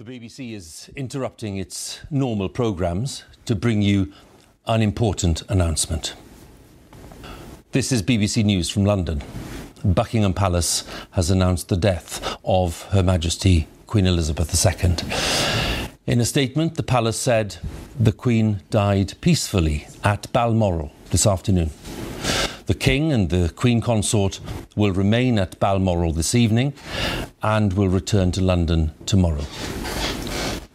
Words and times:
The 0.00 0.18
BBC 0.18 0.54
is 0.54 0.90
interrupting 0.96 1.56
its 1.56 2.00
normal 2.10 2.48
programmes 2.48 3.22
to 3.44 3.54
bring 3.54 3.80
you 3.80 4.12
an 4.66 4.82
important 4.82 5.48
announcement. 5.48 6.16
This 7.70 7.92
is 7.92 8.02
BBC 8.02 8.44
News 8.44 8.68
from 8.68 8.84
London. 8.84 9.22
Buckingham 9.84 10.34
Palace 10.34 10.82
has 11.12 11.30
announced 11.30 11.68
the 11.68 11.76
death 11.76 12.36
of 12.44 12.82
Her 12.90 13.04
Majesty 13.04 13.68
Queen 13.86 14.04
Elizabeth 14.04 14.50
II. 14.66 14.96
In 16.08 16.20
a 16.20 16.24
statement, 16.24 16.74
the 16.74 16.82
palace 16.82 17.16
said 17.16 17.58
the 17.96 18.10
Queen 18.10 18.62
died 18.70 19.14
peacefully 19.20 19.86
at 20.02 20.26
Balmoral 20.32 20.90
this 21.10 21.24
afternoon. 21.24 21.70
The 22.66 22.74
King 22.74 23.12
and 23.12 23.28
the 23.28 23.52
Queen 23.54 23.82
Consort 23.82 24.40
will 24.74 24.92
remain 24.92 25.38
at 25.38 25.60
Balmoral 25.60 26.12
this 26.12 26.34
evening 26.34 26.72
and 27.42 27.74
will 27.74 27.90
return 27.90 28.32
to 28.32 28.40
London 28.40 28.92
tomorrow. 29.04 29.44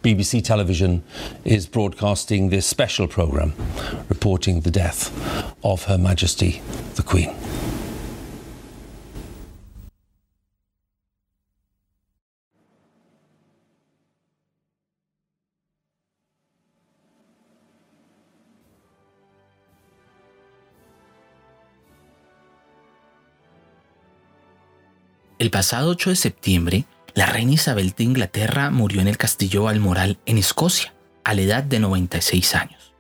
BBC 0.03 0.43
Television 0.43 1.03
is 1.43 1.65
broadcasting 1.65 2.49
this 2.49 2.67
special 2.67 3.07
programme 3.07 3.53
reporting 4.07 4.61
the 4.61 4.69
death 4.69 5.11
of 5.63 5.85
Her 5.85 5.97
Majesty 5.97 6.61
the 6.93 7.01
Queen. 7.01 7.35
El 25.39 25.51
pasado 25.51 25.91
8 25.91 26.09
de 26.09 26.15
septiembre, 26.17 26.85
la 27.13 27.25
reina 27.25 27.53
Isabel 27.53 27.93
de 27.95 28.03
Inglaterra 28.03 28.71
murió 28.71 28.99
en 28.99 29.07
el 29.07 29.15
castillo 29.15 29.63
Balmoral 29.63 30.19
en 30.25 30.37
Escocia, 30.37 30.93
a 31.23 31.33
la 31.33 31.39
edad 31.39 31.63
de 31.63 31.79
96 31.79 32.55
años. 32.55 32.93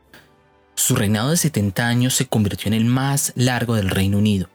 Su 0.73 0.95
reinado 0.95 1.31
de 1.31 1.35
70 1.35 1.85
años 1.85 2.13
se 2.13 2.27
convirtió 2.27 2.69
en 2.69 2.75
el 2.75 2.85
más 2.85 3.33
largo 3.35 3.75
del 3.75 3.89
Reino 3.89 4.19
Unido. 4.19 4.49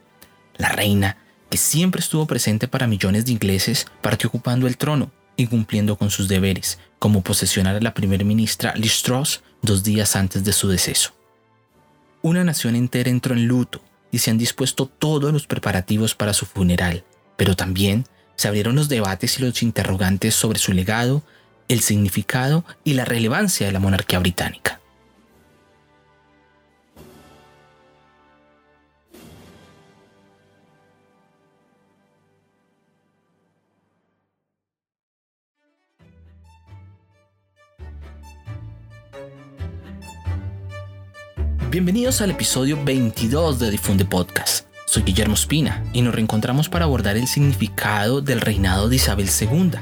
La 0.56 0.70
reina, 0.70 1.18
que 1.50 1.58
siempre 1.58 2.00
estuvo 2.00 2.24
presente 2.24 2.68
para 2.68 2.86
millones 2.86 3.26
de 3.26 3.32
ingleses, 3.32 3.86
partió 4.00 4.30
ocupando 4.30 4.66
el 4.66 4.78
trono 4.78 5.12
y 5.36 5.46
cumpliendo 5.46 5.98
con 5.98 6.08
sus 6.08 6.26
deberes, 6.26 6.78
como 6.98 7.20
posesionar 7.20 7.76
a 7.76 7.82
la 7.82 7.92
primera 7.92 8.24
ministra 8.24 8.72
Liz 8.76 9.02
Truss 9.02 9.42
dos 9.60 9.84
días 9.84 10.16
antes 10.16 10.42
de 10.42 10.54
su 10.54 10.68
deceso. 10.68 11.14
Una 12.22 12.44
nación 12.44 12.76
entera 12.76 13.10
entró 13.10 13.34
en 13.34 13.46
luto 13.46 13.84
y 14.10 14.20
se 14.20 14.30
han 14.30 14.38
dispuesto 14.38 14.86
todos 14.86 15.34
los 15.34 15.46
preparativos 15.46 16.14
para 16.14 16.32
su 16.32 16.46
funeral, 16.46 17.04
pero 17.36 17.56
también 17.56 18.06
se 18.36 18.48
abrieron 18.48 18.74
los 18.74 18.88
debates 18.88 19.38
y 19.38 19.42
los 19.42 19.62
interrogantes 19.62 20.34
sobre 20.34 20.58
su 20.58 20.72
legado, 20.72 21.22
el 21.68 21.80
significado 21.80 22.64
y 22.84 22.94
la 22.94 23.04
relevancia 23.04 23.66
de 23.66 23.72
la 23.72 23.80
monarquía 23.80 24.18
británica. 24.18 24.80
Bienvenidos 41.70 42.20
al 42.20 42.30
episodio 42.30 42.78
22 42.84 43.58
de 43.58 43.70
Difunde 43.72 44.04
Podcast. 44.04 44.73
Soy 44.94 45.02
Guillermo 45.02 45.34
Espina 45.34 45.82
y 45.92 46.02
nos 46.02 46.14
reencontramos 46.14 46.68
para 46.68 46.84
abordar 46.84 47.16
el 47.16 47.26
significado 47.26 48.20
del 48.20 48.40
reinado 48.40 48.88
de 48.88 48.94
Isabel 48.94 49.28
II. 49.28 49.72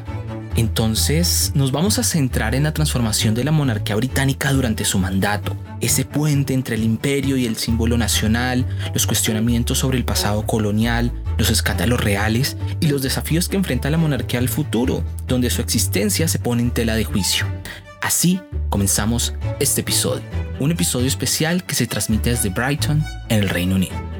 Entonces 0.56 1.52
nos 1.54 1.70
vamos 1.70 1.98
a 1.98 2.02
centrar 2.02 2.54
en 2.54 2.62
la 2.62 2.72
transformación 2.72 3.34
de 3.34 3.44
la 3.44 3.52
monarquía 3.52 3.94
británica 3.94 4.50
durante 4.54 4.86
su 4.86 4.98
mandato, 4.98 5.54
ese 5.82 6.06
puente 6.06 6.54
entre 6.54 6.76
el 6.76 6.82
imperio 6.82 7.36
y 7.36 7.44
el 7.44 7.56
símbolo 7.56 7.98
nacional, 7.98 8.64
los 8.94 9.06
cuestionamientos 9.06 9.80
sobre 9.80 9.98
el 9.98 10.06
pasado 10.06 10.46
colonial, 10.46 11.12
los 11.36 11.50
escándalos 11.50 12.00
reales 12.00 12.56
y 12.80 12.86
los 12.86 13.02
desafíos 13.02 13.50
que 13.50 13.58
enfrenta 13.58 13.90
la 13.90 13.98
monarquía 13.98 14.40
al 14.40 14.48
futuro, 14.48 15.04
donde 15.28 15.50
su 15.50 15.60
existencia 15.60 16.26
se 16.26 16.38
pone 16.38 16.62
en 16.62 16.70
tela 16.70 16.94
de 16.94 17.04
juicio. 17.04 17.44
Así 18.00 18.40
comenzamos 18.70 19.34
este 19.60 19.82
episodio, 19.82 20.24
un 20.58 20.72
episodio 20.72 21.06
especial 21.06 21.64
que 21.64 21.74
se 21.74 21.86
transmite 21.86 22.30
desde 22.30 22.48
Brighton, 22.48 23.04
en 23.28 23.40
el 23.40 23.50
Reino 23.50 23.74
Unido. 23.74 24.11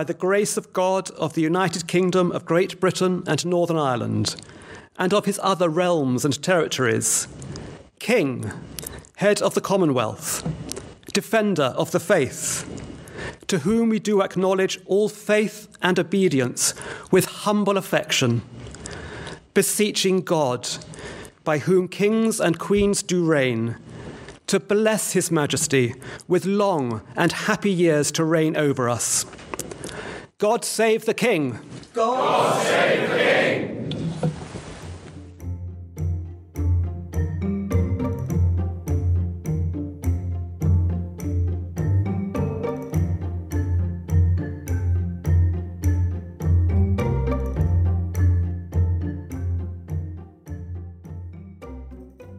By 0.00 0.04
the 0.04 0.14
grace 0.14 0.56
of 0.56 0.72
God 0.72 1.10
of 1.10 1.34
the 1.34 1.42
United 1.42 1.86
Kingdom 1.86 2.32
of 2.32 2.46
Great 2.46 2.80
Britain 2.80 3.22
and 3.26 3.44
Northern 3.44 3.76
Ireland, 3.76 4.34
and 4.98 5.12
of 5.12 5.26
his 5.26 5.38
other 5.42 5.68
realms 5.68 6.24
and 6.24 6.42
territories, 6.42 7.28
King, 7.98 8.50
head 9.16 9.42
of 9.42 9.52
the 9.52 9.60
Commonwealth, 9.60 10.42
defender 11.12 11.74
of 11.76 11.90
the 11.90 12.00
faith, 12.00 12.64
to 13.46 13.58
whom 13.58 13.90
we 13.90 13.98
do 13.98 14.22
acknowledge 14.22 14.80
all 14.86 15.10
faith 15.10 15.68
and 15.82 15.98
obedience 15.98 16.72
with 17.10 17.26
humble 17.26 17.76
affection, 17.76 18.40
beseeching 19.52 20.22
God, 20.22 20.66
by 21.44 21.58
whom 21.58 21.88
kings 21.88 22.40
and 22.40 22.58
queens 22.58 23.02
do 23.02 23.22
reign, 23.22 23.76
to 24.46 24.58
bless 24.58 25.12
his 25.12 25.30
majesty 25.30 25.92
with 26.26 26.46
long 26.46 27.02
and 27.16 27.32
happy 27.32 27.70
years 27.70 28.10
to 28.12 28.24
reign 28.24 28.56
over 28.56 28.88
us 28.88 29.26
God 30.40 30.64
save 30.64 31.04
the 31.04 31.14
King. 31.14 31.52
God 31.94 32.62
save 32.62 33.10
the 33.10 33.18
King. 33.18 33.90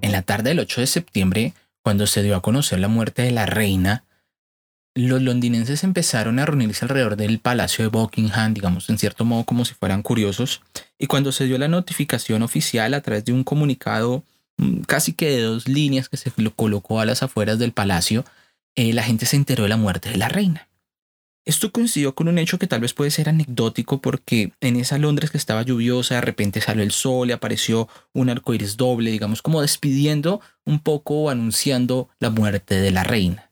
En 0.02 0.12
la 0.12 0.24
tarde 0.24 0.50
del 0.50 0.60
8 0.60 0.82
de 0.82 0.88
septiembre, 0.88 1.54
cuando 1.84 2.08
se 2.08 2.24
dio 2.24 2.36
a 2.36 2.42
conocer 2.42 2.80
la 2.80 2.88
muerte 2.88 3.22
de 3.22 3.30
la 3.30 3.46
reina, 3.46 4.06
los 4.94 5.22
londinenses 5.22 5.84
empezaron 5.84 6.40
a 6.40 6.46
reunirse 6.46 6.84
alrededor 6.84 7.16
del 7.16 7.40
Palacio 7.40 7.84
de 7.84 7.90
Buckingham, 7.90 8.54
digamos, 8.54 8.90
en 8.90 8.98
cierto 8.98 9.24
modo 9.24 9.46
como 9.46 9.64
si 9.64 9.74
fueran 9.74 10.02
curiosos, 10.02 10.62
y 11.00 11.08
cuando 11.08 11.32
se 11.32 11.46
dio 11.46 11.58
la 11.58 11.68
notificación 11.68 12.44
oficial 12.44 12.94
a 12.94 13.02
través 13.02 13.24
de 13.26 13.34
un 13.34 13.44
comunicado 13.44 14.24
mm, 14.58 14.82
casi 14.82 15.14
que 15.14 15.30
de 15.30 15.42
dos 15.44 15.68
líneas 15.68 16.10
que 16.10 16.18
se 16.18 16.32
lo 16.38 16.54
colocó 16.54 17.00
a 17.00 17.06
las 17.06 17.24
afueras 17.24 17.58
del 17.58 17.72
palacio, 17.72 18.26
eh, 18.76 18.94
la 18.94 19.04
gente 19.04 19.26
se 19.26 19.38
enteró 19.38 19.64
de 19.64 19.70
la 19.70 19.78
muerte 19.78 20.10
de 20.10 20.18
la 20.18 20.30
reina. 20.30 20.68
Esto 21.44 21.72
coincidió 21.72 22.14
con 22.14 22.28
un 22.28 22.38
hecho 22.38 22.60
que 22.60 22.68
tal 22.68 22.82
vez 22.82 22.94
puede 22.94 23.10
ser 23.10 23.28
anecdótico 23.28 24.00
porque 24.00 24.54
en 24.62 24.76
esa 24.76 25.00
Londres 25.00 25.32
que 25.32 25.38
estaba 25.38 25.64
lluviosa, 25.64 26.16
de 26.16 26.22
repente 26.22 26.62
salió 26.62 26.84
el 26.84 26.92
sol 26.92 27.30
y 27.30 27.34
apareció 27.34 27.90
un 28.14 28.30
arco 28.30 28.54
iris 28.54 28.78
doble, 28.78 29.10
digamos, 29.10 29.42
como 29.42 29.62
despidiendo 29.62 30.40
un 30.66 30.80
poco 30.80 31.16
o 31.16 31.30
anunciando 31.32 32.10
la 32.20 32.30
muerte 32.30 32.76
de 32.76 32.92
la 32.92 33.04
reina. 33.04 33.51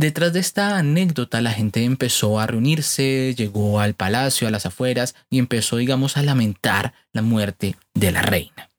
Detrás 0.00 0.32
de 0.32 0.40
esta 0.40 0.78
anécdota 0.78 1.42
la 1.42 1.52
gente 1.52 1.84
empezó 1.84 2.40
a 2.40 2.46
reunirse, 2.46 3.34
llegó 3.36 3.80
al 3.80 3.92
palacio, 3.92 4.48
a 4.48 4.50
las 4.50 4.64
afueras 4.64 5.14
y 5.28 5.38
empezó, 5.38 5.76
digamos, 5.76 6.16
a 6.16 6.22
lamentar 6.22 6.94
la 7.12 7.20
muerte 7.20 7.76
de 7.92 8.10
la 8.10 8.22
reina. 8.22 8.70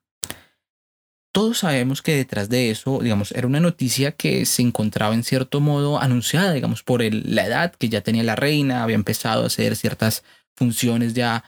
Todos 1.32 1.60
sabemos 1.60 2.02
que 2.02 2.16
detrás 2.16 2.50
de 2.50 2.72
eso, 2.72 3.02
digamos, 3.04 3.34
era 3.34 3.46
una 3.46 3.60
noticia 3.60 4.14
que 4.14 4.48
se 4.48 4.64
encontraba 4.64 5.14
en 5.14 5.24
cierto 5.24 5.60
modo 5.60 6.02
anunciada, 6.02 6.54
digamos, 6.54 6.82
por 6.82 7.04
la 7.04 7.46
edad 7.46 7.76
que 7.76 7.88
ya 7.88 8.02
tenía 8.02 8.24
la 8.24 8.36
reina, 8.36 8.82
había 8.82 8.96
empezado 8.96 9.44
a 9.44 9.46
hacer 9.46 9.76
ciertas 9.76 10.24
funciones 10.56 11.14
ya, 11.14 11.44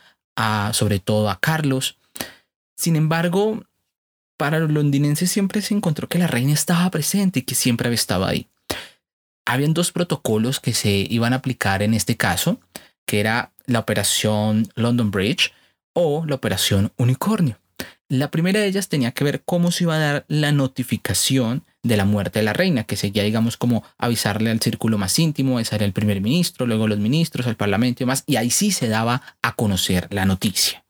sobre 0.72 1.00
todo 1.00 1.32
a 1.32 1.40
Carlos. 1.40 1.98
Sin 2.78 2.96
embargo, 2.96 3.64
para 4.38 4.60
los 4.60 4.70
londinenses 4.70 5.32
siempre 5.32 5.64
se 5.64 5.74
encontró 5.74 6.08
que 6.08 6.20
la 6.20 6.28
reina 6.28 6.54
estaba 6.54 6.92
presente 6.92 7.40
y 7.40 7.42
que 7.42 7.56
siempre 7.56 7.92
estado 7.92 8.26
ahí 8.26 8.48
habían 9.46 9.74
dos 9.74 9.92
protocolos 9.92 10.60
que 10.60 10.74
se 10.74 10.90
iban 11.10 11.34
a 11.34 11.38
aplicar 11.38 11.84
en 11.84 11.94
este 11.94 12.18
caso, 12.18 12.60
que 13.06 13.20
era 13.20 13.52
la 13.66 13.80
operación 13.80 14.70
London 14.76 15.12
Bridge 15.12 15.54
o 15.94 16.26
la 16.26 16.36
operación 16.36 16.92
Unicornio. 16.98 17.58
La 18.10 18.30
primera 18.30 18.60
de 18.60 18.68
ellas 18.68 18.90
tenía 18.90 19.12
que 19.12 19.24
ver 19.24 19.42
cómo 19.44 19.72
se 19.72 19.86
iba 19.86 19.96
a 19.96 20.00
dar 20.00 20.26
la 20.28 20.52
notificación 20.52 21.64
de 21.82 21.98
la 21.98 22.06
muerte 22.06 22.40
de 22.40 22.46
la 22.46 22.54
reina, 22.54 22.84
que 22.84 22.96
seguía, 22.96 23.24
digamos, 23.24 23.58
como 23.58 23.84
avisarle 23.98 24.52
al 24.52 24.62
círculo 24.62 24.98
más 24.98 25.18
íntimo, 25.18 25.60
era 25.60 25.84
el 25.84 25.94
primer 25.94 26.22
ministro, 26.22 26.68
luego 26.68 26.88
los 26.88 27.00
ministros, 27.00 27.48
al 27.48 27.56
parlamento 27.56 28.04
y 28.04 28.06
demás, 28.06 28.24
y 28.28 28.36
ahí 28.36 28.52
sí 28.52 28.72
se 28.72 28.88
daba 28.88 29.24
a 29.42 29.56
conocer 29.56 30.08
la 30.12 30.26
noticia. 30.26 30.86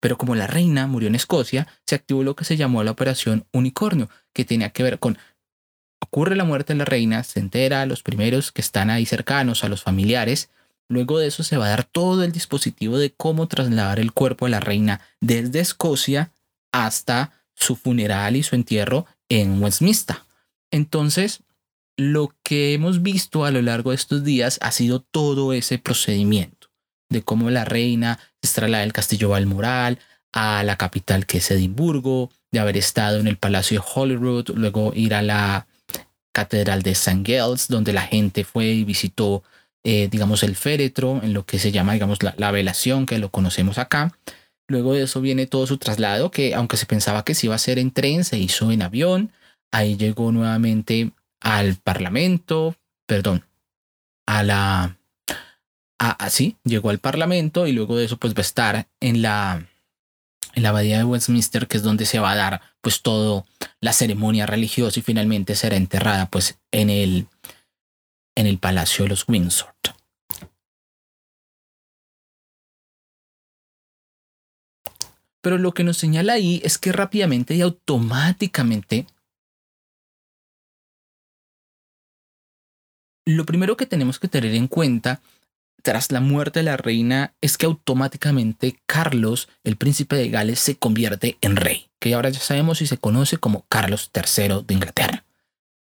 Pero 0.00 0.18
como 0.18 0.34
la 0.34 0.46
reina 0.46 0.86
murió 0.86 1.08
en 1.08 1.14
Escocia, 1.14 1.68
se 1.86 1.94
activó 1.94 2.24
lo 2.24 2.34
que 2.34 2.44
se 2.44 2.56
llamó 2.56 2.82
la 2.82 2.90
operación 2.90 3.46
Unicornio, 3.52 4.08
que 4.32 4.44
tenía 4.44 4.70
que 4.70 4.82
ver 4.82 4.98
con 4.98 5.18
ocurre 6.02 6.36
la 6.36 6.44
muerte 6.44 6.72
de 6.72 6.78
la 6.78 6.84
reina, 6.84 7.22
se 7.22 7.40
entera 7.40 7.82
a 7.82 7.86
los 7.86 8.02
primeros 8.02 8.52
que 8.52 8.60
están 8.60 8.90
ahí 8.90 9.06
cercanos, 9.06 9.64
a 9.64 9.68
los 9.68 9.82
familiares. 9.82 10.50
Luego 10.88 11.18
de 11.18 11.28
eso 11.28 11.42
se 11.42 11.56
va 11.56 11.66
a 11.66 11.70
dar 11.70 11.84
todo 11.84 12.24
el 12.24 12.32
dispositivo 12.32 12.98
de 12.98 13.12
cómo 13.12 13.46
trasladar 13.46 14.00
el 14.00 14.12
cuerpo 14.12 14.46
de 14.46 14.50
la 14.50 14.60
reina 14.60 15.00
desde 15.20 15.60
Escocia 15.60 16.32
hasta 16.72 17.32
su 17.54 17.76
funeral 17.76 18.36
y 18.36 18.42
su 18.42 18.56
entierro 18.56 19.06
en 19.28 19.62
Westminster. 19.62 20.16
Entonces, 20.70 21.42
lo 21.96 22.34
que 22.42 22.74
hemos 22.74 23.02
visto 23.02 23.44
a 23.44 23.50
lo 23.50 23.62
largo 23.62 23.90
de 23.90 23.96
estos 23.96 24.24
días 24.24 24.58
ha 24.60 24.72
sido 24.72 25.00
todo 25.00 25.52
ese 25.52 25.78
procedimiento 25.78 26.68
de 27.08 27.22
cómo 27.22 27.50
la 27.50 27.64
reina 27.64 28.18
se 28.42 28.54
traslada 28.54 28.82
del 28.82 28.92
castillo 28.92 29.28
Balmoral 29.28 29.98
a 30.32 30.64
la 30.64 30.76
capital 30.76 31.26
que 31.26 31.38
es 31.38 31.50
Edimburgo, 31.50 32.30
de 32.50 32.58
haber 32.58 32.76
estado 32.76 33.20
en 33.20 33.28
el 33.28 33.36
Palacio 33.36 33.80
de 33.80 33.86
Holyrood, 33.94 34.50
luego 34.54 34.92
ir 34.94 35.14
a 35.14 35.22
la 35.22 35.66
Catedral 36.32 36.82
de 36.82 36.92
St. 36.92 37.22
Giles, 37.24 37.68
donde 37.68 37.92
la 37.92 38.02
gente 38.02 38.44
fue 38.44 38.66
y 38.66 38.84
visitó, 38.84 39.42
eh, 39.84 40.08
digamos, 40.10 40.42
el 40.42 40.56
féretro, 40.56 41.20
en 41.22 41.34
lo 41.34 41.44
que 41.44 41.58
se 41.58 41.72
llama, 41.72 41.92
digamos, 41.92 42.22
la, 42.22 42.34
la, 42.38 42.50
velación, 42.50 43.06
que 43.06 43.18
lo 43.18 43.30
conocemos 43.30 43.78
acá. 43.78 44.12
Luego 44.68 44.94
de 44.94 45.02
eso 45.02 45.20
viene 45.20 45.46
todo 45.46 45.66
su 45.66 45.78
traslado, 45.78 46.30
que 46.30 46.54
aunque 46.54 46.76
se 46.76 46.86
pensaba 46.86 47.24
que 47.24 47.34
se 47.34 47.46
iba 47.46 47.54
a 47.54 47.56
hacer 47.56 47.78
en 47.78 47.90
tren, 47.90 48.24
se 48.24 48.38
hizo 48.38 48.72
en 48.72 48.82
avión. 48.82 49.32
Ahí 49.70 49.96
llegó 49.96 50.32
nuevamente 50.32 51.12
al 51.40 51.76
Parlamento, 51.76 52.76
perdón, 53.06 53.44
a 54.26 54.42
la... 54.42 54.96
Así, 55.98 56.56
llegó 56.64 56.90
al 56.90 56.98
Parlamento 56.98 57.68
y 57.68 57.72
luego 57.72 57.96
de 57.96 58.06
eso 58.06 58.16
pues 58.16 58.34
va 58.34 58.38
a 58.38 58.40
estar 58.40 58.88
en 58.98 59.22
la 59.22 59.68
en 60.54 60.62
la 60.62 60.70
abadía 60.70 60.98
de 60.98 61.04
Westminster, 61.04 61.66
que 61.66 61.76
es 61.76 61.82
donde 61.82 62.06
se 62.06 62.18
va 62.18 62.32
a 62.32 62.36
dar 62.36 62.60
pues 62.82 63.00
todo 63.00 63.46
la 63.80 63.94
ceremonia 63.94 64.44
religiosa 64.44 65.00
y 65.00 65.02
finalmente 65.02 65.54
será 65.54 65.76
enterrada 65.76 66.28
pues 66.28 66.58
en 66.72 66.90
el, 66.90 67.26
en 68.36 68.46
el 68.46 68.58
Palacio 68.58 69.04
de 69.04 69.10
los 69.10 69.26
Windsor. 69.26 69.72
Pero 75.40 75.58
lo 75.58 75.72
que 75.72 75.82
nos 75.84 75.96
señala 75.96 76.34
ahí 76.34 76.60
es 76.64 76.78
que 76.78 76.92
rápidamente 76.92 77.54
y 77.54 77.62
automáticamente 77.62 79.06
lo 83.24 83.44
primero 83.44 83.76
que 83.76 83.86
tenemos 83.86 84.18
que 84.18 84.28
tener 84.28 84.54
en 84.54 84.68
cuenta 84.68 85.20
tras 85.82 86.12
la 86.12 86.20
muerte 86.20 86.60
de 86.60 86.64
la 86.64 86.76
reina 86.76 87.34
es 87.40 87.58
que 87.58 87.66
automáticamente 87.66 88.80
Carlos, 88.86 89.48
el 89.64 89.76
príncipe 89.76 90.16
de 90.16 90.30
Gales, 90.30 90.60
se 90.60 90.76
convierte 90.76 91.36
en 91.40 91.56
rey, 91.56 91.88
que 91.98 92.14
ahora 92.14 92.30
ya 92.30 92.40
sabemos 92.40 92.80
y 92.80 92.86
se 92.86 92.98
conoce 92.98 93.36
como 93.36 93.66
Carlos 93.68 94.10
III 94.14 94.64
de 94.66 94.74
Inglaterra. 94.74 95.24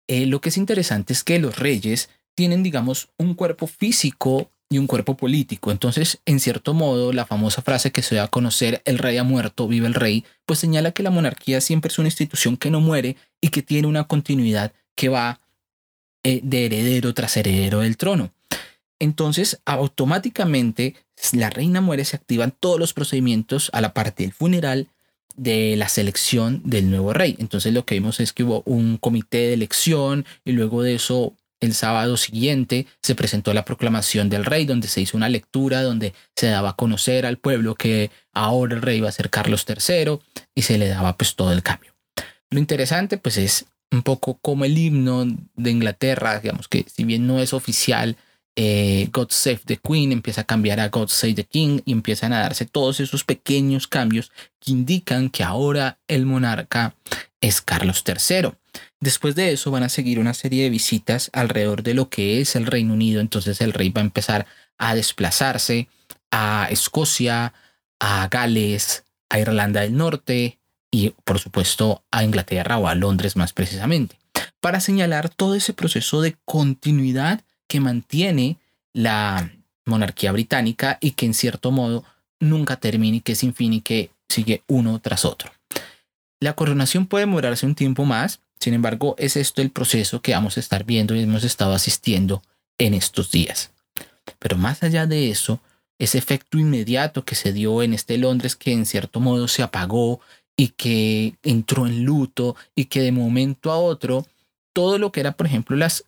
Eh, 0.09 0.27
lo 0.27 0.41
que 0.41 0.49
es 0.49 0.57
interesante 0.57 1.13
es 1.13 1.23
que 1.23 1.39
los 1.39 1.59
reyes 1.59 2.11
tienen, 2.35 2.63
digamos, 2.63 3.11
un 3.17 3.35
cuerpo 3.35 3.67
físico 3.67 4.51
y 4.71 4.79
un 4.79 4.87
cuerpo 4.87 5.17
político. 5.17 5.71
Entonces, 5.71 6.21
en 6.27 6.41
cierto 6.41 6.75
modo, 6.75 7.13
la 7.13 7.27
famosa 7.27 7.63
frase 7.63 7.93
que 7.93 8.03
se 8.03 8.17
da 8.17 8.25
a 8.25 8.29
conocer, 8.29 8.83
el 8.85 8.99
rey 8.99 9.19
ha 9.19 9.25
muerto, 9.25 9.69
vive 9.69 9.87
el 9.87 9.95
rey, 9.95 10.25
pues 10.47 10.59
señala 10.59 10.93
que 10.93 11.03
la 11.03 11.11
monarquía 11.11 11.61
siempre 11.61 11.89
es 11.89 11.99
una 11.99 12.09
institución 12.09 12.57
que 12.57 12.71
no 12.71 12.81
muere 12.81 13.17
y 13.41 13.49
que 13.49 13.63
tiene 13.63 13.87
una 13.87 14.05
continuidad 14.05 14.73
que 14.97 15.09
va 15.09 15.41
eh, 16.23 16.41
de 16.43 16.67
heredero 16.67 17.15
tras 17.15 17.37
heredero 17.37 17.81
del 17.81 17.97
trono. 17.97 18.33
Entonces, 18.99 19.61
automáticamente, 19.65 20.95
la 21.33 21.51
reina 21.51 21.81
muere, 21.81 22.05
se 22.05 22.17
activan 22.17 22.53
todos 22.59 22.79
los 22.79 22.93
procedimientos 22.93 23.71
a 23.73 23.81
la 23.81 23.93
parte 23.93 24.23
del 24.23 24.33
funeral 24.33 24.89
de 25.37 25.77
la 25.77 25.89
selección 25.89 26.63
del 26.65 26.91
nuevo 26.91 27.13
rey. 27.13 27.37
Entonces, 27.39 27.73
lo 27.73 27.85
que 27.85 27.97
vimos 27.97 28.21
es 28.21 28.33
que 28.33 28.45
hubo 28.45 28.63
un 28.67 28.97
comité 28.99 29.39
de 29.39 29.55
elección 29.55 30.25
y 30.45 30.53
luego 30.53 30.83
de 30.83 30.95
eso, 30.95 31.35
el 31.61 31.75
sábado 31.75 32.17
siguiente, 32.17 32.87
se 33.03 33.15
presentó 33.15 33.53
la 33.53 33.65
proclamación 33.65 34.29
del 34.29 34.45
rey, 34.45 34.65
donde 34.65 34.89
se 34.89 35.01
hizo 35.01 35.17
una 35.17 35.29
lectura, 35.29 35.83
donde 35.83 36.15
se 36.37 36.47
daba 36.47 36.71
a 36.71 36.77
conocer 36.77 37.27
al 37.27 37.39
pueblo 37.39 37.75
que 37.75 38.11
ahora 38.33 38.77
el 38.77 38.83
rey 38.83 39.01
va 39.01 39.09
a 39.09 39.13
ser 39.13 39.31
Carlos 39.31 39.65
III 39.69 40.19
y 40.55 40.63
se 40.63 40.79
le 40.79 40.89
daba 40.89 41.17
pues 41.17 41.35
todo 41.35 41.53
el 41.53 41.63
cambio. 41.63 41.93
Lo 42.51 42.61
interesante 42.61 43.19
pues 43.19 43.37
es 43.37 43.67
un 43.91 44.03
poco 44.03 44.39
como 44.41 44.65
el 44.65 44.77
himno 44.77 45.25
de 45.57 45.71
Inglaterra, 45.71 46.39
digamos 46.41 46.69
que 46.69 46.85
si 46.93 47.05
bien 47.05 47.27
no 47.27 47.41
es 47.41 47.53
oficial, 47.53 48.17
eh, 48.57 49.09
God 49.13 49.31
Save 49.31 49.61
the 49.67 49.77
Queen 49.79 50.13
empieza 50.13 50.43
a 50.43 50.45
cambiar 50.45 50.81
a 50.81 50.89
God 50.89 51.09
Save 51.09 51.35
the 51.35 51.45
King 51.45 51.81
y 51.85 51.93
empiezan 51.93 52.33
a 52.33 52.41
darse 52.41 52.67
todos 52.67 53.01
esos 53.01 53.25
pequeños 53.25 53.89
cambios 53.89 54.31
que 54.61 54.73
indican 54.73 55.29
que 55.29 55.43
ahora 55.43 55.99
el 56.07 56.25
monarca 56.27 56.95
es 57.41 57.61
Carlos 57.61 58.05
III. 58.07 58.53
Después 59.01 59.35
de 59.35 59.53
eso 59.53 59.71
van 59.71 59.83
a 59.83 59.89
seguir 59.89 60.19
una 60.19 60.35
serie 60.35 60.65
de 60.65 60.71
visitas 60.71 61.31
alrededor 61.33 61.83
de 61.83 61.95
lo 61.95 62.09
que 62.09 62.41
es 62.41 62.57
el 62.57 62.67
Reino 62.67 62.95
Unido, 62.95 63.21
entonces 63.21 63.61
el 63.61 63.73
rey 63.73 63.91
va 63.91 64.01
a 64.01 64.05
empezar 64.05 64.47
a 64.79 64.95
desplazarse 64.95 65.89
a 66.31 66.69
Escocia, 66.71 67.53
a 68.01 68.29
Gales, 68.29 69.05
a 69.31 69.39
Irlanda 69.39 69.83
del 69.83 69.97
Norte 69.97 70.59
y 70.91 71.11
por 71.25 71.39
supuesto 71.39 72.05
a 72.11 72.25
Inglaterra 72.25 72.79
o 72.79 72.87
a 72.87 72.95
Londres 72.95 73.37
más 73.37 73.53
precisamente, 73.53 74.19
para 74.61 74.81
señalar 74.81 75.29
todo 75.29 75.55
ese 75.55 75.73
proceso 75.73 76.23
de 76.23 76.37
continuidad 76.45 77.43
que 77.75 77.81
mantiene 77.81 78.59
la 78.93 79.51
monarquía 79.85 80.31
británica 80.31 80.97
y 81.01 81.11
que 81.11 81.27
en 81.27 81.35
cierto 81.35 81.73
modo 81.73 82.05
nunca 82.39 82.77
termina 82.77 83.17
y 83.17 83.21
que 83.21 83.33
es 83.33 83.39
sin 83.39 83.53
fin 83.53 83.73
y 83.73 83.81
que 83.81 84.13
sigue 84.29 84.63
uno 84.69 85.01
tras 85.01 85.25
otro. 85.25 85.51
La 86.39 86.53
coronación 86.53 87.09
puede 87.09 87.23
demorarse 87.27 87.67
un 87.67 87.75
tiempo 87.75 88.05
más, 88.05 88.39
sin 88.61 88.75
embargo 88.75 89.17
es 89.19 89.37
esto 89.37 89.61
el 89.61 89.73
proceso 89.73 90.23
que 90.23 90.35
vamos 90.35 90.57
a 90.57 90.61
estar 90.61 90.85
viendo 90.85 91.17
y 91.17 91.23
hemos 91.23 91.43
estado 91.43 91.75
asistiendo 91.75 92.45
en 92.79 92.95
estos 92.95 93.33
días. 93.33 93.73
Pero 94.39 94.57
más 94.57 94.85
allá 94.85 95.09
de 95.09 95.31
eso, 95.31 95.59
ese 95.99 96.19
efecto 96.19 96.59
inmediato 96.59 97.25
que 97.25 97.35
se 97.35 97.53
dio 97.53 97.83
en 97.83 97.93
este 97.93 98.19
Londres 98.19 98.55
que 98.55 98.71
en 98.71 98.87
cierto 98.87 99.19
modo 99.19 99.49
se 99.49 99.65
apagó 99.65 100.21
y 100.57 100.69
que 100.69 101.35
entró 101.43 101.89
en 101.89 102.05
luto 102.05 102.55
y 102.77 102.85
que 102.85 103.01
de 103.01 103.11
momento 103.11 103.73
a 103.73 103.79
otro 103.79 104.29
todo 104.73 104.99
lo 104.99 105.11
que 105.11 105.19
era, 105.19 105.33
por 105.33 105.47
ejemplo, 105.47 105.77
las 105.77 106.05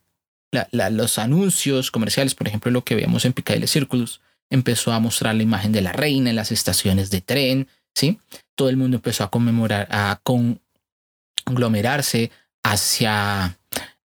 los 0.71 1.19
anuncios 1.19 1.91
comerciales, 1.91 2.35
por 2.35 2.47
ejemplo, 2.47 2.71
lo 2.71 2.83
que 2.83 2.95
veíamos 2.95 3.25
en 3.25 3.33
Piccadilly 3.33 3.67
Circus, 3.67 4.21
empezó 4.49 4.91
a 4.91 4.99
mostrar 4.99 5.35
la 5.35 5.43
imagen 5.43 5.71
de 5.71 5.81
la 5.81 5.91
reina 5.91 6.29
en 6.29 6.35
las 6.35 6.51
estaciones 6.51 7.09
de 7.09 7.21
tren, 7.21 7.67
¿sí? 7.93 8.19
Todo 8.55 8.69
el 8.69 8.77
mundo 8.77 8.97
empezó 8.97 9.23
a 9.23 9.29
conmemorar, 9.29 9.87
a 9.91 10.21
conglomerarse 11.45 12.31
hacia 12.63 13.57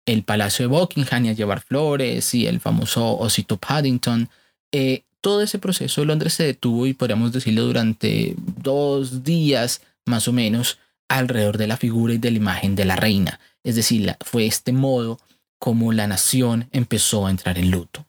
el 0.06 0.24
Palacio 0.24 0.68
de 0.68 0.76
Buckingham 0.76 1.26
y 1.26 1.30
a 1.30 1.34
llevar 1.34 1.62
flores 1.62 2.34
y 2.34 2.48
el 2.48 2.60
famoso 2.60 3.18
osito 3.18 3.58
Paddington. 3.58 4.30
Eh, 4.72 5.04
todo 5.22 5.42
ese 5.42 5.60
proceso 5.60 6.04
Londres 6.04 6.34
se 6.34 6.44
detuvo 6.44 6.88
y 6.88 6.94
podríamos 6.94 7.32
decirlo 7.32 7.64
durante 7.64 8.34
dos 8.38 9.24
días 9.24 9.82
más 10.06 10.28
o 10.28 10.34
menos 10.34 10.80
alrededor 11.08 11.58
de 11.58 11.68
la 11.68 11.78
figura 11.78 12.14
y 12.14 12.18
de 12.18 12.32
la 12.32 12.38
imagen 12.38 12.76
de 12.76 12.86
la 12.86 12.96
reina. 12.96 13.40
Es 13.64 13.76
decir, 13.76 14.16
fue 14.22 14.46
este 14.46 14.72
modo 14.72 15.20
cómo 15.62 15.94
la 15.94 16.08
nación 16.08 16.68
empezó 16.72 17.28
a 17.28 17.30
entrar 17.30 17.60
en 17.60 17.70
luto. 17.70 18.08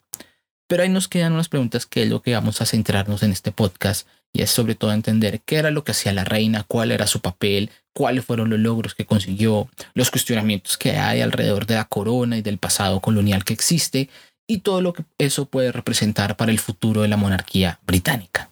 Pero 0.67 0.85
ahí 0.85 0.89
nos 0.89 1.07
quedan 1.07 1.35
unas 1.35 1.51
preguntas 1.51 1.85
que 1.85 2.05
es 2.05 2.09
lo 2.09 2.23
que 2.23 2.33
vamos 2.33 2.63
a 2.63 2.67
centrarnos 2.67 3.23
en 3.23 3.31
este 3.31 3.53
podcast 3.53 4.09
y 4.33 4.41
es 4.41 4.51
sobre 4.51 4.75
todo 4.75 4.91
entender 4.91 5.43
qué 5.43 5.57
era 5.57 5.71
lo 5.71 5.85
que 5.85 5.91
hacía 5.91 6.15
la 6.15 6.25
reina, 6.25 6.65
cuál 6.67 6.93
era 6.93 7.07
su 7.07 7.21
papel, 7.21 7.69
cuáles 7.93 8.25
fueron 8.25 8.49
los 8.49 8.59
logros 8.59 8.95
que 8.95 9.05
consiguió, 9.05 9.69
los 9.93 10.11
cuestionamientos 10.11 10.79
que 10.79 10.93
hay 10.93 11.21
alrededor 11.21 11.67
de 11.67 11.75
la 11.75 11.85
corona 11.85 12.39
y 12.39 12.43
del 12.43 12.57
pasado 12.57 13.01
colonial 13.01 13.45
que 13.45 13.53
existe 13.53 14.09
y 14.47 14.61
todo 14.61 14.81
lo 14.81 14.95
que 14.95 15.05
eso 15.19 15.45
puede 15.45 15.73
representar 15.73 16.39
para 16.39 16.53
el 16.53 16.59
futuro 16.59 17.03
de 17.03 17.09
la 17.09 17.19
monarquía 17.19 17.81
británica. 17.85 18.49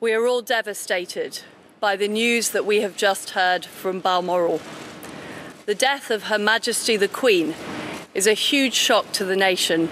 We 0.00 0.14
are 0.14 0.28
all 0.28 0.44
devastated 0.44 1.40
by 1.80 1.98
the 1.98 2.08
news 2.08 2.50
that 2.50 2.64
we 2.64 2.84
have 2.84 2.94
just 2.96 3.30
heard 3.34 3.66
from 3.66 4.00
Balmoral. 4.00 4.60
The 5.64 5.76
death 5.76 6.10
of 6.10 6.24
Her 6.24 6.40
Majesty 6.40 6.96
the 6.96 7.06
Queen 7.06 7.54
is 8.14 8.26
a 8.26 8.32
huge 8.32 8.74
shock 8.74 9.12
to 9.12 9.24
the 9.24 9.36
nation 9.36 9.90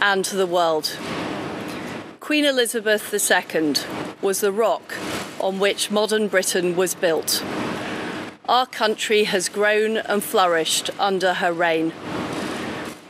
and 0.00 0.24
to 0.24 0.34
the 0.34 0.46
world. 0.46 0.96
Queen 2.20 2.46
Elizabeth 2.46 3.12
II 3.12 3.74
was 4.22 4.40
the 4.40 4.50
rock 4.50 4.94
on 5.38 5.58
which 5.58 5.90
modern 5.90 6.28
Britain 6.28 6.74
was 6.74 6.94
built. 6.94 7.44
Our 8.48 8.64
country 8.64 9.24
has 9.24 9.50
grown 9.50 9.98
and 9.98 10.24
flourished 10.24 10.88
under 10.98 11.34
her 11.34 11.52
reign. 11.52 11.92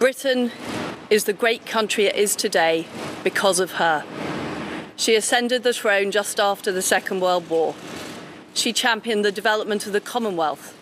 Britain 0.00 0.50
is 1.10 1.24
the 1.24 1.32
great 1.32 1.64
country 1.64 2.06
it 2.06 2.16
is 2.16 2.34
today 2.34 2.88
because 3.22 3.60
of 3.60 3.74
her. 3.74 4.04
She 4.96 5.14
ascended 5.14 5.62
the 5.62 5.72
throne 5.72 6.10
just 6.10 6.40
after 6.40 6.72
the 6.72 6.82
Second 6.82 7.20
World 7.20 7.48
War. 7.48 7.76
She 8.52 8.72
championed 8.72 9.24
the 9.24 9.30
development 9.30 9.86
of 9.86 9.92
the 9.92 10.00
Commonwealth 10.00 10.74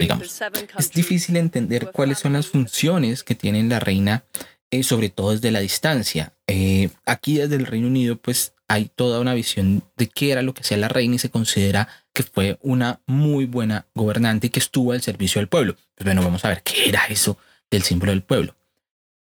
Digamos, 0.00 0.40
es 0.78 0.90
difícil 0.92 1.36
entender 1.36 1.90
cuáles 1.92 2.18
son 2.18 2.34
las 2.34 2.48
funciones 2.48 3.22
que 3.22 3.34
tiene 3.34 3.62
la 3.64 3.80
reina, 3.80 4.24
eh, 4.70 4.82
sobre 4.82 5.08
todo 5.08 5.32
desde 5.32 5.50
la 5.50 5.60
distancia. 5.60 6.32
Eh, 6.46 6.90
aquí 7.04 7.38
desde 7.38 7.56
el 7.56 7.66
Reino 7.66 7.86
Unido, 7.86 8.16
pues 8.16 8.54
hay 8.68 8.90
toda 8.94 9.18
una 9.18 9.34
visión 9.34 9.82
de 9.96 10.08
qué 10.08 10.30
era 10.30 10.42
lo 10.42 10.54
que 10.54 10.60
hacía 10.60 10.76
la 10.76 10.88
reina 10.88 11.16
y 11.16 11.18
se 11.18 11.30
considera 11.30 11.88
que 12.12 12.22
fue 12.22 12.56
una 12.62 13.00
muy 13.06 13.44
buena 13.44 13.86
gobernante 13.94 14.46
y 14.46 14.50
que 14.50 14.60
estuvo 14.60 14.92
al 14.92 15.02
servicio 15.02 15.40
del 15.40 15.48
pueblo. 15.48 15.74
Pues 15.96 16.04
bueno, 16.04 16.22
vamos 16.22 16.44
a 16.44 16.48
ver 16.50 16.62
qué 16.62 16.88
era 16.88 17.04
eso 17.06 17.36
del 17.70 17.82
símbolo 17.82 18.12
del 18.12 18.22
pueblo. 18.22 18.54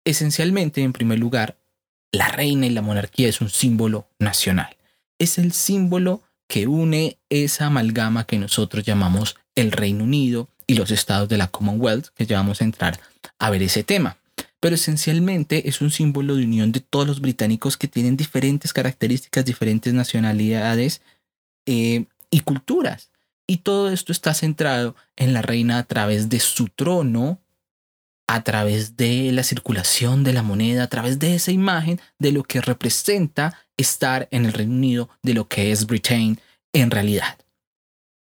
Esencialmente, 0.04 0.82
en 0.82 0.92
primer 0.92 1.18
lugar, 1.18 1.56
la 2.12 2.28
reina 2.28 2.66
y 2.66 2.70
la 2.70 2.82
monarquía 2.82 3.28
es 3.28 3.40
un 3.40 3.50
símbolo 3.50 4.08
nacional. 4.18 4.76
Es 5.18 5.38
el 5.38 5.52
símbolo 5.52 6.22
que 6.49 6.67
une 6.67 7.19
esa 7.28 7.67
amalgama 7.67 8.26
que 8.26 8.38
nosotros 8.38 8.85
llamamos 8.85 9.37
el 9.55 9.71
Reino 9.71 10.05
Unido 10.05 10.49
y 10.67 10.75
los 10.75 10.90
estados 10.90 11.28
de 11.28 11.38
la 11.38 11.47
Commonwealth, 11.49 12.09
que 12.14 12.26
ya 12.26 12.38
vamos 12.38 12.61
a 12.61 12.64
entrar 12.64 12.99
a 13.38 13.50
ver 13.50 13.62
ese 13.62 13.85
tema. 13.85 14.17
Pero 14.61 14.75
esencialmente 14.75 15.69
es 15.69 15.81
un 15.81 15.90
símbolo 15.90 16.35
de 16.35 16.45
unión 16.45 16.73
de 16.73 16.81
todos 16.81 17.07
los 17.07 17.21
británicos 17.21 17.76
que 17.76 17.87
tienen 17.87 18.17
diferentes 18.17 18.73
características, 18.73 19.45
diferentes 19.45 19.95
nacionalidades 19.95 21.00
eh, 21.67 22.07
y 22.31 22.40
culturas. 22.40 23.11
Y 23.47 23.59
todo 23.59 23.90
esto 23.90 24.12
está 24.12 24.35
centrado 24.35 24.97
en 25.17 25.33
la 25.33 25.43
reina 25.43 25.78
a 25.78 25.85
través 25.85 26.28
de 26.28 26.40
su 26.40 26.69
trono, 26.69 27.40
a 28.26 28.43
través 28.43 28.97
de 28.97 29.33
la 29.33 29.43
circulación 29.43 30.25
de 30.25 30.33
la 30.33 30.43
moneda, 30.43 30.83
a 30.83 30.88
través 30.88 31.19
de 31.19 31.35
esa 31.35 31.52
imagen 31.52 32.00
de 32.19 32.33
lo 32.33 32.43
que 32.43 32.61
representa 32.61 33.57
estar 33.78 34.28
en 34.30 34.44
el 34.44 34.52
Reino 34.52 34.75
Unido, 34.75 35.08
de 35.23 35.32
lo 35.32 35.49
que 35.49 35.73
es 35.73 35.87
Britain 35.87 36.38
en 36.75 36.90
realidad. 36.90 37.38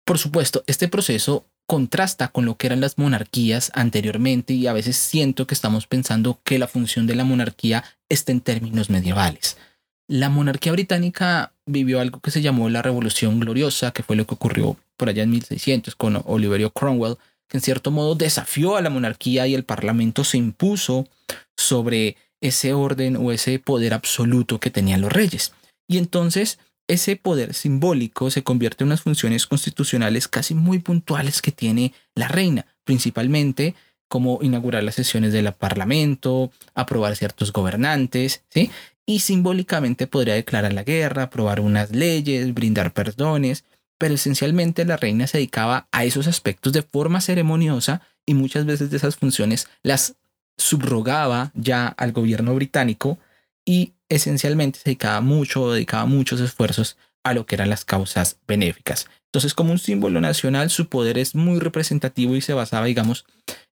Por 0.05 0.19
supuesto, 0.19 0.63
este 0.67 0.89
proceso 0.89 1.47
contrasta 1.67 2.29
con 2.29 2.47
lo 2.47 2.57
que 2.57 2.67
eran 2.67 2.81
las 2.81 2.97
monarquías 2.97 3.71
anteriormente 3.75 4.55
y 4.55 4.67
a 4.67 4.73
veces 4.73 4.97
siento 4.97 5.47
que 5.47 5.55
estamos 5.55 5.87
pensando 5.87 6.41
que 6.43 6.59
la 6.59 6.67
función 6.67 7.07
de 7.07 7.15
la 7.15 7.25
monarquía 7.25 7.85
está 8.09 8.33
en 8.33 8.41
términos 8.41 8.89
medievales. 8.89 9.59
La 10.07 10.31
monarquía 10.31 10.73
británica 10.73 11.53
vivió 11.67 12.01
algo 12.01 12.21
que 12.21 12.31
se 12.31 12.41
llamó 12.41 12.71
la 12.71 12.81
Revolución 12.81 13.39
Gloriosa, 13.39 13.91
que 13.91 14.03
fue 14.03 14.17
lo 14.17 14.27
que 14.27 14.35
ocurrió 14.35 14.79
por 14.97 15.11
allá 15.11 15.23
en 15.25 15.31
1600 15.31 15.95
con 15.95 16.23
Oliverio 16.25 16.71
Cromwell, 16.71 17.19
que 17.47 17.59
en 17.59 17.63
cierto 17.63 17.91
modo 17.91 18.15
desafió 18.15 18.77
a 18.77 18.81
la 18.81 18.89
monarquía 18.89 19.47
y 19.47 19.55
el 19.55 19.65
parlamento 19.65 20.25
se 20.25 20.39
impuso 20.39 21.07
sobre 21.55 22.17
ese 22.41 22.73
orden 22.73 23.17
o 23.17 23.33
ese 23.33 23.59
poder 23.59 23.95
absoluto 23.95 24.61
que 24.61 24.71
tenían 24.71 25.01
los 25.01 25.13
reyes. 25.13 25.53
Y 25.89 25.99
entonces 25.99 26.59
ese 26.89 27.17
poder 27.17 27.55
simbólico 27.55 28.31
se 28.31 28.43
convierte 28.43 28.83
en 28.83 28.89
unas 28.89 29.03
funciones 29.03 29.47
constitucionales 29.47 30.27
casi 30.27 30.55
muy 30.55 30.79
puntuales 30.79 31.43
que 31.43 31.53
tiene 31.53 31.93
la 32.15 32.29
reina, 32.29 32.67
principalmente 32.85 33.75
como 34.09 34.39
inaugurar 34.43 34.83
las 34.83 34.95
sesiones 34.95 35.35
del 35.35 35.53
parlamento, 35.53 36.51
aprobar 36.75 37.15
ciertos 37.15 37.53
gobernantes, 37.53 38.43
¿sí? 38.49 38.71
Y 39.05 39.21
simbólicamente 39.21 40.07
podría 40.07 40.35
declarar 40.35 40.73
la 40.73 40.83
guerra, 40.83 41.25
aprobar 41.25 41.61
unas 41.61 41.91
leyes, 41.91 42.55
brindar 42.55 42.93
perdones, 42.95 43.65
pero 43.99 44.15
esencialmente 44.15 44.85
la 44.87 44.97
reina 44.97 45.27
se 45.27 45.39
dedicaba 45.39 45.89
a 45.93 46.05
esos 46.05 46.27
aspectos 46.27 46.73
de 46.73 46.83
forma 46.83 47.21
ceremoniosa 47.21 48.01
y 48.25 48.35
muchas 48.35 48.65
veces 48.65 48.91
de 48.91 48.97
esas 48.97 49.17
funciones 49.17 49.69
las 49.83 50.15
subrogaba 50.59 51.53
ya 51.55 51.87
al 51.87 52.13
gobierno 52.13 52.55
británico 52.55 53.19
y 53.65 53.93
esencialmente 54.09 54.81
se 54.81 54.85
dedicaba 54.87 55.21
mucho, 55.21 55.73
dedicaba 55.73 56.07
muchos 56.07 56.41
esfuerzos 56.41 56.97
a 57.25 57.35
lo 57.35 57.47
que 57.47 57.55
eran 57.55 57.71
las 57.71 57.85
causas 57.85 58.39
benéficas. 58.47 59.09
Entonces, 59.27 59.55
como 59.55 59.73
un 59.73 59.79
símbolo 59.79 60.21
nacional, 60.21 60.71
su 60.71 60.89
poder 60.89 61.19
es 61.19 61.35
muy 61.35 61.59
representativo 61.59 62.35
y 62.35 62.41
se 62.41 62.55
basaba, 62.55 62.87
digamos, 62.87 63.27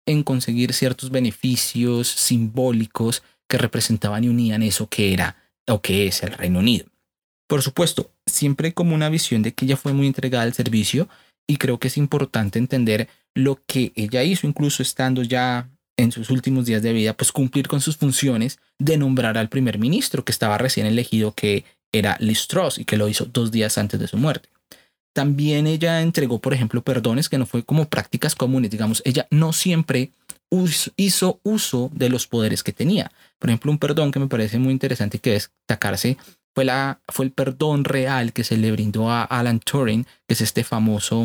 en 0.06 0.22
conseguir 0.22 0.72
ciertos 0.72 1.10
beneficios 1.10 2.08
simbólicos 2.08 3.22
que 3.48 3.58
representaban 3.58 4.24
y 4.24 4.28
unían 4.28 4.62
eso 4.62 4.88
que 4.88 5.12
era 5.12 5.36
o 5.68 5.80
que 5.80 6.06
es 6.06 6.22
el 6.22 6.32
Reino 6.32 6.60
Unido. 6.60 6.86
Por 7.48 7.62
supuesto, 7.62 8.10
siempre 8.26 8.72
como 8.72 8.94
una 8.94 9.10
visión 9.10 9.42
de 9.42 9.52
que 9.52 9.66
ella 9.66 9.76
fue 9.76 9.92
muy 9.92 10.06
entregada 10.06 10.44
al 10.44 10.54
servicio 10.54 11.08
y 11.46 11.58
creo 11.58 11.78
que 11.78 11.88
es 11.88 11.98
importante 11.98 12.58
entender 12.58 13.08
lo 13.34 13.60
que 13.66 13.92
ella 13.94 14.22
hizo, 14.22 14.46
incluso 14.46 14.82
estando 14.82 15.22
ya 15.22 15.68
en 15.96 16.12
sus 16.12 16.30
últimos 16.30 16.66
días 16.66 16.82
de 16.82 16.92
vida, 16.92 17.14
pues 17.14 17.32
cumplir 17.32 17.68
con 17.68 17.80
sus 17.80 17.96
funciones 17.96 18.58
de 18.78 18.96
nombrar 18.96 19.38
al 19.38 19.48
primer 19.48 19.78
ministro 19.78 20.24
que 20.24 20.32
estaba 20.32 20.58
recién 20.58 20.86
elegido, 20.86 21.32
que 21.32 21.64
era 21.92 22.16
Liz 22.20 22.48
y 22.78 22.84
que 22.84 22.96
lo 22.96 23.08
hizo 23.08 23.26
dos 23.26 23.50
días 23.50 23.78
antes 23.78 24.00
de 24.00 24.08
su 24.08 24.16
muerte. 24.16 24.48
También 25.14 25.66
ella 25.66 26.00
entregó, 26.00 26.40
por 26.40 26.54
ejemplo, 26.54 26.82
perdones 26.82 27.28
que 27.28 27.36
no 27.36 27.44
fue 27.44 27.62
como 27.62 27.88
prácticas 27.88 28.34
comunes, 28.34 28.70
digamos, 28.70 29.02
ella 29.04 29.26
no 29.30 29.52
siempre 29.52 30.10
hizo 30.96 31.40
uso 31.42 31.90
de 31.94 32.08
los 32.08 32.26
poderes 32.26 32.62
que 32.62 32.72
tenía. 32.72 33.10
Por 33.38 33.50
ejemplo, 33.50 33.70
un 33.70 33.78
perdón 33.78 34.10
que 34.10 34.18
me 34.18 34.28
parece 34.28 34.58
muy 34.58 34.72
interesante 34.72 35.18
que 35.18 35.32
destacarse 35.32 36.16
fue, 36.54 36.64
la, 36.64 37.00
fue 37.08 37.26
el 37.26 37.30
perdón 37.30 37.84
real 37.84 38.32
que 38.32 38.44
se 38.44 38.56
le 38.56 38.72
brindó 38.72 39.10
a 39.10 39.24
Alan 39.24 39.60
Turing, 39.60 40.04
que 40.26 40.34
es 40.34 40.40
este 40.40 40.64
famoso 40.64 41.24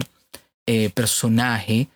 eh, 0.65 0.89
personaje 0.89 1.89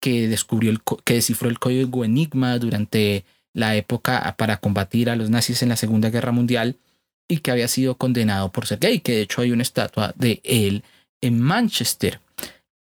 que 0.00 0.28
descubrió 0.28 0.70
el, 0.70 0.80
que 1.04 1.14
descifró 1.14 1.48
el 1.48 1.58
código 1.58 2.04
Enigma 2.04 2.58
durante 2.58 3.24
la 3.52 3.76
época 3.76 4.34
para 4.38 4.58
combatir 4.58 5.10
a 5.10 5.16
los 5.16 5.30
nazis 5.30 5.62
en 5.62 5.70
la 5.70 5.76
Segunda 5.76 6.10
Guerra 6.10 6.32
Mundial 6.32 6.76
y 7.28 7.38
que 7.38 7.50
había 7.50 7.68
sido 7.68 7.96
condenado 7.96 8.50
por 8.52 8.66
ser 8.66 8.78
gay, 8.78 9.00
que 9.00 9.12
de 9.12 9.22
hecho 9.22 9.42
hay 9.42 9.52
una 9.52 9.62
estatua 9.62 10.12
de 10.16 10.40
él 10.44 10.84
en 11.20 11.40
Manchester. 11.40 12.20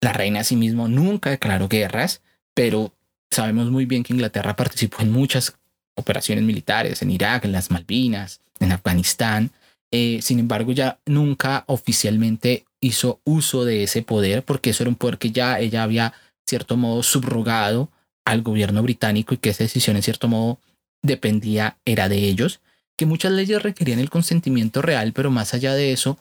La 0.01 0.13
reina 0.13 0.41
asimismo 0.41 0.88
nunca 0.88 1.31
declaró 1.31 1.67
guerras, 1.67 2.21
pero 2.53 2.93
sabemos 3.29 3.71
muy 3.71 3.86
bien 3.86 4.03
que 4.03 4.13
Inglaterra 4.13 4.55
participó 4.55 5.01
en 5.01 5.12
muchas 5.12 5.55
operaciones 5.95 6.43
militares, 6.43 7.01
en 7.01 7.12
Irak, 7.12 7.45
en 7.45 7.51
las 7.51 7.71
Malvinas, 7.71 8.41
en 8.59 8.71
Afganistán, 8.71 9.51
eh, 9.91 10.19
sin 10.21 10.39
embargo, 10.39 10.71
ya 10.71 11.00
nunca 11.05 11.63
oficialmente 11.67 12.65
hizo 12.81 13.21
uso 13.24 13.65
de 13.65 13.83
ese 13.83 14.01
poder 14.01 14.43
porque 14.43 14.71
eso 14.71 14.83
era 14.83 14.89
un 14.89 14.95
poder 14.95 15.17
que 15.17 15.31
ya 15.31 15.59
ella 15.59 15.83
había, 15.83 16.13
cierto 16.47 16.77
modo, 16.77 17.03
subrogado 17.03 17.91
al 18.25 18.41
gobierno 18.41 18.81
británico 18.83 19.33
y 19.33 19.37
que 19.37 19.49
esa 19.49 19.63
decisión, 19.63 19.95
en 19.95 20.03
cierto 20.03 20.27
modo, 20.27 20.59
dependía, 21.01 21.77
era 21.85 22.09
de 22.09 22.17
ellos, 22.17 22.61
que 22.97 23.05
muchas 23.05 23.31
leyes 23.31 23.61
requerían 23.61 23.99
el 23.99 24.09
consentimiento 24.09 24.81
real, 24.81 25.13
pero 25.13 25.31
más 25.31 25.53
allá 25.53 25.73
de 25.73 25.91
eso, 25.91 26.17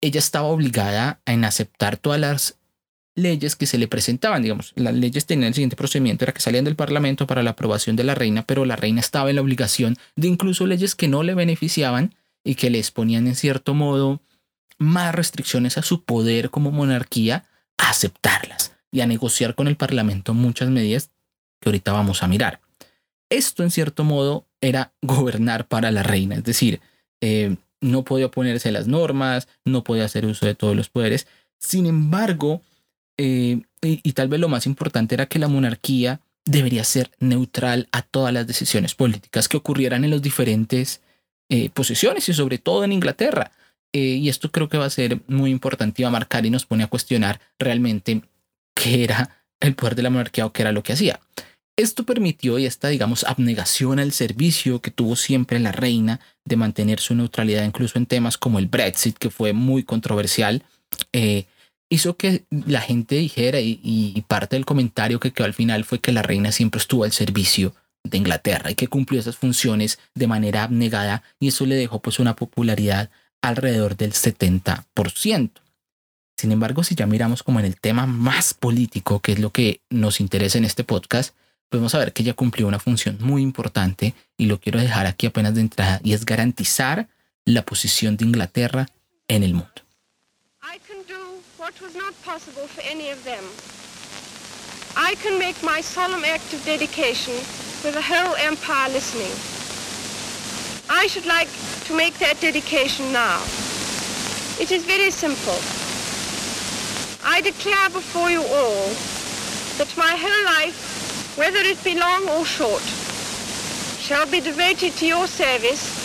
ella 0.00 0.18
estaba 0.18 0.46
obligada 0.48 1.20
en 1.26 1.44
aceptar 1.44 1.96
todas 1.96 2.20
las 2.20 2.58
leyes 3.14 3.56
que 3.56 3.66
se 3.66 3.76
le 3.76 3.88
presentaban, 3.88 4.42
digamos, 4.42 4.72
las 4.76 4.94
leyes 4.94 5.26
tenían 5.26 5.48
el 5.48 5.54
siguiente 5.54 5.76
procedimiento, 5.76 6.24
era 6.24 6.32
que 6.32 6.40
salían 6.40 6.64
del 6.64 6.76
Parlamento 6.76 7.26
para 7.26 7.42
la 7.42 7.50
aprobación 7.50 7.96
de 7.96 8.04
la 8.04 8.14
reina, 8.14 8.46
pero 8.46 8.64
la 8.64 8.76
reina 8.76 9.00
estaba 9.00 9.28
en 9.28 9.36
la 9.36 9.42
obligación 9.42 9.96
de 10.16 10.28
incluso 10.28 10.66
leyes 10.66 10.94
que 10.94 11.08
no 11.08 11.22
le 11.22 11.34
beneficiaban, 11.34 12.14
y 12.44 12.54
que 12.56 12.70
les 12.70 12.90
ponían 12.90 13.26
en 13.26 13.36
cierto 13.36 13.74
modo 13.74 14.20
más 14.78 15.14
restricciones 15.14 15.78
a 15.78 15.82
su 15.82 16.04
poder 16.04 16.50
como 16.50 16.70
monarquía, 16.70 17.44
a 17.78 17.90
aceptarlas 17.90 18.71
y 18.92 19.00
a 19.00 19.06
negociar 19.06 19.54
con 19.54 19.66
el 19.66 19.76
Parlamento 19.76 20.34
muchas 20.34 20.68
medidas 20.68 21.10
que 21.60 21.70
ahorita 21.70 21.92
vamos 21.92 22.22
a 22.22 22.28
mirar. 22.28 22.60
Esto 23.30 23.62
en 23.62 23.70
cierto 23.70 24.04
modo 24.04 24.46
era 24.60 24.92
gobernar 25.02 25.66
para 25.66 25.90
la 25.90 26.02
reina, 26.02 26.36
es 26.36 26.44
decir, 26.44 26.80
eh, 27.20 27.56
no 27.80 28.04
podía 28.04 28.26
oponerse 28.26 28.68
a 28.68 28.72
las 28.72 28.86
normas, 28.86 29.48
no 29.64 29.82
podía 29.82 30.04
hacer 30.04 30.26
uso 30.26 30.46
de 30.46 30.54
todos 30.54 30.76
los 30.76 30.88
poderes. 30.88 31.26
Sin 31.58 31.86
embargo, 31.86 32.62
eh, 33.16 33.62
y 33.80 34.12
tal 34.12 34.28
vez 34.28 34.38
lo 34.38 34.48
más 34.48 34.66
importante 34.66 35.14
era 35.14 35.26
que 35.26 35.40
la 35.40 35.48
monarquía 35.48 36.20
debería 36.44 36.84
ser 36.84 37.10
neutral 37.18 37.88
a 37.90 38.02
todas 38.02 38.32
las 38.32 38.46
decisiones 38.46 38.94
políticas 38.94 39.48
que 39.48 39.56
ocurrieran 39.56 40.04
en 40.04 40.10
los 40.10 40.22
diferentes 40.22 41.00
eh, 41.48 41.70
posiciones 41.70 42.28
y 42.28 42.34
sobre 42.34 42.58
todo 42.58 42.84
en 42.84 42.92
Inglaterra. 42.92 43.50
Y 43.94 44.30
esto 44.30 44.50
creo 44.50 44.70
que 44.70 44.78
va 44.78 44.86
a 44.86 44.90
ser 44.90 45.20
muy 45.26 45.50
importante 45.50 46.00
y 46.00 46.04
va 46.04 46.08
a 46.08 46.12
marcar 46.12 46.46
y 46.46 46.50
nos 46.50 46.64
pone 46.64 46.82
a 46.82 46.86
cuestionar 46.86 47.40
realmente 47.58 48.22
qué 48.74 49.04
era 49.04 49.44
el 49.60 49.74
poder 49.74 49.94
de 49.94 50.02
la 50.02 50.10
monarquía 50.10 50.46
o 50.46 50.52
qué 50.52 50.62
era 50.62 50.72
lo 50.72 50.82
que 50.82 50.92
hacía. 50.92 51.20
Esto 51.76 52.04
permitió 52.04 52.58
y 52.58 52.66
esta, 52.66 52.88
digamos, 52.88 53.24
abnegación 53.24 53.98
al 53.98 54.12
servicio 54.12 54.80
que 54.80 54.90
tuvo 54.90 55.16
siempre 55.16 55.58
la 55.58 55.72
reina 55.72 56.20
de 56.44 56.56
mantener 56.56 57.00
su 57.00 57.14
neutralidad 57.14 57.64
incluso 57.64 57.98
en 57.98 58.06
temas 58.06 58.36
como 58.36 58.58
el 58.58 58.66
Brexit, 58.66 59.16
que 59.16 59.30
fue 59.30 59.54
muy 59.54 59.82
controversial, 59.82 60.64
eh, 61.12 61.46
hizo 61.88 62.16
que 62.16 62.44
la 62.50 62.82
gente 62.82 63.14
dijera 63.14 63.60
y, 63.60 63.80
y, 63.82 64.20
parte 64.22 64.56
del 64.56 64.66
comentario 64.66 65.18
que 65.18 65.32
quedó 65.32 65.46
al 65.46 65.54
final 65.54 65.84
fue 65.84 66.00
que 66.00 66.12
la 66.12 66.22
reina 66.22 66.52
siempre 66.52 66.78
estuvo 66.78 67.04
al 67.04 67.12
servicio 67.12 67.74
de 68.04 68.18
Inglaterra 68.18 68.70
y 68.70 68.74
que 68.74 68.88
cumplió 68.88 69.20
esas 69.20 69.36
funciones 69.36 69.98
de 70.14 70.26
manera 70.26 70.64
abnegada 70.64 71.22
y 71.40 71.48
eso 71.48 71.64
le 71.64 71.76
dejó 71.76 72.00
pues 72.00 72.18
una 72.18 72.36
popularidad 72.36 73.10
alrededor 73.42 73.96
del 73.96 74.12
70%. 74.12 75.61
Sin 76.42 76.50
embargo, 76.50 76.82
si 76.82 76.96
ya 76.96 77.06
miramos 77.06 77.44
como 77.44 77.60
en 77.60 77.66
el 77.66 77.78
tema 77.78 78.04
más 78.04 78.52
político, 78.52 79.20
que 79.20 79.30
es 79.30 79.38
lo 79.38 79.50
que 79.50 79.80
nos 79.90 80.18
interesa 80.18 80.58
en 80.58 80.64
este 80.64 80.82
podcast, 80.82 81.36
podemos 81.68 81.92
ver 81.92 82.12
que 82.12 82.24
ella 82.24 82.34
cumplió 82.34 82.66
una 82.66 82.80
función 82.80 83.16
muy 83.20 83.42
importante 83.42 84.12
y 84.36 84.46
lo 84.46 84.58
quiero 84.58 84.80
dejar 84.80 85.06
aquí 85.06 85.26
apenas 85.26 85.54
de 85.54 85.60
entrada 85.60 86.00
y 86.02 86.14
es 86.14 86.26
garantizar 86.26 87.06
la 87.44 87.62
posición 87.62 88.16
de 88.16 88.24
Inglaterra 88.24 88.88
en 89.28 89.44
el 89.44 89.54
mundo. 89.54 89.70
I 90.64 90.80
can 90.80 90.98
do 91.06 91.38
what 91.58 91.80
was 91.80 91.94
not 91.94 92.12
possible 92.24 92.66
for 92.66 92.82
any 92.90 93.12
of 93.12 93.22
them. 93.22 93.44
I 94.96 95.14
can 95.22 95.38
make 95.38 95.54
my 95.62 95.80
solemn 95.80 96.24
act 96.24 96.52
of 96.52 96.64
dedication 96.64 97.34
with 97.84 97.94
the 97.94 98.02
whole 98.02 98.34
empire 98.44 98.90
listening. 98.92 99.30
I 100.90 101.06
should 101.06 101.24
like 101.24 101.48
to 101.86 101.94
make 101.94 102.18
that 102.18 102.40
dedication 102.40 103.12
now. 103.12 103.38
It 104.58 104.72
is 104.72 104.84
very 104.84 105.12
simple. 105.12 105.60
I 107.24 107.40
declare 107.40 107.88
before 107.90 108.30
you 108.30 108.42
all 108.42 108.88
that 109.78 109.96
my 109.96 110.16
whole 110.16 110.44
life, 110.44 111.34
whether 111.38 111.60
it 111.60 111.82
be 111.84 111.98
long 111.98 112.28
or 112.28 112.44
short, 112.44 112.82
shall 114.02 114.26
be 114.26 114.40
devoted 114.40 114.92
to 114.96 115.06
your 115.06 115.26
service 115.28 116.02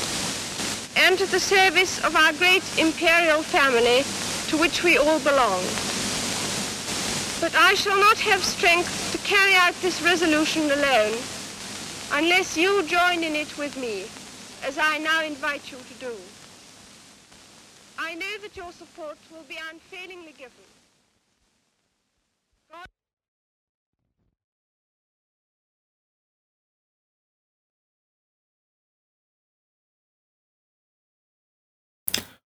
and 0.96 1.18
to 1.18 1.26
the 1.26 1.40
service 1.40 2.04
of 2.04 2.16
our 2.16 2.34
great 2.34 2.64
imperial 2.78 3.42
family 3.42 4.06
to 4.50 4.58
which 4.58 4.84
we 4.84 4.98
all 4.98 5.20
belong. 5.20 5.62
But 7.42 7.56
I 7.56 7.74
shall 7.74 7.98
not 7.98 8.20
have 8.20 8.44
strength 8.44 9.12
to 9.12 9.18
carry 9.28 9.54
out 9.56 9.74
this 9.82 10.02
resolution 10.02 10.70
alone 10.70 11.18
unless 12.14 12.56
you 12.56 12.84
join 12.84 13.24
in 13.24 13.36
it 13.36 13.58
with 13.58 13.76
me, 13.78 14.06
as 14.64 14.78
I 14.78 15.00
now 15.00 15.24
invite 15.24 15.72
you 15.72 15.78
to 15.78 15.94
do. 16.00 16.16
I 17.98 18.14
know 18.14 18.38
that 18.44 18.56
your 18.56 18.72
support 18.72 19.18
will 19.32 19.44
be 19.50 19.58
unfailingly 19.72 20.34
given. 20.38 20.67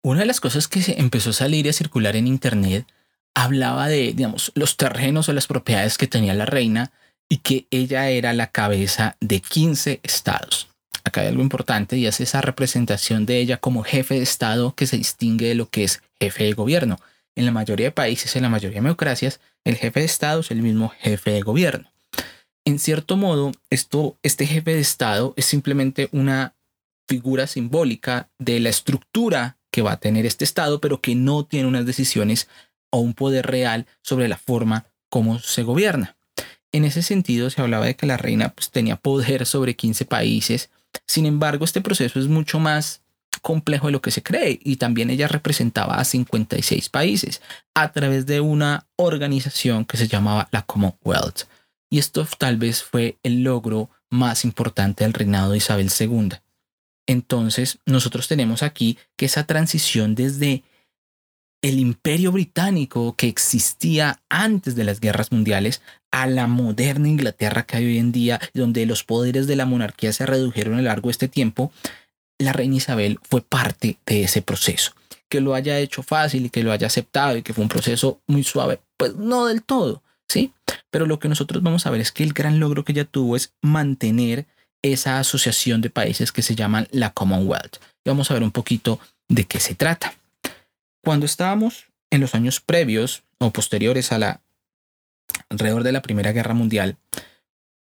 Una 0.07 0.21
de 0.21 0.27
las 0.27 0.41
cosas 0.41 0.69
que 0.69 0.83
se 0.83 1.01
empezó 1.01 1.31
a 1.31 1.33
salir 1.33 1.67
y 1.67 1.71
a 1.71 1.73
circular 1.73 2.15
en 2.15 2.29
internet 2.29 2.87
hablaba 3.35 3.89
de, 3.89 4.13
digamos, 4.13 4.53
los 4.55 4.77
terrenos 4.77 5.29
o 5.29 5.33
las 5.33 5.49
propiedades 5.49 5.99
que 5.99 6.07
tenía 6.07 6.33
la 6.33 6.47
reina 6.47 6.93
y 7.29 7.39
que 7.39 7.67
ella 7.73 8.09
era 8.09 8.33
la 8.33 8.53
cabeza 8.53 9.17
de 9.19 9.41
15 9.41 9.99
estados. 10.05 10.69
Acá 11.03 11.23
hay 11.23 11.27
algo 11.27 11.43
importante 11.43 11.97
y 11.97 12.07
es 12.07 12.21
esa 12.21 12.41
representación 12.41 13.27
de 13.27 13.41
ella 13.41 13.57
como 13.57 13.83
jefe 13.83 14.15
de 14.15 14.23
estado 14.23 14.77
que 14.77 14.87
se 14.87 14.97
distingue 14.97 15.49
de 15.49 15.55
lo 15.57 15.71
que 15.71 15.83
es 15.83 16.01
jefe 16.21 16.45
de 16.45 16.53
gobierno. 16.53 17.01
En 17.35 17.45
la 17.45 17.51
mayoría 17.51 17.87
de 17.87 17.91
países, 17.91 18.37
en 18.37 18.43
la 18.43 18.49
mayoría 18.49 18.77
de 18.77 18.85
democracias, 18.85 19.41
el 19.65 19.75
jefe 19.75 19.99
de 19.99 20.07
estado 20.07 20.39
es 20.39 20.53
el 20.53 20.63
mismo 20.63 20.91
jefe 21.01 21.33
de 21.33 21.41
gobierno. 21.41 21.91
En 22.65 22.79
cierto 22.79 23.17
modo, 23.17 23.51
esto, 23.71 24.17
este 24.23 24.47
jefe 24.47 24.73
de 24.73 24.81
estado 24.83 25.35
es 25.37 25.47
simplemente 25.47 26.09
una 26.13 26.55
figura 27.09 27.49
simbólica 27.49 28.29
de 28.39 28.61
la 28.61 28.69
estructura 28.69 29.56
que 29.77 29.83
va 29.83 29.93
a 29.93 30.01
tener 30.01 30.25
este 30.25 30.43
estado, 30.43 30.81
pero 30.81 31.03
que 31.03 31.15
no 31.15 31.45
tiene 31.45 31.69
unas 31.69 31.85
decisiones 31.85 32.49
o 32.89 33.01
un 33.01 33.13
poder 33.13 33.45
real 33.47 33.85
sobre 34.01 34.27
la 34.27 34.39
forma 34.39 34.87
como 35.11 35.39
se 35.39 35.65
gobierna. 35.65 36.17
En 36.73 36.87
ese 36.87 37.03
sentido, 37.03 37.51
se 37.51 37.61
hablaba 37.61 37.85
de 37.85 37.95
que 37.95 38.07
la 38.07 38.17
reina 38.17 38.49
pues, 38.55 38.71
tenía 38.71 38.97
poder 38.97 39.45
sobre 39.45 39.77
15 39.77 40.07
países. 40.07 40.71
Sin 41.07 41.27
embargo, 41.27 41.67
este 41.67 41.83
proceso 41.83 42.19
es 42.19 42.27
mucho 42.27 42.59
más 42.59 43.03
complejo 43.43 43.89
de 43.89 43.93
lo 43.93 44.01
que 44.01 44.11
se 44.11 44.23
cree 44.23 44.59
y 44.65 44.77
también 44.77 45.11
ella 45.11 45.29
representaba 45.29 45.97
a 45.97 46.05
56 46.07 46.89
países 46.89 47.43
a 47.75 47.93
través 47.93 48.25
de 48.25 48.41
una 48.41 48.87
organización 48.97 49.85
que 49.85 49.99
se 49.99 50.09
llamaba 50.09 50.49
la 50.53 50.63
Commonwealth. 50.63 51.43
Y 51.91 51.99
esto 51.99 52.27
tal 52.39 52.57
vez 52.57 52.83
fue 52.83 53.19
el 53.23 53.43
logro 53.43 53.91
más 54.09 54.47
importante 54.47 55.05
del 55.05 55.13
reinado 55.13 55.51
de 55.51 55.59
Isabel 55.59 55.91
II. 56.01 56.31
Entonces, 57.07 57.79
nosotros 57.87 58.29
tenemos 58.29 58.63
aquí 58.63 58.99
que 59.17 59.27
esa 59.27 59.47
transición 59.47 60.15
desde 60.15 60.65
el 61.63 61.79
imperio 61.79 62.33
británico 62.33 63.15
que 63.17 63.29
existía 63.29 64.21
antes 64.29 64.77
de 64.77 64.85
las 64.85 65.01
guerras 65.01 65.33
mundiales 65.33 65.83
a 66.11 66.27
la 66.27 66.47
moderna 66.47 67.09
Inglaterra 67.09 67.65
que 67.65 67.77
hay 67.77 67.87
hoy 67.87 67.99
en 67.99 68.13
día, 68.13 68.41
donde 68.55 68.87
los 68.87 69.05
poderes 69.05 69.47
de 69.47 69.57
la 69.57 69.67
monarquía 69.67 70.13
se 70.13 70.27
redujeron 70.27 70.75
a 70.75 70.77
lo 70.79 70.85
largo 70.85 71.09
de 71.09 71.13
este 71.13 71.29
tiempo, 71.29 71.73
la 72.39 72.53
reina 72.53 72.77
Isabel 72.77 73.19
fue 73.23 73.41
parte 73.41 73.99
de 74.07 74.25
ese 74.25 74.43
proceso. 74.43 74.93
Que 75.29 75.41
lo 75.41 75.55
haya 75.55 75.79
hecho 75.79 76.03
fácil 76.03 76.47
y 76.47 76.51
que 76.51 76.63
lo 76.63 76.73
haya 76.73 76.87
aceptado 76.87 77.37
y 77.37 77.43
que 77.43 77.53
fue 77.53 77.63
un 77.63 77.69
proceso 77.69 78.21
muy 78.27 78.45
suave, 78.45 78.81
pues 78.97 79.17
no 79.17 79.47
del 79.47 79.63
todo, 79.63 80.03
¿sí? 80.29 80.53
Pero 80.91 81.07
lo 81.07 81.19
que 81.19 81.29
nosotros 81.29 81.63
vamos 81.63 81.87
a 81.87 81.91
ver 81.91 82.01
es 82.01 82.13
que 82.13 82.23
el 82.23 82.33
gran 82.33 82.61
logro 82.61 82.85
que 82.85 82.93
ella 82.93 83.05
tuvo 83.05 83.37
es 83.37 83.53
mantener 83.61 84.47
esa 84.83 85.19
asociación 85.19 85.81
de 85.81 85.91
países 85.91 86.33
que 86.33 86.43
se 86.43 86.55
llaman 86.55 86.89
la 86.91 87.11
Commonwealth. 87.11 87.77
Y 88.05 88.11
vamos 88.11 88.31
a 88.31 88.35
ver 88.35 88.43
un 88.43 88.53
poquito 88.53 89.01
de 89.29 89.45
qué 89.45 89.61
se 89.61 89.75
trata. 89.75 90.15
Cuando 91.05 91.27
estábamos 91.27 91.87
en 92.11 92.21
los 92.21 92.35
años 92.35 92.61
previos 92.61 93.23
o 93.39 93.51
posteriores 93.51 94.13
a 94.13 94.19
la 94.19 94.41
alrededor 95.51 95.83
de 95.83 95.93
la 95.93 96.03
Primera 96.03 96.33
Guerra 96.33 96.55
Mundial, 96.55 96.97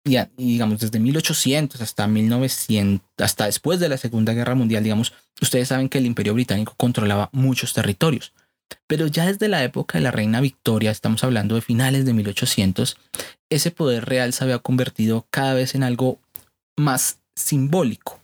y, 0.04 0.18
digamos 0.36 0.80
desde 0.80 0.98
1800 0.98 1.80
hasta 1.80 2.06
1900, 2.06 3.06
hasta 3.18 3.46
después 3.46 3.80
de 3.80 3.88
la 3.88 3.98
Segunda 3.98 4.32
Guerra 4.32 4.54
Mundial, 4.54 4.82
digamos, 4.82 5.12
ustedes 5.40 5.68
saben 5.68 5.88
que 5.88 5.98
el 5.98 6.06
Imperio 6.06 6.34
Británico 6.34 6.74
controlaba 6.76 7.28
muchos 7.32 7.72
territorios. 7.74 8.32
Pero 8.86 9.06
ya 9.06 9.26
desde 9.26 9.48
la 9.48 9.64
época 9.64 9.98
de 9.98 10.04
la 10.04 10.10
Reina 10.10 10.40
Victoria, 10.40 10.90
estamos 10.90 11.24
hablando 11.24 11.54
de 11.54 11.62
finales 11.62 12.04
de 12.04 12.12
1800, 12.12 12.96
ese 13.50 13.70
poder 13.70 14.06
real 14.06 14.32
se 14.32 14.44
había 14.44 14.58
convertido 14.58 15.26
cada 15.30 15.54
vez 15.54 15.74
en 15.74 15.82
algo 15.82 16.18
más 16.78 17.20
simbólico. 17.34 18.18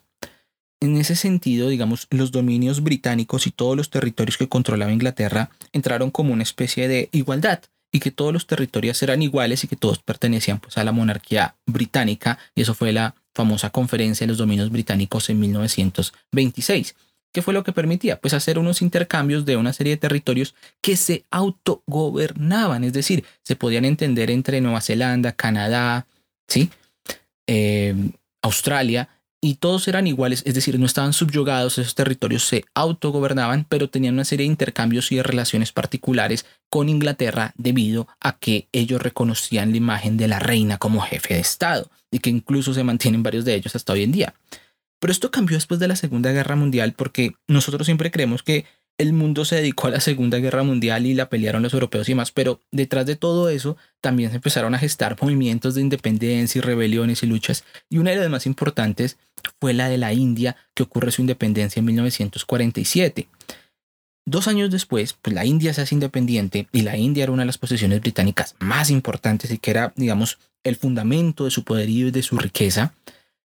En 0.81 0.97
ese 0.97 1.17
sentido, 1.17 1.69
digamos, 1.69 2.07
los 2.11 2.31
dominios 2.31 2.83
británicos 2.83 3.47
y 3.47 3.51
todos 3.51 3.77
los 3.77 3.91
territorios 3.91 4.37
que 4.37 4.49
controlaba 4.49 4.93
Inglaterra 4.93 5.51
entraron 5.73 6.11
como 6.11 6.33
una 6.33 6.43
especie 6.43 6.89
de 6.89 7.09
igualdad 7.13 7.61
y 7.91 8.01
que 8.01 8.11
todos 8.11 8.33
los 8.33 8.47
territorios 8.47 9.03
eran 9.03 9.23
iguales 9.23 9.65
y 9.65 9.69
que 9.69 9.77
todos 9.77 10.01
pertenecían 10.01 10.59
pues, 10.59 10.77
a 10.77 10.85
la 10.85 10.93
monarquía 10.93 11.55
británica 11.65 12.39
y 12.55 12.63
eso 12.63 12.75
fue 12.75 12.93
la 12.93 13.15
famosa 13.35 13.71
conferencia 13.71 14.27
de 14.27 14.33
los 14.33 14.39
dominios 14.39 14.71
británicos 14.71 15.31
en 15.31 15.41
1926. 15.41 16.95
¿Qué 17.33 17.43
fue 17.43 17.55
lo 17.55 17.65
que 17.65 17.73
permitía? 17.73 18.21
Pues 18.21 18.35
hacer 18.35 18.59
unos 18.59 18.83
intercambios 18.83 19.45
de 19.45 19.57
una 19.57 19.73
serie 19.73 19.95
de 19.95 19.97
territorios 19.97 20.55
que 20.81 20.97
se 20.97 21.25
autogobernaban, 21.31 22.85
es 22.85 22.93
decir, 22.93 23.25
se 23.43 23.57
podían 23.57 23.85
entender 23.85 24.31
entre 24.31 24.61
Nueva 24.61 24.81
Zelanda, 24.81 25.33
Canadá, 25.33 26.07
¿sí? 26.47 26.71
Eh, 27.47 27.95
Australia, 28.45 29.09
y 29.41 29.57
todos 29.57 29.89
eran 29.89 30.07
iguales, 30.07 30.43
es 30.47 30.55
decir, 30.55 30.79
no 30.79 30.87
estaban 30.87 31.13
subyugados, 31.13 31.77
esos 31.77 31.95
territorios 31.95 32.45
se 32.45 32.65
autogobernaban, 32.75 33.67
pero 33.69 33.91
tenían 33.91 34.15
una 34.15 34.25
serie 34.25 34.45
de 34.45 34.53
intercambios 34.53 35.13
y 35.13 35.17
de 35.17 35.23
relaciones 35.23 35.71
particulares 35.71 36.47
con 36.71 36.89
Inglaterra 36.89 37.53
debido 37.59 38.09
a 38.21 38.39
que 38.39 38.69
ellos 38.73 39.03
reconocían 39.03 39.73
la 39.73 39.77
imagen 39.77 40.17
de 40.17 40.29
la 40.29 40.39
reina 40.39 40.79
como 40.79 41.03
jefe 41.03 41.35
de 41.35 41.41
Estado 41.41 41.91
y 42.11 42.21
que 42.21 42.31
incluso 42.31 42.73
se 42.73 42.85
mantienen 42.85 43.23
varios 43.23 43.45
de 43.45 43.55
ellos 43.55 43.77
hasta 43.77 43.93
hoy 43.93 44.05
en 44.05 44.13
día. 44.13 44.35
Pero 44.99 45.13
esto 45.13 45.31
cambió 45.31 45.59
después 45.59 45.79
de 45.79 45.89
la 45.89 45.97
Segunda 45.97 46.33
Guerra 46.33 46.57
Mundial 46.57 46.95
porque 46.95 47.35
nosotros 47.47 47.85
siempre 47.85 48.11
creemos 48.11 48.43
que 48.43 48.65
el 48.97 49.13
mundo 49.13 49.45
se 49.45 49.57
dedicó 49.57 49.89
a 49.89 49.91
la 49.91 50.01
Segunda 50.01 50.39
Guerra 50.39 50.63
Mundial 50.63 51.07
y 51.07 51.15
la 51.15 51.29
pelearon 51.29 51.63
los 51.63 51.75
europeos 51.75 52.09
y 52.09 52.15
más, 52.15 52.31
pero 52.31 52.61
detrás 52.71 53.07
de 53.07 53.17
todo 53.17 53.49
eso 53.49 53.77
también 54.01 54.31
se 54.31 54.37
empezaron 54.37 54.75
a 54.75 54.79
gestar 54.79 55.17
movimientos 55.21 55.75
de 55.75 55.81
independencia 55.81 56.59
y 56.59 56.63
rebeliones 56.63 57.23
y 57.23 57.27
luchas, 57.27 57.65
y 57.91 57.99
una 57.99 58.11
de 58.11 58.17
las 58.17 58.31
más 58.31 58.47
importantes 58.47 59.17
fue 59.61 59.75
la 59.75 59.89
de 59.89 59.99
la 59.99 60.13
India, 60.13 60.57
que 60.75 60.85
ocurre 60.85 61.11
su 61.11 61.23
independencia 61.23 61.81
en 61.81 61.87
1947. 61.87 63.29
Dos 64.27 64.49
años 64.49 64.71
después, 64.71 65.13
pues 65.21 65.35
la 65.35 65.45
India 65.45 65.75
se 65.75 65.83
hace 65.83 65.95
independiente 65.95 66.69
y 66.73 66.83
la 66.83 66.97
India 66.97 67.25
era 67.25 67.33
una 67.33 67.43
de 67.43 67.49
las 67.49 67.59
posesiones 67.59 68.01
británicas 68.01 68.55
más 68.59 68.91
importantes 68.91 69.51
y 69.51 69.59
que 69.59 69.71
era, 69.71 69.93
digamos, 69.97 70.39
el 70.63 70.77
fundamento 70.77 71.45
de 71.45 71.51
su 71.51 71.63
poderío 71.65 72.09
y 72.09 72.11
de 72.11 72.23
su 72.23 72.39
riqueza, 72.39 72.95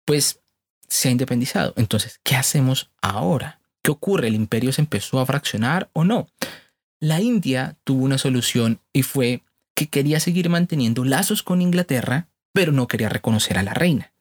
pues 0.05 0.39
se 0.87 1.09
ha 1.09 1.11
independizado. 1.11 1.73
Entonces, 1.75 2.21
¿qué 2.23 2.35
hacemos 2.35 2.89
ahora? 3.01 3.60
¿Qué 3.81 3.91
ocurre? 3.91 4.27
¿El 4.27 4.35
imperio 4.35 4.71
se 4.73 4.81
empezó 4.81 5.19
a 5.19 5.25
fraccionar 5.25 5.89
o 5.93 6.03
no? 6.03 6.27
La 6.99 7.19
India 7.19 7.77
tuvo 7.83 8.03
una 8.03 8.17
solución 8.17 8.79
y 8.93 9.03
fue 9.03 9.41
que 9.73 9.87
quería 9.87 10.19
seguir 10.19 10.49
manteniendo 10.49 11.03
lazos 11.03 11.41
con 11.41 11.61
Inglaterra, 11.61 12.27
pero 12.53 12.71
no 12.71 12.87
quería 12.87 13.09
reconocer 13.09 13.57
a 13.57 13.63
la 13.63 13.73
reina. 13.73 14.11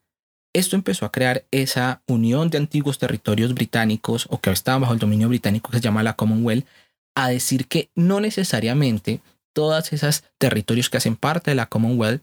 Esto 0.53 0.77
empezó 0.77 1.05
a 1.05 1.12
crear 1.12 1.44
esa 1.51 2.03
unión 2.07 2.51
de 2.51 2.59
antiguos 2.59 2.99
territorios 2.99 3.55
británicos 3.55 4.27
o 4.31 4.40
que 4.40 4.51
estaban 4.51 4.81
bajo 4.81 4.94
el 4.94 4.99
dominio 4.99 5.29
británico 5.29 5.70
que 5.70 5.77
se 5.77 5.83
llama 5.83 6.03
la 6.03 6.14
Commonwealth, 6.14 6.66
a 7.14 7.29
decir 7.29 7.66
que 7.66 7.90
no 7.94 8.20
necesariamente 8.20 9.20
todas 9.53 9.92
esas 9.92 10.25
territorios 10.38 10.90
que 10.90 10.96
hacen 10.96 11.16
parte 11.16 11.51
de 11.51 11.55
la 11.55 11.66
Commonwealth 11.66 12.23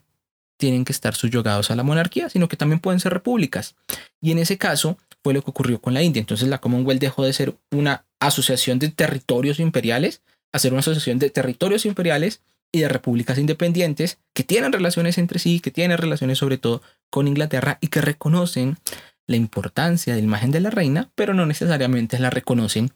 tienen 0.58 0.86
que 0.86 0.92
estar 0.92 1.14
subyugados 1.16 1.70
a 1.70 1.76
la 1.76 1.84
monarquía, 1.84 2.30
sino 2.30 2.48
que 2.48 2.58
también 2.58 2.80
pueden 2.80 3.00
ser 3.00 3.14
repúblicas. 3.14 3.76
Y 4.22 4.32
en 4.32 4.40
ese 4.40 4.58
caso, 4.58 4.98
fue 5.24 5.34
lo 5.34 5.42
que 5.42 5.52
ocurrió 5.52 5.82
con 5.82 5.94
la 5.94 6.04
India. 6.04 6.20
Entonces 6.20 6.48
la 6.48 6.60
Commonwealth 6.60 7.02
dejó 7.02 7.24
de 7.24 7.34
ser 7.34 7.56
una 7.72 8.06
asociación 8.20 8.80
de 8.80 8.90
territorios 8.90 9.60
imperiales 9.60 10.22
a 10.52 10.60
ser 10.60 10.72
una 10.72 10.80
asociación 10.80 11.20
de 11.20 11.30
territorios 11.30 11.86
imperiales 11.86 12.42
y 12.72 12.80
de 12.80 12.90
repúblicas 12.90 13.38
independientes 13.38 14.20
que 14.34 14.44
tienen 14.44 14.72
relaciones 14.72 15.18
entre 15.18 15.40
sí, 15.40 15.60
que 15.60 15.72
tienen 15.72 15.98
relaciones 15.98 16.38
sobre 16.38 16.58
todo 16.58 16.82
con 17.10 17.28
Inglaterra 17.28 17.78
y 17.82 17.88
que 17.88 18.02
reconocen 18.02 18.78
la 19.26 19.36
importancia 19.36 20.16
de 20.16 20.22
la 20.22 20.26
imagen 20.26 20.52
de 20.52 20.62
la 20.62 20.70
reina, 20.70 21.12
pero 21.16 21.34
no 21.34 21.46
necesariamente 21.46 22.20
la 22.20 22.30
reconocen 22.30 22.92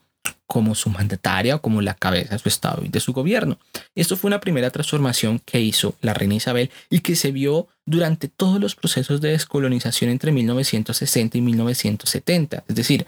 como 0.52 0.76
su 0.76 0.90
mandataria 0.90 1.56
o 1.56 1.62
como 1.62 1.82
la 1.82 1.94
cabeza 1.94 2.36
de 2.36 2.40
su 2.40 2.50
Estado 2.50 2.84
y 2.84 2.90
de 2.90 3.00
su 3.00 3.14
gobierno. 3.14 3.58
Esto 3.96 4.18
fue 4.18 4.28
una 4.28 4.42
primera 4.42 4.70
transformación 4.70 5.40
que 5.40 5.62
hizo 5.62 5.96
la 6.02 6.14
reina 6.14 6.36
Isabel 6.36 6.70
y 6.90 7.00
que 7.00 7.16
se 7.16 7.32
vio 7.32 7.70
durante 7.86 8.28
todos 8.28 8.60
los 8.60 8.76
procesos 8.76 9.22
de 9.22 9.30
descolonización 9.30 10.12
entre 10.12 10.34
1960 10.34 11.38
y 11.38 11.42
1970. 11.42 12.66
Es 12.68 12.76
decir, 12.76 13.06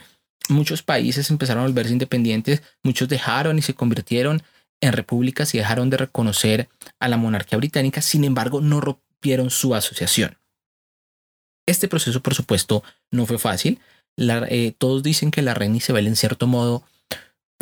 muchos 0.47 0.84
países 0.84 1.30
empezaron 1.32 1.63
a 1.63 1.67
volverse 1.67 1.91
independientes, 1.91 2.62
muchos 2.82 3.10
dejaron 3.10 3.60
y 3.60 3.62
se 3.62 3.73
convirtieron 3.73 4.41
en 4.80 4.93
repúblicas 4.93 5.54
y 5.54 5.58
dejaron 5.58 5.89
de 5.89 5.97
reconocer 5.97 6.69
a 6.99 7.10
la 7.10 7.17
monarquía 7.17 7.58
británica, 7.58 8.02
sin 8.02 8.23
embargo 8.23 8.62
no 8.62 8.80
rompieron 8.80 9.49
su 9.49 9.76
asociación. 9.76 10.38
Este 11.65 11.88
proceso, 11.88 12.21
por 12.21 12.36
supuesto, 12.36 12.84
no 13.12 13.26
fue 13.26 13.38
fácil. 13.38 13.80
Eh, 14.17 14.73
todos 14.78 15.04
dicen 15.04 15.32
que 15.32 15.41
la 15.41 15.54
reina 15.54 15.78
Isabel, 15.78 16.08
en 16.08 16.15
cierto 16.15 16.47
modo, 16.47 16.84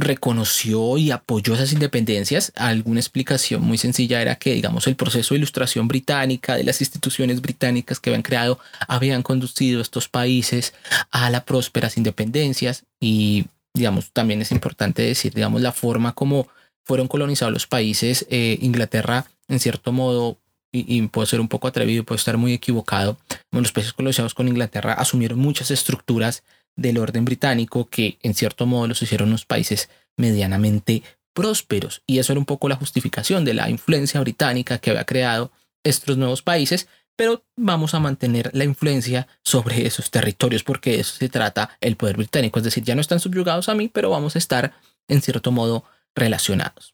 reconoció 0.02 0.98
y 0.98 1.12
apoyó 1.12 1.54
esas 1.54 1.72
independencias. 1.74 2.52
Alguna 2.56 3.00
explicación 3.00 3.62
muy 3.62 3.78
sencilla 3.78 4.22
era 4.22 4.36
que, 4.36 4.54
digamos, 4.54 4.88
el 4.88 4.96
proceso 4.96 5.34
de 5.34 5.40
ilustración 5.40 5.88
británica, 5.88 6.56
de 6.56 6.64
las 6.64 6.82
instituciones 6.82 7.42
británicas 7.42 8.00
que 8.00 8.10
habían 8.10 8.24
creado, 8.24 8.60
habían 8.88 9.24
conducido 9.24 9.82
estos 9.82 10.10
países 10.10 10.74
a 11.12 11.30
las 11.30 11.44
prósperas 11.44 11.98
independencias 11.98 12.84
y, 13.00 13.46
digamos, 13.74 14.12
también 14.12 14.42
es 14.42 14.52
importante 14.52 15.02
decir, 15.02 15.34
digamos, 15.34 15.62
la 15.62 15.72
forma 15.72 16.14
como 16.14 16.48
fueron 16.84 17.08
colonizados 17.08 17.54
los 17.54 17.68
países. 17.68 18.26
Eh, 18.30 18.58
Inglaterra, 18.62 19.26
en 19.48 19.60
cierto 19.60 19.92
modo, 19.92 20.38
y, 20.74 20.98
y, 20.98 21.08
puedo 21.08 21.26
ser 21.26 21.42
un 21.42 21.48
poco 21.48 21.68
atrevido, 21.68 22.04
puedo 22.04 22.18
estar 22.18 22.38
muy 22.38 22.54
equivocado, 22.54 23.18
los 23.52 23.74
países 23.74 23.94
colonizados 23.94 24.34
con 24.34 24.48
Inglaterra 24.48 24.94
asumieron 24.94 25.38
muchas 25.38 25.70
estructuras 25.72 26.44
del 26.76 26.98
orden 26.98 27.26
británico 27.26 27.90
que 27.90 28.18
en 28.22 28.34
cierto 28.34 28.66
modo 28.66 28.88
los 28.88 29.02
hicieron 29.02 29.30
unos 29.30 29.46
países 29.46 29.90
medianamente 30.18 31.04
prósperos. 31.34 32.02
Y 32.06 32.20
eso 32.20 32.34
era 32.34 32.40
un 32.40 32.46
poco 32.46 32.70
la 32.70 32.76
justificación 32.76 33.46
de 33.46 33.54
la 33.54 33.70
influencia 33.70 34.20
británica 34.20 34.78
que 34.80 34.92
había 34.92 35.06
creado 35.06 35.52
estos 35.84 36.18
nuevos 36.18 36.42
países, 36.42 36.88
pero 37.16 37.44
vamos 37.56 37.94
a 37.94 38.00
mantener 38.00 38.50
la 38.54 38.64
influencia 38.64 39.28
sobre 39.44 39.86
esos 39.86 40.12
territorios 40.12 40.64
porque 40.64 40.92
de 40.92 41.00
eso 41.02 41.16
se 41.16 41.30
trata 41.30 41.78
el 41.82 41.96
poder 41.96 42.18
británico. 42.18 42.60
Es 42.60 42.66
decir, 42.66 42.84
ya 42.84 42.96
no 42.96 43.02
están 43.02 43.20
subyugados 43.20 43.70
a 43.70 43.76
mí, 43.76 43.88
pero 43.88 44.10
vamos 44.10 44.36
a 44.36 44.40
estar 44.40 44.74
en 45.08 45.22
cierto 45.22 45.52
modo 45.52 45.84
relacionados. 46.16 46.94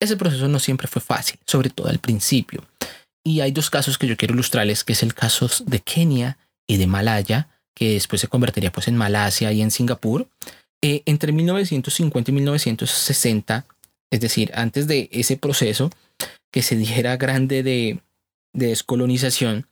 Ese 0.00 0.16
proceso 0.16 0.48
no 0.48 0.58
siempre 0.58 0.88
fue 0.88 1.00
fácil, 1.00 1.38
sobre 1.46 1.70
todo 1.70 1.88
al 1.88 2.00
principio. 2.00 2.66
Y 3.24 3.40
hay 3.40 3.52
dos 3.52 3.70
casos 3.70 3.98
que 3.98 4.08
yo 4.08 4.16
quiero 4.16 4.34
ilustrarles, 4.34 4.82
que 4.82 4.94
es 4.94 5.02
el 5.02 5.14
caso 5.14 5.48
de 5.64 5.78
Kenia 5.78 6.38
y 6.66 6.76
de 6.76 6.88
Malaya, 6.88 7.48
que 7.74 7.92
después 7.94 8.20
se 8.20 8.28
convertiría 8.28 8.72
pues 8.72 8.88
en 8.88 8.96
Malasia 8.96 9.52
y 9.52 9.62
en 9.62 9.70
Singapur. 9.70 10.28
Eh, 10.82 11.02
entre 11.06 11.32
1950 11.32 12.30
y 12.30 12.34
1960, 12.34 13.66
es 14.10 14.20
decir, 14.20 14.50
antes 14.54 14.86
de 14.86 15.08
ese 15.12 15.36
proceso 15.36 15.90
que 16.50 16.62
se 16.62 16.76
dijera 16.76 17.16
grande 17.16 17.62
de, 17.62 18.00
descolonización, 18.52 19.66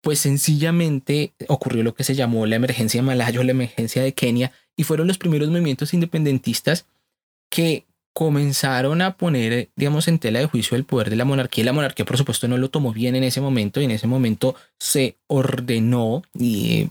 pues 0.00 0.20
sencillamente 0.20 1.32
ocurrió 1.48 1.82
lo 1.82 1.94
que 1.94 2.04
se 2.04 2.14
llamó 2.14 2.46
la 2.46 2.56
emergencia 2.56 3.02
malaya 3.02 3.40
o 3.40 3.42
la 3.42 3.52
emergencia 3.52 4.02
de 4.02 4.14
Kenia 4.14 4.52
y 4.76 4.84
fueron 4.84 5.08
los 5.08 5.18
primeros 5.18 5.48
movimientos 5.48 5.94
independentistas 5.94 6.86
que 7.50 7.84
comenzaron 8.12 9.00
a 9.02 9.16
poner, 9.16 9.68
digamos, 9.76 10.08
en 10.08 10.18
tela 10.18 10.40
de 10.40 10.46
juicio 10.46 10.76
el 10.76 10.84
poder 10.84 11.10
de 11.10 11.16
la 11.16 11.24
monarquía. 11.24 11.64
La 11.64 11.72
monarquía, 11.72 12.04
por 12.04 12.16
supuesto, 12.16 12.48
no 12.48 12.58
lo 12.58 12.68
tomó 12.68 12.92
bien 12.92 13.14
en 13.14 13.22
ese 13.22 13.40
momento 13.40 13.80
y 13.80 13.84
en 13.84 13.92
ese 13.92 14.06
momento 14.06 14.56
se 14.78 15.16
ordenó 15.28 16.22
y 16.34 16.88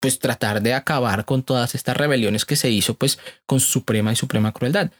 pues 0.00 0.18
tratar 0.18 0.62
de 0.62 0.74
acabar 0.74 1.24
con 1.24 1.42
todas 1.42 1.74
estas 1.74 1.96
rebeliones 1.96 2.44
que 2.44 2.56
se 2.56 2.70
hizo 2.70 2.94
pues 2.94 3.18
con 3.46 3.60
suprema 3.60 4.12
y 4.12 4.16
suprema 4.16 4.52
crueldad. 4.52 4.90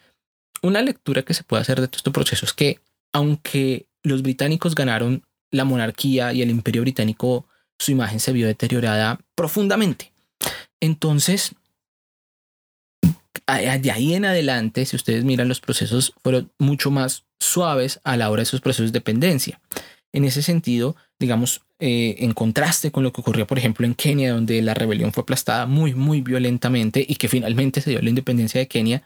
Una 0.62 0.82
lectura 0.82 1.22
que 1.22 1.34
se 1.34 1.42
puede 1.42 1.62
hacer 1.62 1.80
de 1.80 1.88
todo 1.88 1.96
este 1.96 2.10
proceso 2.10 2.44
es 2.44 2.52
que 2.52 2.80
aunque 3.12 3.86
los 4.02 4.22
británicos 4.22 4.74
ganaron 4.74 5.24
la 5.50 5.64
monarquía 5.64 6.32
y 6.32 6.42
el 6.42 6.50
imperio 6.50 6.82
británico, 6.82 7.46
su 7.78 7.92
imagen 7.92 8.20
se 8.20 8.32
vio 8.32 8.46
deteriorada 8.46 9.18
profundamente. 9.34 10.12
Entonces, 10.80 11.54
de 13.02 13.90
ahí 13.90 14.14
en 14.14 14.24
adelante, 14.24 14.84
si 14.86 14.96
ustedes 14.96 15.24
miran 15.24 15.48
los 15.48 15.60
procesos, 15.60 16.12
fueron 16.22 16.52
mucho 16.58 16.90
más 16.90 17.24
suaves 17.38 18.00
a 18.04 18.16
la 18.16 18.30
hora 18.30 18.40
de 18.40 18.44
esos 18.44 18.60
procesos 18.60 18.92
de 18.92 18.98
dependencia. 18.98 19.60
En 20.12 20.24
ese 20.24 20.42
sentido, 20.42 20.96
digamos, 21.20 21.60
eh, 21.78 22.16
en 22.18 22.32
contraste 22.32 22.90
con 22.90 23.04
lo 23.04 23.12
que 23.12 23.20
ocurrió, 23.20 23.46
por 23.46 23.58
ejemplo, 23.58 23.86
en 23.86 23.94
Kenia, 23.94 24.32
donde 24.32 24.60
la 24.62 24.74
rebelión 24.74 25.12
fue 25.12 25.22
aplastada 25.22 25.66
muy, 25.66 25.94
muy 25.94 26.22
violentamente 26.22 27.04
y 27.06 27.14
que 27.16 27.28
finalmente 27.28 27.80
se 27.82 27.90
dio 27.90 28.00
la 28.00 28.08
independencia 28.08 28.58
de 28.58 28.66
Kenia, 28.66 29.02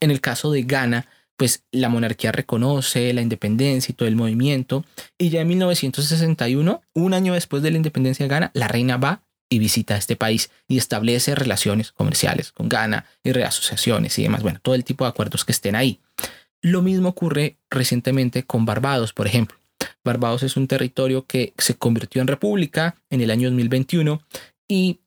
en 0.00 0.10
el 0.10 0.20
caso 0.20 0.50
de 0.50 0.62
Ghana, 0.62 1.06
pues 1.36 1.62
la 1.70 1.88
monarquía 1.88 2.32
reconoce 2.32 3.12
la 3.12 3.20
independencia 3.20 3.92
y 3.92 3.94
todo 3.94 4.08
el 4.08 4.16
movimiento. 4.16 4.84
Y 5.18 5.28
ya 5.28 5.42
en 5.42 5.48
1961, 5.48 6.82
un 6.94 7.14
año 7.14 7.34
después 7.34 7.62
de 7.62 7.70
la 7.70 7.76
independencia 7.76 8.24
de 8.24 8.30
Ghana, 8.30 8.50
la 8.54 8.66
reina 8.66 8.96
va 8.96 9.22
y 9.50 9.58
visita 9.58 9.96
este 9.96 10.16
país 10.16 10.50
y 10.66 10.78
establece 10.78 11.34
relaciones 11.34 11.92
comerciales 11.92 12.50
con 12.50 12.68
Ghana 12.68 13.06
y 13.22 13.32
reasociaciones 13.32 14.18
y 14.18 14.22
demás. 14.22 14.42
Bueno, 14.42 14.58
todo 14.62 14.74
el 14.74 14.84
tipo 14.84 15.04
de 15.04 15.10
acuerdos 15.10 15.44
que 15.44 15.52
estén 15.52 15.76
ahí. 15.76 16.00
Lo 16.60 16.82
mismo 16.82 17.10
ocurre 17.10 17.56
recientemente 17.70 18.42
con 18.42 18.64
Barbados, 18.64 19.12
por 19.12 19.26
ejemplo. 19.26 19.56
Barbados 20.04 20.42
es 20.42 20.56
un 20.56 20.66
territorio 20.66 21.26
que 21.26 21.52
se 21.58 21.74
convirtió 21.74 22.20
en 22.22 22.28
república 22.28 22.96
en 23.10 23.20
el 23.20 23.30
año 23.30 23.48
2021 23.48 24.22
y 24.68 25.00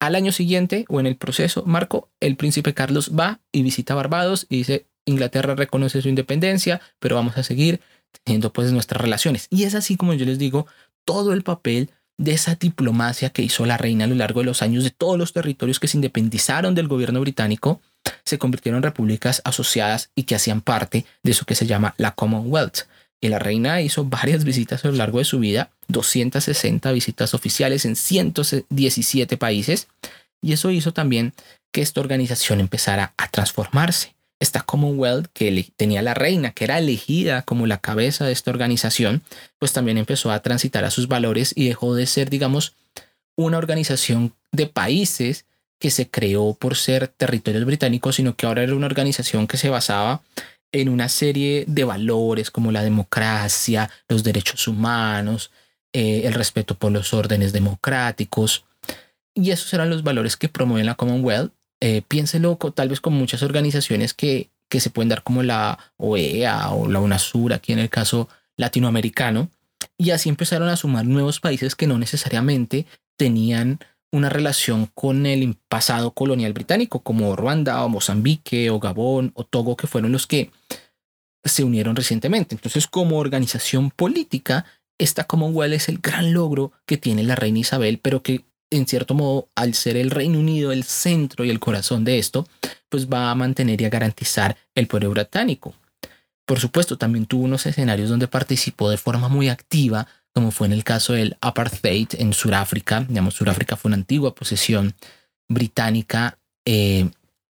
al 0.00 0.14
año 0.14 0.32
siguiente 0.32 0.86
o 0.88 1.00
en 1.00 1.06
el 1.06 1.16
proceso, 1.16 1.64
Marco, 1.66 2.08
el 2.20 2.36
príncipe 2.36 2.74
Carlos 2.74 3.12
va 3.18 3.40
y 3.52 3.62
visita 3.62 3.94
Barbados 3.94 4.46
y 4.48 4.58
dice, 4.58 4.86
Inglaterra 5.04 5.54
reconoce 5.54 6.00
su 6.00 6.08
independencia, 6.08 6.80
pero 6.98 7.16
vamos 7.16 7.36
a 7.36 7.42
seguir 7.42 7.80
teniendo 8.24 8.52
pues 8.52 8.72
nuestras 8.72 9.00
relaciones. 9.00 9.46
Y 9.50 9.64
es 9.64 9.74
así 9.74 9.96
como 9.96 10.14
yo 10.14 10.24
les 10.24 10.38
digo, 10.38 10.66
todo 11.04 11.32
el 11.32 11.42
papel 11.42 11.90
de 12.16 12.32
esa 12.32 12.54
diplomacia 12.54 13.30
que 13.30 13.42
hizo 13.42 13.64
la 13.64 13.78
reina 13.78 14.04
a 14.04 14.08
lo 14.08 14.14
largo 14.14 14.40
de 14.40 14.46
los 14.46 14.62
años 14.62 14.84
de 14.84 14.90
todos 14.90 15.18
los 15.18 15.32
territorios 15.32 15.80
que 15.80 15.88
se 15.88 15.96
independizaron 15.96 16.74
del 16.74 16.88
gobierno 16.88 17.20
británico, 17.20 17.80
se 18.24 18.38
convirtieron 18.38 18.78
en 18.78 18.82
repúblicas 18.82 19.40
asociadas 19.44 20.10
y 20.14 20.24
que 20.24 20.34
hacían 20.34 20.60
parte 20.60 21.06
de 21.22 21.30
eso 21.30 21.46
que 21.46 21.54
se 21.54 21.66
llama 21.66 21.94
la 21.96 22.12
Commonwealth. 22.12 22.80
Y 23.20 23.28
la 23.28 23.38
reina 23.38 23.80
hizo 23.82 24.04
varias 24.04 24.44
visitas 24.44 24.84
a 24.84 24.88
lo 24.88 24.94
largo 24.94 25.18
de 25.18 25.24
su 25.24 25.38
vida, 25.38 25.70
260 25.88 26.90
visitas 26.92 27.34
oficiales 27.34 27.84
en 27.84 27.96
117 27.96 29.36
países, 29.36 29.88
y 30.42 30.52
eso 30.52 30.70
hizo 30.70 30.92
también 30.92 31.34
que 31.72 31.82
esta 31.82 32.00
organización 32.00 32.60
empezara 32.60 33.12
a 33.16 33.28
transformarse. 33.28 34.14
Esta 34.40 34.62
Commonwealth 34.62 35.26
que 35.34 35.70
tenía 35.76 36.00
la 36.00 36.14
reina, 36.14 36.52
que 36.52 36.64
era 36.64 36.78
elegida 36.78 37.42
como 37.42 37.66
la 37.66 37.78
cabeza 37.78 38.24
de 38.24 38.32
esta 38.32 38.50
organización, 38.50 39.22
pues 39.58 39.74
también 39.74 39.98
empezó 39.98 40.30
a 40.32 40.40
transitar 40.40 40.84
a 40.84 40.90
sus 40.90 41.08
valores 41.08 41.52
y 41.54 41.68
dejó 41.68 41.94
de 41.94 42.06
ser, 42.06 42.30
digamos, 42.30 42.74
una 43.36 43.58
organización 43.58 44.34
de 44.50 44.66
países 44.66 45.44
que 45.78 45.90
se 45.90 46.08
creó 46.08 46.54
por 46.54 46.76
ser 46.76 47.08
territorios 47.08 47.64
británicos, 47.64 48.16
sino 48.16 48.34
que 48.34 48.46
ahora 48.46 48.62
era 48.62 48.74
una 48.74 48.86
organización 48.86 49.46
que 49.46 49.56
se 49.58 49.68
basaba 49.68 50.22
en 50.72 50.88
una 50.88 51.08
serie 51.08 51.64
de 51.66 51.84
valores 51.84 52.50
como 52.50 52.72
la 52.72 52.82
democracia, 52.82 53.90
los 54.08 54.22
derechos 54.22 54.68
humanos, 54.68 55.50
eh, 55.92 56.22
el 56.24 56.34
respeto 56.34 56.76
por 56.76 56.92
los 56.92 57.12
órdenes 57.12 57.52
democráticos. 57.52 58.64
Y 59.34 59.50
esos 59.50 59.72
eran 59.74 59.90
los 59.90 60.02
valores 60.02 60.36
que 60.36 60.48
promueven 60.48 60.86
la 60.86 60.94
Commonwealth. 60.94 61.52
Eh, 61.80 62.02
piénselo 62.06 62.56
tal 62.74 62.88
vez 62.90 63.00
con 63.00 63.14
muchas 63.14 63.42
organizaciones 63.42 64.14
que, 64.14 64.50
que 64.68 64.80
se 64.80 64.90
pueden 64.90 65.08
dar 65.08 65.22
como 65.22 65.42
la 65.42 65.78
OEA 65.96 66.70
o 66.70 66.88
la 66.88 67.00
UNASUR, 67.00 67.52
aquí 67.52 67.72
en 67.72 67.78
el 67.78 67.90
caso 67.90 68.28
latinoamericano. 68.56 69.50
Y 69.96 70.10
así 70.10 70.28
empezaron 70.28 70.68
a 70.68 70.76
sumar 70.76 71.06
nuevos 71.06 71.40
países 71.40 71.74
que 71.74 71.86
no 71.86 71.98
necesariamente 71.98 72.86
tenían 73.16 73.80
una 74.12 74.28
relación 74.28 74.86
con 74.94 75.26
el 75.26 75.56
pasado 75.68 76.12
colonial 76.12 76.52
británico, 76.52 77.00
como 77.00 77.36
Ruanda 77.36 77.84
o 77.84 77.88
Mozambique 77.88 78.70
o 78.70 78.80
Gabón 78.80 79.32
o 79.34 79.44
Togo, 79.44 79.76
que 79.76 79.86
fueron 79.86 80.12
los 80.12 80.26
que 80.26 80.50
se 81.44 81.64
unieron 81.64 81.96
recientemente. 81.96 82.54
Entonces, 82.54 82.86
como 82.86 83.18
organización 83.18 83.90
política, 83.90 84.64
esta 84.98 85.24
Commonwealth 85.24 85.74
es 85.74 85.88
el 85.88 85.98
gran 85.98 86.32
logro 86.32 86.72
que 86.86 86.98
tiene 86.98 87.22
la 87.22 87.36
reina 87.36 87.60
Isabel, 87.60 87.98
pero 87.98 88.22
que 88.22 88.44
en 88.70 88.86
cierto 88.86 89.14
modo, 89.14 89.48
al 89.56 89.74
ser 89.74 89.96
el 89.96 90.10
Reino 90.10 90.38
Unido 90.38 90.72
el 90.72 90.84
centro 90.84 91.44
y 91.44 91.50
el 91.50 91.58
corazón 91.58 92.04
de 92.04 92.18
esto, 92.18 92.46
pues 92.88 93.08
va 93.08 93.30
a 93.30 93.34
mantener 93.34 93.80
y 93.80 93.84
a 93.84 93.90
garantizar 93.90 94.56
el 94.74 94.86
poder 94.86 95.08
británico. 95.08 95.74
Por 96.46 96.60
supuesto, 96.60 96.96
también 96.96 97.26
tuvo 97.26 97.44
unos 97.44 97.66
escenarios 97.66 98.08
donde 98.08 98.28
participó 98.28 98.90
de 98.90 98.96
forma 98.96 99.28
muy 99.28 99.48
activa 99.48 100.06
como 100.32 100.50
fue 100.50 100.66
en 100.66 100.72
el 100.72 100.84
caso 100.84 101.12
del 101.12 101.36
apartheid 101.40 102.08
en 102.18 102.32
Sudáfrica. 102.32 103.04
Digamos, 103.08 103.34
Sudáfrica 103.34 103.76
fue 103.76 103.88
una 103.88 103.96
antigua 103.96 104.34
posesión 104.34 104.94
británica. 105.48 106.38
Eh, 106.64 107.10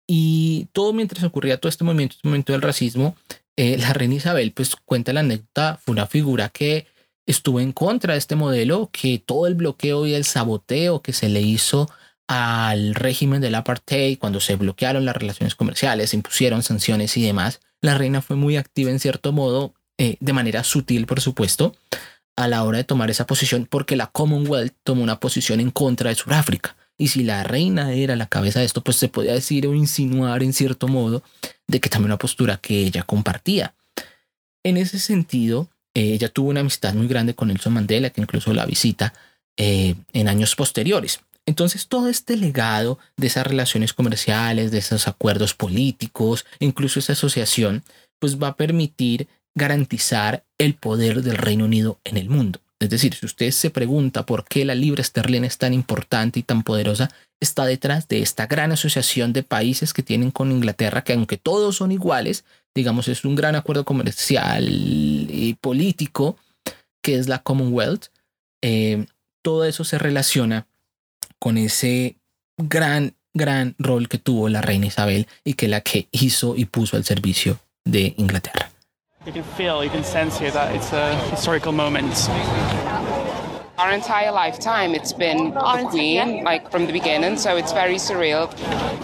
y 0.06 0.66
todo 0.72 0.92
mientras 0.92 1.24
ocurría 1.24 1.58
todo 1.58 1.70
este 1.70 1.84
movimiento, 1.84 2.16
este 2.16 2.28
momento 2.28 2.52
del 2.52 2.62
racismo, 2.62 3.16
eh, 3.56 3.78
la 3.78 3.92
reina 3.92 4.16
Isabel 4.16 4.52
pues 4.52 4.76
cuenta 4.76 5.12
la 5.12 5.20
anécdota, 5.20 5.78
fue 5.82 5.92
una 5.92 6.06
figura 6.06 6.48
que 6.48 6.86
estuvo 7.26 7.60
en 7.60 7.72
contra 7.72 8.12
de 8.12 8.18
este 8.18 8.36
modelo, 8.36 8.90
que 8.92 9.22
todo 9.24 9.46
el 9.46 9.54
bloqueo 9.54 10.06
y 10.06 10.14
el 10.14 10.24
saboteo 10.24 11.00
que 11.00 11.12
se 11.12 11.28
le 11.28 11.40
hizo 11.40 11.88
al 12.26 12.94
régimen 12.94 13.40
del 13.40 13.54
apartheid, 13.54 14.18
cuando 14.18 14.40
se 14.40 14.56
bloquearon 14.56 15.04
las 15.04 15.16
relaciones 15.16 15.54
comerciales, 15.54 16.10
se 16.10 16.16
impusieron 16.16 16.62
sanciones 16.62 17.16
y 17.16 17.22
demás, 17.22 17.60
la 17.80 17.96
reina 17.96 18.22
fue 18.22 18.36
muy 18.36 18.56
activa 18.56 18.90
en 18.90 18.98
cierto 18.98 19.32
modo, 19.32 19.74
eh, 19.98 20.16
de 20.20 20.32
manera 20.32 20.64
sutil 20.64 21.06
por 21.06 21.20
supuesto, 21.20 21.74
a 22.36 22.48
la 22.48 22.64
hora 22.64 22.78
de 22.78 22.84
tomar 22.84 23.10
esa 23.10 23.26
posición 23.26 23.66
porque 23.68 23.96
la 23.96 24.08
Commonwealth 24.08 24.74
tomó 24.82 25.02
una 25.02 25.20
posición 25.20 25.60
en 25.60 25.70
contra 25.70 26.10
de 26.10 26.16
Sudáfrica. 26.16 26.76
Y 26.96 27.08
si 27.08 27.24
la 27.24 27.42
reina 27.42 27.92
era 27.92 28.14
la 28.16 28.26
cabeza 28.26 28.60
de 28.60 28.66
esto, 28.66 28.82
pues 28.82 28.96
se 28.96 29.08
podía 29.08 29.32
decir 29.32 29.66
o 29.66 29.74
insinuar 29.74 30.42
en 30.42 30.52
cierto 30.52 30.86
modo 30.86 31.22
de 31.66 31.80
que 31.80 31.88
también 31.88 32.12
una 32.12 32.18
postura 32.18 32.56
que 32.56 32.78
ella 32.78 33.02
compartía. 33.02 33.74
En 34.62 34.76
ese 34.76 34.98
sentido, 34.98 35.68
eh, 35.94 36.12
ella 36.12 36.28
tuvo 36.28 36.50
una 36.50 36.60
amistad 36.60 36.94
muy 36.94 37.08
grande 37.08 37.34
con 37.34 37.48
Nelson 37.48 37.72
Mandela, 37.72 38.10
que 38.10 38.20
incluso 38.20 38.52
la 38.52 38.66
visita 38.66 39.12
eh, 39.56 39.96
en 40.12 40.28
años 40.28 40.54
posteriores. 40.54 41.20
Entonces 41.46 41.88
todo 41.88 42.08
este 42.08 42.36
legado 42.36 42.98
de 43.16 43.26
esas 43.26 43.46
relaciones 43.46 43.92
comerciales, 43.92 44.70
de 44.70 44.78
esos 44.78 45.08
acuerdos 45.08 45.54
políticos, 45.54 46.46
incluso 46.58 46.98
esa 46.98 47.12
asociación, 47.12 47.82
pues 48.18 48.40
va 48.42 48.48
a 48.48 48.56
permitir 48.56 49.28
garantizar 49.54 50.44
el 50.58 50.74
poder 50.74 51.22
del 51.22 51.36
Reino 51.36 51.64
Unido 51.64 52.00
en 52.04 52.16
el 52.16 52.28
mundo. 52.28 52.60
Es 52.80 52.90
decir, 52.90 53.14
si 53.14 53.24
usted 53.24 53.50
se 53.50 53.70
pregunta 53.70 54.26
por 54.26 54.44
qué 54.44 54.64
la 54.64 54.74
libra 54.74 55.00
esterlina 55.00 55.46
es 55.46 55.58
tan 55.58 55.72
importante 55.72 56.40
y 56.40 56.42
tan 56.42 56.62
poderosa, 56.62 57.10
está 57.40 57.64
detrás 57.64 58.08
de 58.08 58.20
esta 58.20 58.46
gran 58.46 58.72
asociación 58.72 59.32
de 59.32 59.42
países 59.42 59.92
que 59.92 60.02
tienen 60.02 60.30
con 60.30 60.50
Inglaterra, 60.50 61.04
que 61.04 61.12
aunque 61.12 61.36
todos 61.36 61.76
son 61.76 61.92
iguales, 61.92 62.44
digamos, 62.74 63.08
es 63.08 63.24
un 63.24 63.36
gran 63.36 63.54
acuerdo 63.54 63.84
comercial 63.84 64.66
y 64.68 65.54
político, 65.60 66.36
que 67.02 67.16
es 67.16 67.28
la 67.28 67.38
Commonwealth, 67.38 68.06
eh, 68.62 69.06
todo 69.42 69.64
eso 69.64 69.84
se 69.84 69.98
relaciona 69.98 70.66
con 71.38 71.58
ese 71.58 72.16
gran, 72.56 73.14
gran 73.34 73.74
rol 73.78 74.08
que 74.08 74.18
tuvo 74.18 74.48
la 74.48 74.62
reina 74.62 74.86
Isabel 74.86 75.26
y 75.44 75.54
que 75.54 75.68
la 75.68 75.82
que 75.82 76.08
hizo 76.12 76.56
y 76.56 76.64
puso 76.64 76.96
al 76.96 77.04
servicio 77.04 77.60
de 77.84 78.14
Inglaterra. 78.16 78.73
You 79.26 79.32
can 79.32 79.42
feel, 79.42 79.82
you 79.82 79.88
can 79.88 80.04
sense 80.04 80.38
here 80.38 80.50
that 80.50 80.74
it's 80.76 80.92
a 80.92 81.14
historical 81.30 81.72
moment. 81.72 82.28
Our 83.78 83.90
entire 83.90 84.30
lifetime, 84.30 84.94
it's 84.94 85.14
been 85.14 85.52
the 85.52 85.86
Queen, 85.88 86.44
like 86.44 86.70
from 86.70 86.84
the 86.86 86.92
beginning, 86.92 87.38
so 87.38 87.56
it's 87.56 87.72
very 87.72 87.94
surreal. 87.94 88.52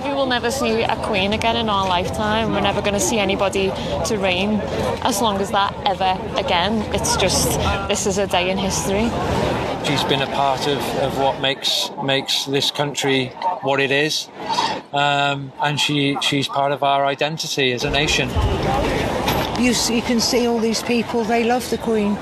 We 0.04 0.12
will 0.12 0.26
never 0.26 0.50
see 0.50 0.82
a 0.82 0.94
Queen 0.96 1.32
again 1.32 1.56
in 1.56 1.70
our 1.70 1.88
lifetime. 1.88 2.52
We're 2.52 2.60
never 2.60 2.82
going 2.82 2.94
to 2.94 3.00
see 3.00 3.18
anybody 3.18 3.72
to 4.04 4.18
reign 4.18 4.60
as 5.02 5.22
long 5.22 5.38
as 5.40 5.50
that 5.52 5.74
ever 5.86 6.18
again. 6.38 6.82
It's 6.94 7.16
just, 7.16 7.58
this 7.88 8.06
is 8.06 8.18
a 8.18 8.26
day 8.26 8.50
in 8.50 8.58
history. 8.58 9.10
She's 9.84 10.04
been 10.04 10.20
a 10.20 10.26
part 10.26 10.66
of, 10.66 10.78
of 10.98 11.18
what 11.18 11.40
makes 11.40 11.90
makes 12.04 12.44
this 12.44 12.70
country 12.70 13.28
what 13.62 13.80
it 13.80 13.90
is, 13.90 14.28
um, 14.92 15.50
and 15.62 15.80
she 15.80 16.18
she's 16.20 16.46
part 16.46 16.72
of 16.72 16.82
our 16.82 17.06
identity 17.06 17.72
as 17.72 17.84
a 17.84 17.90
nation. 17.90 18.28
You, 19.60 19.74
you 19.94 20.00
can 20.00 20.20
see 20.20 20.46
all 20.46 20.58
these 20.58 20.82
people, 20.82 21.22
they 21.22 21.44
love 21.44 21.68
the 21.68 21.76
Queen. 21.76 22.16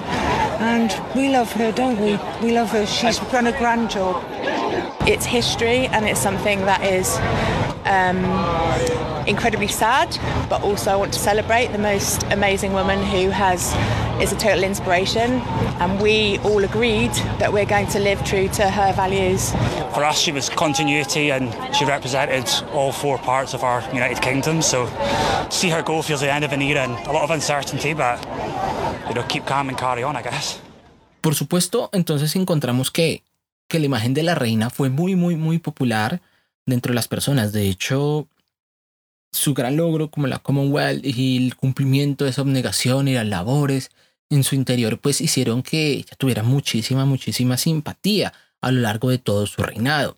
And 0.58 0.92
we 1.14 1.28
love 1.28 1.52
her, 1.52 1.70
don't 1.70 2.00
we? 2.00 2.18
We 2.42 2.52
love 2.52 2.70
her. 2.70 2.84
She's 2.84 3.20
done 3.30 3.46
a 3.46 3.56
grand 3.56 3.90
job. 3.90 4.24
It's 5.06 5.24
history 5.24 5.86
and 5.86 6.04
it's 6.04 6.20
something 6.20 6.58
that 6.62 6.82
is 6.82 7.16
um, 7.86 8.24
incredibly 9.28 9.68
sad, 9.68 10.18
but 10.50 10.62
also 10.62 10.90
I 10.90 10.96
want 10.96 11.12
to 11.12 11.20
celebrate 11.20 11.68
the 11.68 11.78
most 11.78 12.24
amazing 12.24 12.72
woman 12.72 12.98
who 13.04 13.30
has 13.30 13.72
is 14.20 14.32
a 14.32 14.36
total 14.36 14.64
inspiration. 14.64 15.40
And 15.80 16.00
we 16.00 16.38
all 16.38 16.64
agreed 16.64 17.12
that 17.38 17.52
we're 17.52 17.66
going 17.66 17.86
to 17.88 17.98
live 17.98 18.22
true 18.24 18.48
to 18.48 18.70
her 18.70 18.92
values. 18.92 19.52
For 19.94 20.04
us, 20.04 20.18
she 20.18 20.32
was 20.32 20.48
continuity 20.48 21.30
and 21.30 21.52
she 21.74 21.84
represented 21.84 22.48
all 22.72 22.92
four 22.92 23.18
parts 23.18 23.54
of 23.54 23.62
our 23.62 23.82
United 23.92 24.20
Kingdom. 24.20 24.62
So 24.62 24.86
to 24.86 25.56
see 25.56 25.70
her 25.70 25.82
go 25.82 26.02
feels 26.02 26.20
the 26.20 26.32
end 26.32 26.44
of 26.44 26.52
an 26.52 26.62
era 26.62 26.82
and 26.82 26.94
a 27.06 27.12
lot 27.12 27.24
of 27.24 27.30
uncertainty, 27.30 27.94
but 27.94 28.18
you 29.08 29.14
know, 29.14 29.24
keep 29.28 29.46
calm 29.46 29.68
and 29.68 29.78
carry 29.78 30.02
on, 30.02 30.16
I 30.16 30.22
guess. 30.22 30.60
Por 31.20 31.34
supuesto, 31.34 31.90
entonces 31.92 32.36
encontramos 32.36 32.90
que, 32.90 33.22
que 33.68 33.78
la 33.78 33.86
imagen 33.86 34.14
de 34.14 34.22
la 34.22 34.34
reina 34.34 34.70
fue 34.70 34.88
muy, 34.88 35.16
muy, 35.16 35.36
muy 35.36 35.58
popular 35.58 36.20
dentro 36.66 36.90
de 36.90 36.94
las 36.94 37.08
personas. 37.08 37.52
De 37.52 37.68
hecho, 37.68 38.28
su 39.32 39.54
gran 39.54 39.76
logro 39.76 40.10
como 40.10 40.26
la 40.26 40.38
Commonwealth 40.38 41.04
y 41.04 41.46
el 41.46 41.56
cumplimiento 41.56 42.24
de 42.24 42.30
esa 42.30 42.42
abnegación 42.42 43.08
y 43.08 43.14
las 43.14 43.26
labores 43.26 43.90
en 44.30 44.44
su 44.44 44.54
interior, 44.54 44.98
pues 44.98 45.20
hicieron 45.20 45.62
que 45.62 45.92
ella 45.92 46.16
tuviera 46.16 46.42
muchísima, 46.42 47.04
muchísima 47.04 47.56
simpatía 47.56 48.32
a 48.60 48.70
lo 48.70 48.80
largo 48.80 49.10
de 49.10 49.18
todo 49.18 49.46
su 49.46 49.62
reinado. 49.62 50.16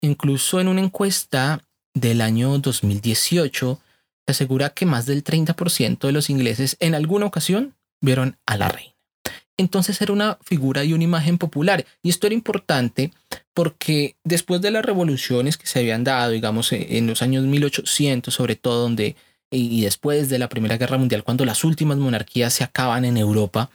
Incluso 0.00 0.60
en 0.60 0.68
una 0.68 0.80
encuesta 0.80 1.64
del 1.94 2.20
año 2.20 2.58
2018, 2.58 3.80
se 4.26 4.30
asegura 4.30 4.70
que 4.70 4.86
más 4.86 5.06
del 5.06 5.24
30% 5.24 5.98
de 5.98 6.12
los 6.12 6.30
ingleses 6.30 6.76
en 6.80 6.94
alguna 6.94 7.26
ocasión 7.26 7.74
vieron 8.00 8.38
a 8.46 8.56
la 8.56 8.68
reina. 8.68 8.94
Entonces 9.56 10.00
era 10.00 10.12
una 10.12 10.38
figura 10.42 10.84
y 10.84 10.92
una 10.92 11.02
imagen 11.02 11.36
popular. 11.36 11.84
Y 12.02 12.10
esto 12.10 12.28
era 12.28 12.34
importante 12.34 13.12
porque 13.54 14.16
después 14.22 14.60
de 14.60 14.70
las 14.70 14.84
revoluciones 14.84 15.56
que 15.56 15.66
se 15.66 15.80
habían 15.80 16.04
dado, 16.04 16.30
digamos, 16.30 16.72
en 16.72 17.08
los 17.08 17.22
años 17.22 17.44
1800, 17.44 18.32
sobre 18.32 18.54
todo, 18.54 18.82
donde 18.82 19.16
y 19.50 19.80
después 19.82 20.28
de 20.28 20.38
la 20.38 20.48
Primera 20.48 20.76
Guerra 20.76 20.98
Mundial, 20.98 21.24
cuando 21.24 21.44
las 21.44 21.64
últimas 21.64 21.98
monarquías 21.98 22.52
se 22.52 22.64
acaban 22.64 23.04
en 23.04 23.16
Europa, 23.16 23.70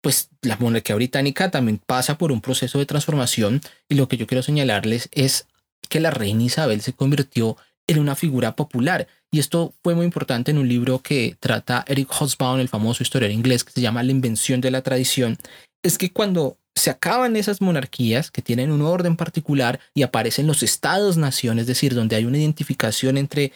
pues 0.00 0.30
la 0.42 0.56
monarquía 0.56 0.94
británica 0.96 1.50
también 1.50 1.78
pasa 1.84 2.18
por 2.18 2.32
un 2.32 2.40
proceso 2.40 2.78
de 2.78 2.86
transformación 2.86 3.60
y 3.88 3.94
lo 3.94 4.08
que 4.08 4.16
yo 4.16 4.26
quiero 4.26 4.42
señalarles 4.42 5.08
es 5.12 5.46
que 5.88 6.00
la 6.00 6.10
reina 6.10 6.44
Isabel 6.44 6.80
se 6.80 6.92
convirtió 6.92 7.56
en 7.86 7.98
una 7.98 8.14
figura 8.14 8.54
popular 8.54 9.08
y 9.30 9.38
esto 9.38 9.74
fue 9.82 9.94
muy 9.94 10.06
importante 10.06 10.50
en 10.50 10.58
un 10.58 10.68
libro 10.68 11.00
que 11.00 11.36
trata 11.40 11.84
Eric 11.86 12.08
Hobsbawm, 12.10 12.60
el 12.60 12.68
famoso 12.68 13.02
historiador 13.02 13.34
inglés, 13.34 13.64
que 13.64 13.72
se 13.72 13.80
llama 13.80 14.02
La 14.02 14.12
invención 14.12 14.60
de 14.60 14.70
la 14.70 14.82
tradición. 14.82 15.36
Es 15.82 15.98
que 15.98 16.10
cuando 16.10 16.56
se 16.74 16.90
acaban 16.90 17.36
esas 17.36 17.60
monarquías 17.60 18.30
que 18.30 18.40
tienen 18.40 18.70
un 18.70 18.82
orden 18.82 19.16
particular 19.16 19.80
y 19.94 20.02
aparecen 20.02 20.46
los 20.46 20.62
estados-nación, 20.62 21.58
es 21.58 21.66
decir, 21.66 21.94
donde 21.94 22.16
hay 22.16 22.24
una 22.24 22.38
identificación 22.38 23.18
entre 23.18 23.52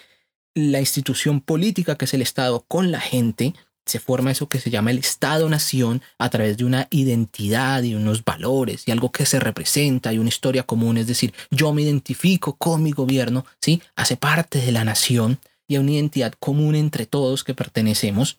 la 0.55 0.81
institución 0.81 1.41
política 1.41 1.97
que 1.97 2.05
es 2.05 2.15
el 2.15 2.23
Estado 2.23 2.65
con 2.69 2.91
la 2.91 3.01
gente, 3.01 3.55
se 3.85 3.99
forma 3.99 4.31
eso 4.31 4.49
que 4.49 4.61
se 4.61 4.71
llama 4.71 4.91
el 4.91 4.99
Estado-Nación 4.99 6.03
a 6.19 6.31
través 6.31 6.57
de 6.57 6.65
una 6.65 6.87
identidad 6.91 7.83
y 7.83 7.95
unos 7.95 8.25
valores 8.25 8.87
y 8.87 8.93
algo 8.93 9.11
que 9.11 9.27
se 9.27 9.41
representa 9.41 10.13
y 10.13 10.19
una 10.19 10.29
historia 10.29 10.63
común, 10.63 10.99
es 10.99 11.07
decir, 11.07 11.35
yo 11.51 11.73
me 11.73 11.83
identifico 11.83 12.55
con 12.55 12.83
mi 12.83 12.93
gobierno, 12.93 13.45
¿sí? 13.61 13.83
Hace 13.97 14.17
parte 14.17 14.61
de 14.61 14.73
la 14.73 14.85
nación 14.85 15.41
y 15.67 15.77
a 15.77 15.81
una 15.81 15.93
identidad 15.93 16.35
común 16.39 16.75
entre 16.75 17.07
todos 17.07 17.45
que 17.45 17.55
pertenecemos, 17.55 18.39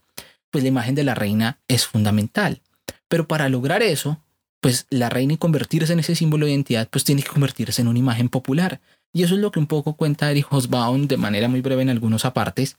pues 0.50 0.64
la 0.64 0.70
imagen 0.70 0.96
de 0.96 1.04
la 1.04 1.16
reina 1.16 1.60
es 1.68 1.86
fundamental. 1.86 2.62
Pero 3.10 3.28
para 3.28 3.50
lograr 3.50 3.84
eso, 3.84 4.20
pues 4.62 4.88
la 4.90 5.10
reina 5.10 5.34
y 5.34 5.38
convertirse 5.38 5.92
en 5.92 6.00
ese 6.00 6.16
símbolo 6.16 6.46
de 6.46 6.54
identidad, 6.54 6.88
pues 6.90 7.04
tiene 7.04 7.22
que 7.22 7.30
convertirse 7.30 7.82
en 7.82 7.90
una 7.90 8.00
imagen 8.00 8.30
popular. 8.30 8.80
Y 9.14 9.24
eso 9.24 9.36
es 9.36 9.42
lo 9.42 9.52
que 9.52 9.60
un 9.60 9.68
poco 9.68 9.94
cuenta 9.94 10.30
Erich 10.30 10.48
Hobsbawm 10.50 11.08
de 11.08 11.18
manera 11.18 11.48
muy 11.48 11.62
breve 11.62 11.84
en 11.84 11.90
algunos 11.90 12.26
apartes, 12.26 12.76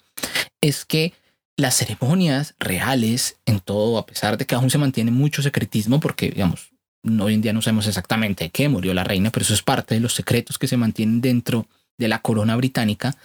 es 0.60 0.84
que 0.84 1.12
las 1.56 1.76
ceremonias 1.76 2.54
reales 2.58 3.36
en 3.46 3.60
todo, 3.60 3.98
a 3.98 4.06
pesar 4.06 4.36
de 4.36 4.44
que 4.44 4.56
aún 4.56 4.70
se 4.70 4.78
mantiene 4.78 5.12
mucho 5.12 5.42
secretismo, 5.42 6.00
porque 6.00 6.30
digamos, 6.30 6.72
hoy 7.20 7.34
en 7.34 7.42
día 7.42 7.52
no 7.52 7.62
sabemos 7.62 7.86
exactamente 7.86 8.50
qué 8.50 8.68
murió 8.68 8.92
la 8.94 9.04
reina, 9.04 9.30
pero 9.30 9.44
eso 9.44 9.54
es 9.54 9.62
parte 9.62 9.94
de 9.94 10.00
los 10.00 10.14
secretos 10.14 10.58
que 10.58 10.66
se 10.66 10.76
mantienen 10.76 11.20
dentro 11.20 11.68
de 11.96 12.08
la 12.08 12.20
corona 12.20 12.56
británica, 12.56 13.16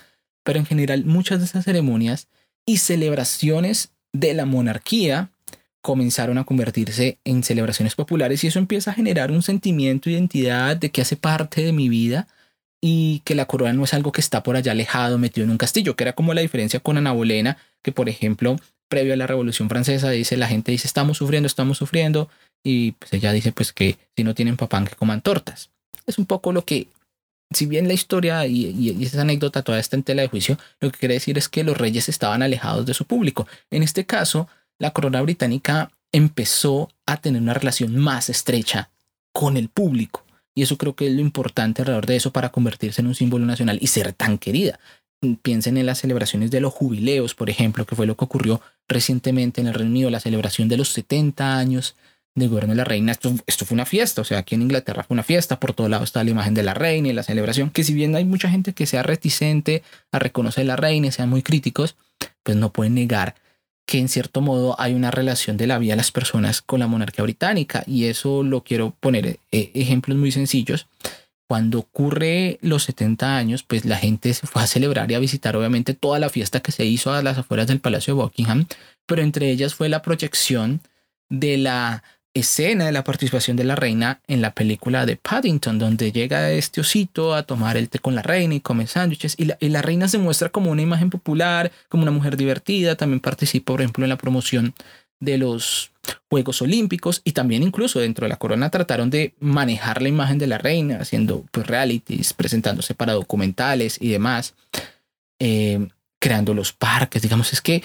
pero 0.43 0.59
en 0.59 0.67
general 0.67 1.05
muchas 1.05 1.39
de 1.39 1.45
esas 1.45 1.65
ceremonias 1.65 2.27
y 2.65 2.77
celebraciones 2.77 3.91
de 4.13 4.35
la 4.35 4.45
monarquía 4.45 5.31
comenzaron 5.81 6.37
a 6.37 6.43
convertirse 6.43 7.17
en 7.23 7.41
celebraciones 7.43 7.95
populares 7.95 8.43
y 8.43 8.47
eso 8.47 8.59
empieza 8.59 8.91
a 8.91 8.93
generar 8.93 9.31
un 9.31 9.41
sentimiento 9.41 10.09
de 10.09 10.15
identidad 10.17 10.77
de 10.77 10.91
que 10.91 11.01
hace 11.01 11.15
parte 11.15 11.63
de 11.63 11.71
mi 11.71 11.89
vida 11.89 12.27
y 12.81 13.19
que 13.25 13.35
la 13.35 13.45
corona 13.45 13.73
no 13.73 13.83
es 13.83 13.93
algo 13.93 14.11
que 14.11 14.21
está 14.21 14.43
por 14.43 14.55
allá 14.55 14.71
alejado, 14.71 15.17
metido 15.17 15.45
en 15.45 15.51
un 15.51 15.57
castillo, 15.57 15.95
que 15.95 16.03
era 16.03 16.13
como 16.13 16.33
la 16.33 16.41
diferencia 16.41 16.79
con 16.79 16.97
Ana 16.97 17.11
Bolena, 17.11 17.57
que 17.81 17.91
por 17.91 18.09
ejemplo, 18.09 18.55
previo 18.87 19.13
a 19.13 19.17
la 19.17 19.27
Revolución 19.27 19.69
Francesa, 19.69 20.09
dice 20.09 20.37
la 20.37 20.47
gente 20.47 20.71
dice, 20.71 20.87
estamos 20.87 21.17
sufriendo, 21.17 21.47
estamos 21.47 21.77
sufriendo, 21.77 22.29
y 22.63 22.93
pues 22.93 23.13
ella 23.13 23.31
dice 23.31 23.51
pues 23.51 23.73
que 23.73 23.97
si 24.15 24.23
no 24.23 24.33
tienen 24.33 24.57
papán 24.57 24.85
que 24.85 24.95
coman 24.95 25.21
tortas. 25.21 25.69
Es 26.05 26.17
un 26.17 26.25
poco 26.25 26.51
lo 26.53 26.65
que, 26.65 26.87
si 27.51 27.65
bien 27.65 27.87
la 27.87 27.93
historia 27.93 28.45
y, 28.47 29.03
esa 29.03 29.21
anécdota 29.21 29.61
todavía 29.61 29.81
está 29.81 29.95
en 29.95 30.03
tela 30.03 30.21
de 30.21 30.29
juicio, 30.29 30.57
lo 30.79 30.91
que 30.91 30.99
quiere 30.99 31.15
decir 31.15 31.37
es 31.37 31.49
que 31.49 31.63
los 31.63 31.77
reyes 31.77 32.09
estaban 32.09 32.41
alejados 32.41 32.85
de 32.85 32.93
su 32.93 33.05
público. 33.05 33.47
En 33.69 33.83
este 33.83 34.05
caso, 34.05 34.47
la 34.79 34.91
corona 34.91 35.21
británica 35.21 35.91
empezó 36.11 36.89
a 37.05 37.17
tener 37.17 37.41
una 37.41 37.53
relación 37.53 37.97
más 37.97 38.29
estrecha 38.29 38.89
con 39.31 39.57
el 39.57 39.69
público 39.69 40.23
y 40.59 40.63
eso 40.63 40.77
creo 40.77 40.93
que 40.93 41.07
es 41.07 41.13
lo 41.13 41.21
importante 41.21 41.81
alrededor 41.81 42.05
de 42.05 42.17
eso 42.17 42.33
para 42.33 42.49
convertirse 42.49 42.99
en 42.99 43.07
un 43.07 43.15
símbolo 43.15 43.45
nacional 43.45 43.77
y 43.79 43.87
ser 43.87 44.11
tan 44.11 44.37
querida. 44.37 44.77
Piensen 45.41 45.77
en 45.77 45.85
las 45.85 45.99
celebraciones 45.99 46.51
de 46.51 46.59
los 46.59 46.73
jubileos, 46.73 47.33
por 47.33 47.49
ejemplo, 47.49 47.85
que 47.85 47.95
fue 47.95 48.05
lo 48.05 48.17
que 48.17 48.25
ocurrió 48.25 48.59
recientemente 48.89 49.61
en 49.61 49.67
el 49.67 49.73
Reino 49.73 49.91
Unido, 49.91 50.09
la 50.09 50.19
celebración 50.19 50.67
de 50.67 50.75
los 50.75 50.89
70 50.89 51.57
años 51.57 51.95
del 52.35 52.49
gobierno 52.49 52.73
de 52.73 52.75
la 52.75 52.83
reina. 52.83 53.13
Esto, 53.13 53.33
esto 53.47 53.63
fue 53.63 53.75
una 53.75 53.85
fiesta, 53.85 54.19
o 54.19 54.25
sea, 54.25 54.39
aquí 54.39 54.55
en 54.55 54.63
Inglaterra 54.63 55.03
fue 55.03 55.15
una 55.15 55.23
fiesta, 55.23 55.61
por 55.61 55.71
todo 55.71 55.87
lado 55.87 56.03
está 56.03 56.25
la 56.25 56.31
imagen 56.31 56.53
de 56.55 56.63
la 56.63 56.73
reina 56.73 57.07
y 57.07 57.13
la 57.13 57.23
celebración, 57.23 57.69
que 57.69 57.85
si 57.85 57.93
bien 57.93 58.13
hay 58.17 58.25
mucha 58.25 58.49
gente 58.49 58.73
que 58.73 58.85
sea 58.85 59.01
reticente 59.01 59.81
a 60.11 60.19
reconocer 60.19 60.65
la 60.65 60.75
reina 60.75 61.07
y 61.07 61.11
sean 61.13 61.29
muy 61.29 61.41
críticos, 61.41 61.95
pues 62.43 62.57
no 62.57 62.73
pueden 62.73 62.95
negar 62.95 63.35
que 63.89 63.97
en 63.97 64.07
cierto 64.07 64.41
modo 64.41 64.79
hay 64.79 64.93
una 64.93 65.09
relación 65.09 65.57
de 65.57 65.65
la 65.65 65.79
vida 65.79 65.93
de 65.93 65.97
las 65.97 66.11
personas 66.11 66.61
con 66.61 66.79
la 66.79 66.85
monarquía 66.85 67.23
británica 67.23 67.83
y 67.87 68.05
eso 68.05 68.43
lo 68.43 68.63
quiero 68.63 68.93
poner 68.99 69.39
eh, 69.51 69.71
ejemplos 69.73 70.15
muy 70.15 70.31
sencillos. 70.31 70.85
cuando 71.47 71.79
ocurre 71.79 72.59
los 72.61 72.83
70 72.83 73.35
años, 73.35 73.63
pues 73.63 73.83
la 73.85 73.97
gente 73.97 74.31
se 74.35 74.45
fue 74.45 74.61
a 74.61 74.67
celebrar 74.67 75.09
y 75.09 75.15
a 75.15 75.19
visitar 75.19 75.55
obviamente 75.55 75.95
toda 75.95 76.19
la 76.19 76.29
fiesta 76.29 76.59
que 76.59 76.71
se 76.71 76.85
hizo 76.85 77.11
a 77.11 77.23
las 77.23 77.39
afueras 77.39 77.65
del 77.65 77.79
Palacio 77.79 78.13
de 78.13 78.21
Buckingham, 78.21 78.67
pero 79.07 79.23
entre 79.23 79.49
ellas 79.49 79.73
fue 79.73 79.89
la 79.89 80.03
proyección 80.03 80.81
de 81.27 81.57
la 81.57 82.03
escena 82.33 82.85
de 82.85 82.91
la 82.91 83.03
participación 83.03 83.57
de 83.57 83.63
la 83.63 83.75
reina 83.75 84.21
en 84.27 84.41
la 84.41 84.53
película 84.53 85.05
de 85.05 85.17
Paddington, 85.17 85.79
donde 85.79 86.11
llega 86.11 86.51
este 86.51 86.81
osito 86.81 87.33
a 87.33 87.43
tomar 87.43 87.77
el 87.77 87.89
té 87.89 87.99
con 87.99 88.15
la 88.15 88.21
reina 88.21 88.55
y 88.55 88.61
come 88.61 88.87
sándwiches, 88.87 89.35
y 89.37 89.45
la, 89.45 89.57
y 89.59 89.69
la 89.69 89.81
reina 89.81 90.07
se 90.07 90.17
muestra 90.17 90.49
como 90.49 90.71
una 90.71 90.81
imagen 90.81 91.09
popular, 91.09 91.71
como 91.87 92.03
una 92.03 92.11
mujer 92.11 92.37
divertida, 92.37 92.95
también 92.95 93.19
participa, 93.19 93.73
por 93.73 93.81
ejemplo, 93.81 94.05
en 94.05 94.09
la 94.09 94.17
promoción 94.17 94.73
de 95.19 95.37
los 95.37 95.91
Juegos 96.29 96.61
Olímpicos 96.61 97.21
y 97.23 97.33
también 97.33 97.63
incluso 97.63 97.99
dentro 97.99 98.25
de 98.25 98.29
la 98.29 98.37
corona 98.37 98.69
trataron 98.69 99.09
de 99.09 99.33
manejar 99.39 100.01
la 100.01 100.09
imagen 100.09 100.37
de 100.37 100.47
la 100.47 100.57
reina, 100.57 100.99
haciendo 100.99 101.45
pues, 101.51 101.67
realities, 101.67 102.33
presentándose 102.33 102.95
para 102.95 103.13
documentales 103.13 103.97
y 103.99 104.09
demás, 104.09 104.55
eh, 105.39 105.87
creando 106.19 106.53
los 106.53 106.73
parques, 106.73 107.21
digamos, 107.21 107.53
es 107.53 107.61
que 107.61 107.83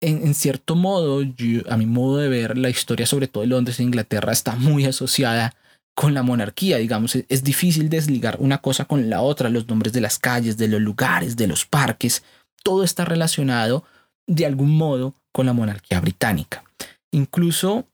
en, 0.00 0.34
cierto 0.34 0.76
modo, 0.76 1.22
a 1.68 1.76
mi 1.76 1.86
modo 1.86 2.18
de 2.18 2.28
ver, 2.28 2.56
la 2.56 2.70
historia 2.70 3.06
sobre 3.06 3.28
todo 3.28 3.42
de 3.42 3.48
Londres 3.48 3.80
e 3.80 3.82
Inglaterra 3.82 4.32
está 4.32 4.54
muy 4.54 4.84
asociada 4.84 5.54
con 5.94 6.14
la 6.14 6.22
monarquía, 6.22 6.78
digamos, 6.78 7.16
es, 7.16 7.24
es 7.28 7.42
difícil 7.42 7.88
desligar 7.88 8.36
una 8.38 8.58
cosa 8.58 8.84
con 8.84 9.10
la 9.10 9.20
otra, 9.20 9.48
los 9.48 9.66
nombres 9.66 9.92
de 9.92 10.00
las 10.00 10.18
calles, 10.18 10.56
de 10.56 10.68
los 10.68 10.80
lugares, 10.80 11.36
de 11.36 11.48
los 11.48 11.66
parques, 11.66 12.22
todo 12.62 12.84
está 12.84 13.04
relacionado 13.04 13.84
de 14.26 14.46
algún 14.46 14.76
modo 14.76 15.14
con 15.32 15.46
la 15.46 15.52
monarquía 15.52 16.00
británica. 16.00 16.62
Incluso 17.10 17.86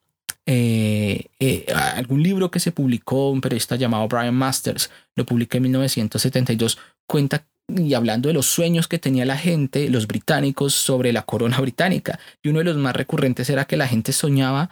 eh, 0.47 1.27
eh, 1.41 1.65
algún 1.73 2.23
libro 2.23 2.51
que 2.51 2.61
se 2.61 2.73
publicó, 2.73 3.31
un 3.31 3.41
periodista 3.41 3.77
llamado 3.77 4.09
Brian 4.09 4.35
Masters, 4.35 4.91
lo 5.15 5.25
publicó 5.25 5.57
en 5.57 5.63
1972, 5.65 6.79
cuenta 7.07 7.45
y 7.69 7.95
hablando 7.95 8.29
de 8.29 8.35
los 8.35 8.47
sueños 8.47 8.89
que 8.89 8.99
tenía 8.99 9.25
la 9.25 9.39
gente, 9.39 9.89
los 9.89 10.07
británicos, 10.07 10.75
sobre 10.75 11.13
la 11.13 11.23
corona 11.23 11.61
británica. 11.61 12.19
Y 12.43 12.49
uno 12.49 12.59
de 12.59 12.67
los 12.67 12.77
más 12.77 12.95
recurrentes 12.95 13.49
era 13.51 13.65
que 13.65 13.77
la 13.77 13.89
gente 13.89 14.13
soñaba 14.13 14.71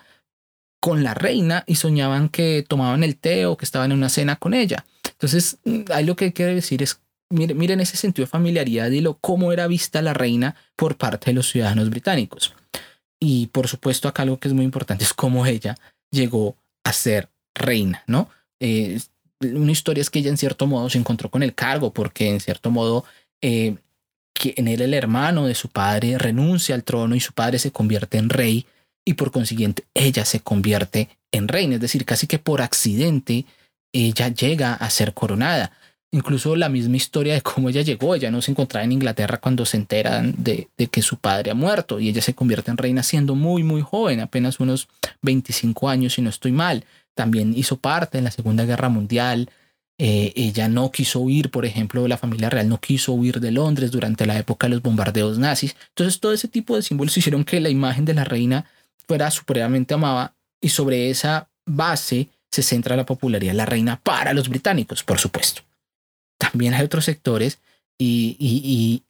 con 0.81 1.05
la 1.05 1.15
reina 1.15 1.65
y 1.67 1.77
soñaban 1.77 2.29
que 2.29 2.65
tomaban 2.67 3.05
el 3.05 3.17
té 3.17 3.47
o 3.47 3.57
que 3.57 3.65
estaban 3.65 3.93
en 3.93 3.99
una 3.99 4.09
cena 4.09 4.37
con 4.37 4.53
ella. 4.53 4.85
Entonces, 5.05 5.59
ahí 5.91 6.05
lo 6.05 6.17
que 6.17 6.33
quiere 6.33 6.55
decir 6.55 6.83
es, 6.83 7.01
miren, 7.31 7.57
miren 7.57 7.81
ese 7.81 7.97
sentido 7.97 8.27
de 8.27 8.31
familiaridad 8.31 8.91
y 8.91 9.01
lo 9.01 9.15
cómo 9.15 9.53
era 9.53 9.69
vista 9.69 10.03
la 10.03 10.13
reina 10.13 10.57
por 10.77 10.97
parte 10.97 11.31
de 11.31 11.35
los 11.35 11.49
ciudadanos 11.49 11.89
británicos. 11.89 12.55
Y 13.21 13.47
por 13.49 13.69
supuesto, 13.69 14.09
acá 14.09 14.25
algo 14.25 14.39
que 14.39 14.49
es 14.49 14.55
muy 14.55 14.65
importante 14.65 15.05
es 15.05 15.15
cómo 15.15 15.47
ella 15.47 15.77
llegó 16.11 16.57
a 16.85 16.93
ser 16.93 17.29
reina, 17.55 18.03
¿no? 18.09 18.29
Eh, 18.59 19.01
una 19.43 19.73
historia 19.73 20.01
es 20.01 20.11
que 20.11 20.21
ella 20.21 20.31
en 20.31 20.37
cierto 20.37 20.67
modo 20.67 20.89
se 20.91 20.99
encontró 20.99 21.31
con 21.31 21.43
el 21.43 21.55
cargo 21.55 21.93
porque 21.93 22.29
en 22.29 22.41
cierto 22.41 22.71
modo 22.71 23.05
eh, 23.41 23.77
en 24.45 24.69
él 24.69 24.81
el 24.81 24.95
hermano 24.95 25.47
de 25.47 25.55
su 25.55 25.69
padre 25.69 26.19
renuncia 26.19 26.75
al 26.75 26.85
trono 26.85 27.15
y 27.15 27.21
su 27.21 27.33
padre 27.33 27.59
se 27.59 27.71
convierte 27.71 28.19
en 28.19 28.29
rey 28.29 28.67
y 29.05 29.15
por 29.15 29.31
consiguiente 29.31 29.85
ella 29.95 30.25
se 30.25 30.41
convierte 30.41 31.09
en 31.33 31.49
reina, 31.49 31.77
es 31.77 31.81
decir, 31.81 32.05
casi 32.05 32.27
que 32.27 32.39
por 32.39 32.61
accidente 32.63 33.45
ella 33.93 34.29
llega 34.29 34.75
a 34.75 34.91
ser 34.91 35.15
coronada 35.15 35.73
incluso 36.13 36.55
la 36.57 36.69
misma 36.69 36.97
historia 36.97 37.35
de 37.35 37.41
cómo 37.41 37.71
ella 37.71 37.83
llegó. 37.83 38.15
Ella 38.15 38.31
no 38.31 38.43
se 38.43 38.53
encontraba 38.53 38.85
en 38.85 38.93
Inglaterra 38.93 39.41
cuando 39.41 39.65
se 39.65 39.79
enteran 39.79 40.35
de, 40.39 40.69
que 40.91 41.03
su 41.03 41.17
padre 41.17 41.51
ha 41.51 41.55
muerto 41.55 41.99
y 41.99 42.09
ella 42.09 42.23
se 42.23 42.35
convierte 42.35 42.71
en 42.71 42.77
reina 42.77 43.03
siendo 43.03 43.35
muy, 43.35 43.63
muy 43.63 43.81
joven, 43.81 44.21
apenas 44.21 44.61
unos 44.61 44.89
25 45.23 45.89
años, 45.89 46.15
si 46.15 46.23
no 46.23 46.31
estoy 46.31 46.53
mal. 46.53 46.85
También 47.15 47.53
hizo 47.57 47.77
parte 47.77 48.19
en 48.19 48.25
la 48.25 48.31
Segunda 48.31 48.65
Guerra 48.65 48.89
Mundial. 48.89 49.51
Eh, 49.99 50.33
ella 50.37 50.69
no 50.69 50.91
quiso 50.91 51.21
huir, 51.21 51.51
por 51.51 51.67
ejemplo, 51.67 52.07
la 52.09 52.17
familia 52.17 52.51
real 52.51 52.69
no 52.69 52.81
quiso 52.81 53.13
huir 53.13 53.41
de 53.41 53.51
Londres 53.51 53.91
durante 53.91 54.27
la 54.27 54.39
época 54.39 54.67
de 54.67 54.75
los 54.75 54.83
bombardeos 54.83 55.39
nazis. 55.39 55.77
Entonces, 55.89 56.19
todo 56.21 56.33
ese 56.33 56.49
tipo 56.49 56.77
de 56.77 56.83
símbolos 56.83 57.17
hicieron 57.17 57.45
que 57.45 57.61
la 57.61 57.69
imagen 57.69 58.05
de 58.05 58.15
la 58.15 58.25
reina 58.25 58.67
fuera 59.07 59.31
supremamente 59.31 59.95
amada 59.95 60.35
y 60.61 60.69
sobre 60.69 61.11
esa 61.11 61.49
base 61.67 62.29
se 62.51 62.63
centra 62.63 62.97
la 62.97 63.07
popularidad 63.07 63.53
de 63.53 63.57
la 63.59 63.67
reina 63.67 64.01
para 64.01 64.33
los 64.35 64.49
británicos, 64.49 65.03
por 65.03 65.19
supuesto 65.19 65.63
también 66.43 66.75
hay 66.75 66.85
otros 66.85 67.05
sectores 67.05 67.61
y, 67.97 68.37
y, 68.41 69.05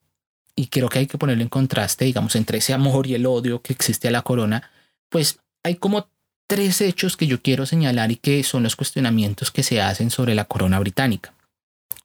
y, 0.55 0.67
creo 0.67 0.91
que 0.91 0.99
hay 0.99 1.07
que 1.07 1.17
ponerlo 1.17 1.43
en 1.43 1.49
contraste, 1.49 2.05
digamos, 2.05 2.37
entre 2.37 2.59
ese 2.59 2.75
amor 2.75 3.07
y 3.07 3.15
el 3.15 3.25
odio 3.25 3.63
que 3.63 3.73
existe 3.73 4.09
a 4.09 4.11
la 4.11 4.21
corona, 4.21 4.71
pues 5.09 5.39
hay 5.63 5.77
como 5.77 6.09
tres 6.53 6.83
hechos 6.83 7.17
que 7.17 7.27
yo 7.27 7.41
quiero 7.41 7.65
señalar 7.65 8.13
y 8.13 8.17
que 8.17 8.43
son 8.43 8.63
los 8.63 8.77
cuestionamientos 8.77 9.51
que 9.51 9.63
se 9.63 9.81
hacen 9.81 10.11
sobre 10.11 10.35
la 10.35 10.45
corona 10.45 10.79
británica. 10.79 11.33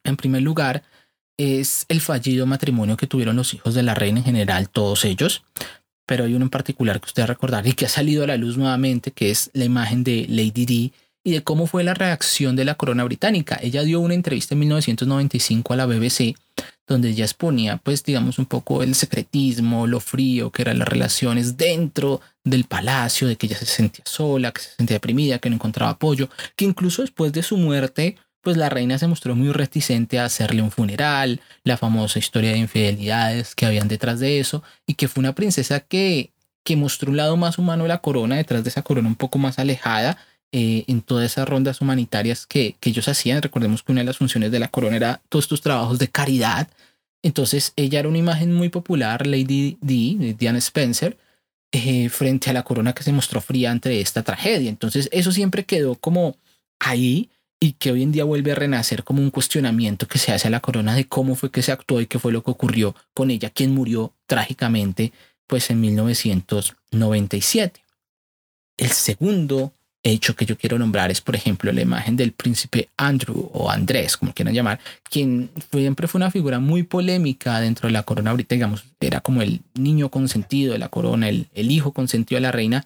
En 0.06 0.16
primer 0.16 0.42
lugar, 0.42 0.84
es 1.36 1.86
el 1.90 2.00
fallido 2.00 2.46
matrimonio 2.46 2.96
que 2.96 3.08
tuvieron 3.08 3.36
los 3.36 3.54
hijos 3.54 3.74
de 3.74 3.84
la 3.84 3.94
reina 3.94 4.20
en 4.20 4.24
general, 4.24 4.70
todos 4.70 5.04
ellos, 5.04 5.44
pero 6.06 6.24
hay 6.24 6.34
uno 6.34 6.46
en 6.46 6.50
particular 6.50 7.02
que 7.02 7.08
usted 7.08 7.24
va 7.24 7.26
a 7.26 7.28
recordar 7.28 7.68
y 7.68 7.74
que 7.74 7.88
ha 7.88 7.90
salido 7.90 8.24
a 8.24 8.28
la 8.28 8.38
luz 8.38 8.58
nuevamente, 8.58 9.12
que 9.12 9.32
es 9.32 9.50
la 9.52 9.66
imagen 9.66 10.06
de 10.06 10.26
Lady 10.30 10.66
Di 10.66 10.94
y 11.28 11.32
de 11.32 11.44
cómo 11.44 11.68
fue 11.68 11.84
la 11.84 11.94
reacción 11.94 12.56
de 12.56 12.64
la 12.64 12.76
corona 12.76 13.04
británica. 13.04 13.60
Ella 13.62 13.84
dio 13.84 14.00
una 14.00 14.14
entrevista 14.14 14.56
en 14.56 14.60
1995 14.60 15.74
a 15.74 15.76
la 15.76 15.86
BBC 15.86 16.38
donde 16.88 17.10
ella 17.10 17.26
exponía, 17.26 17.82
pues 17.84 18.02
digamos, 18.06 18.40
un 18.40 18.46
poco 18.46 18.82
el 18.82 18.96
secretismo, 18.96 19.88
lo 19.88 20.00
frío 20.00 20.52
que 20.52 20.62
eran 20.62 20.80
las 20.80 20.88
relaciones 20.88 21.58
dentro 21.58 22.22
del 22.46 22.64
palacio, 22.64 23.28
de 23.28 23.36
que 23.36 23.48
ella 23.48 23.58
se 23.58 23.66
sentía 23.66 24.06
sola, 24.08 24.54
que 24.54 24.62
se 24.62 24.70
sentía 24.78 24.96
deprimida, 24.96 25.40
que 25.40 25.50
no 25.50 25.56
encontraba 25.56 25.92
apoyo, 25.92 26.30
que 26.56 26.64
incluso 26.64 27.02
después 27.02 27.34
de 27.34 27.44
su 27.44 27.58
muerte, 27.58 28.16
pues 28.40 28.56
la 28.56 28.70
reina 28.70 28.98
se 28.98 29.08
mostró 29.08 29.36
muy 29.36 29.52
reticente 29.52 30.20
a 30.20 30.24
hacerle 30.24 30.62
un 30.62 30.72
funeral, 30.72 31.42
la 31.66 31.76
famosa 31.76 32.20
historia 32.20 32.52
de 32.52 32.60
infidelidades 32.60 33.54
que 33.54 33.66
habían 33.66 33.90
detrás 33.90 34.22
de 34.22 34.40
eso, 34.40 34.64
y 34.86 34.94
que 34.94 35.10
fue 35.10 35.20
una 35.20 35.36
princesa 35.36 35.82
que, 35.82 36.32
que 36.64 36.78
mostró 36.78 37.12
un 37.12 37.18
lado 37.18 37.36
más 37.36 37.58
humano 37.58 37.84
de 37.84 37.90
la 37.90 37.98
corona, 37.98 38.38
detrás 38.38 38.64
de 38.64 38.70
esa 38.70 38.82
corona 38.82 39.10
un 39.10 39.16
poco 39.16 39.40
más 39.40 39.60
alejada, 39.60 40.18
eh, 40.52 40.86
en 40.88 41.02
todas 41.02 41.26
esas 41.26 41.48
rondas 41.48 41.82
humanitarias 41.82 42.46
que, 42.46 42.76
que, 42.80 42.90
ellos 42.90 43.08
hacían. 43.08 43.42
Recordemos 43.42 43.84
que 43.84 43.92
una 43.92 44.02
de 44.02 44.06
las 44.06 44.18
funciones 44.18 44.52
de 44.52 44.60
la 44.60 44.70
corona 44.70 44.96
era 44.96 45.22
todos 45.30 45.46
estos 45.46 45.62
trabajos 45.62 46.00
de 46.00 46.08
caridad. 46.08 46.70
Entonces 47.22 47.74
ella 47.76 48.00
era 48.00 48.10
una 48.10 48.18
imagen 48.18 48.54
muy 48.54 48.70
popular, 48.70 49.28
Lady 49.28 49.78
D, 49.82 50.36
Diana 50.38 50.60
Spencer, 50.60 51.18
eh, 51.74 52.10
frente 52.10 52.50
a 52.50 52.54
la 52.54 52.64
corona 52.64 52.94
que 52.94 53.04
se 53.04 53.12
mostró 53.12 53.42
fría 53.42 53.72
ante 53.72 54.00
esta 54.00 54.24
tragedia. 54.24 54.70
Entonces 54.70 55.10
eso 55.12 55.32
siempre 55.32 55.66
quedó 55.66 55.96
como 55.96 56.38
ahí 56.80 57.30
y 57.60 57.74
que 57.74 57.92
hoy 57.92 58.04
en 58.04 58.12
día 58.12 58.24
vuelve 58.24 58.54
a 58.54 58.56
renacer 58.56 59.04
como 59.04 59.22
un 59.22 59.32
cuestionamiento 59.32 60.08
que 60.08 60.20
se 60.20 60.32
hace 60.32 60.48
a 60.48 60.52
la 60.52 60.62
corona 60.62 60.96
de 60.96 61.08
cómo 61.08 61.36
fue 61.36 61.52
que 61.52 61.62
se 61.62 61.72
actuó 61.72 62.02
y 62.02 62.08
qué 62.08 62.20
fue 62.20 62.32
lo 62.32 62.44
que 62.44 62.52
ocurrió 62.52 62.96
con 63.14 63.32
ella, 63.32 63.50
quien 63.50 63.74
murió 63.74 64.14
trágicamente 64.28 65.12
pues 65.48 65.70
en 65.70 65.82
1997. 65.82 67.82
El 68.78 68.92
segundo 68.92 69.74
hecho 70.04 70.36
que 70.36 70.46
yo 70.46 70.58
quiero 70.58 70.80
nombrar 70.80 71.12
es, 71.12 71.22
por 71.22 71.36
ejemplo, 71.36 71.72
la 71.72 71.82
imagen 71.82 72.16
del 72.16 72.32
príncipe 72.32 72.90
Andrew 72.98 73.50
o 73.54 73.70
Andrés, 73.70 74.18
como 74.18 74.34
quieran 74.34 74.54
llamar, 74.54 74.80
quien 75.10 75.50
siempre 75.72 76.08
fue 76.08 76.20
una 76.20 76.32
figura 76.32 76.60
muy 76.60 76.84
polémica 76.84 77.60
dentro 77.60 77.88
de 77.88 77.94
la 77.94 78.04
corona 78.04 78.34
británica, 78.34 78.66
digamos, 78.66 78.86
era 79.00 79.22
como 79.22 79.42
el 79.42 79.62
niño 79.74 80.10
consentido 80.10 80.74
de 80.74 80.80
la 80.80 80.90
corona, 80.90 81.30
el, 81.30 81.48
hijo 81.54 81.92
consentido 81.92 82.38
de 82.38 82.42
la 82.42 82.52
reina, 82.52 82.86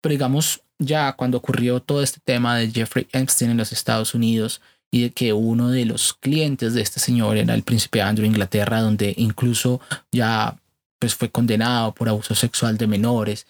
pero 0.00 0.12
digamos, 0.12 0.62
ya 0.78 1.12
cuando 1.14 1.38
ocurrió 1.38 1.80
todo 1.80 2.02
este 2.02 2.20
tema 2.24 2.56
de 2.56 2.70
Jeffrey 2.70 3.06
Epstein 3.12 3.52
en 3.52 3.56
los 3.56 3.72
Estados 3.72 4.14
Unidos 4.14 4.60
y 4.90 5.02
de 5.02 5.10
que 5.10 5.32
uno 5.32 5.70
de 5.70 5.86
los 5.86 6.14
clientes 6.14 6.74
de 6.74 6.82
este 6.82 7.00
señor 7.00 7.36
era 7.36 7.54
el 7.54 7.62
príncipe 7.62 8.02
Andrew 8.02 8.24
de 8.24 8.28
Inglaterra, 8.28 8.80
donde 8.80 9.14
incluso 9.16 9.80
ya 10.12 10.56
pues 10.98 11.14
fue 11.14 11.30
condenado 11.30 11.92
por 11.92 12.08
abuso 12.08 12.34
sexual 12.34 12.78
de 12.78 12.86
menores, 12.86 13.46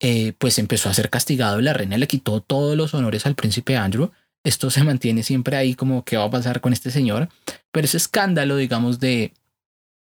eh, 0.00 0.34
pues 0.38 0.58
empezó 0.58 0.88
a 0.88 0.94
ser 0.94 1.08
castigado 1.08 1.60
la 1.62 1.72
reina 1.72 1.96
le 1.96 2.06
quitó 2.06 2.42
todos 2.42 2.76
los 2.76 2.92
honores 2.94 3.26
al 3.26 3.34
príncipe 3.34 3.76
Andrew. 3.76 4.10
Esto 4.44 4.70
se 4.70 4.84
mantiene 4.84 5.22
siempre 5.22 5.56
ahí 5.56 5.74
como 5.74 6.04
qué 6.04 6.16
va 6.16 6.24
a 6.24 6.30
pasar 6.30 6.60
con 6.60 6.72
este 6.72 6.90
señor. 6.90 7.28
Pero 7.72 7.84
ese 7.84 7.96
escándalo, 7.96 8.56
digamos, 8.56 9.00
de, 9.00 9.32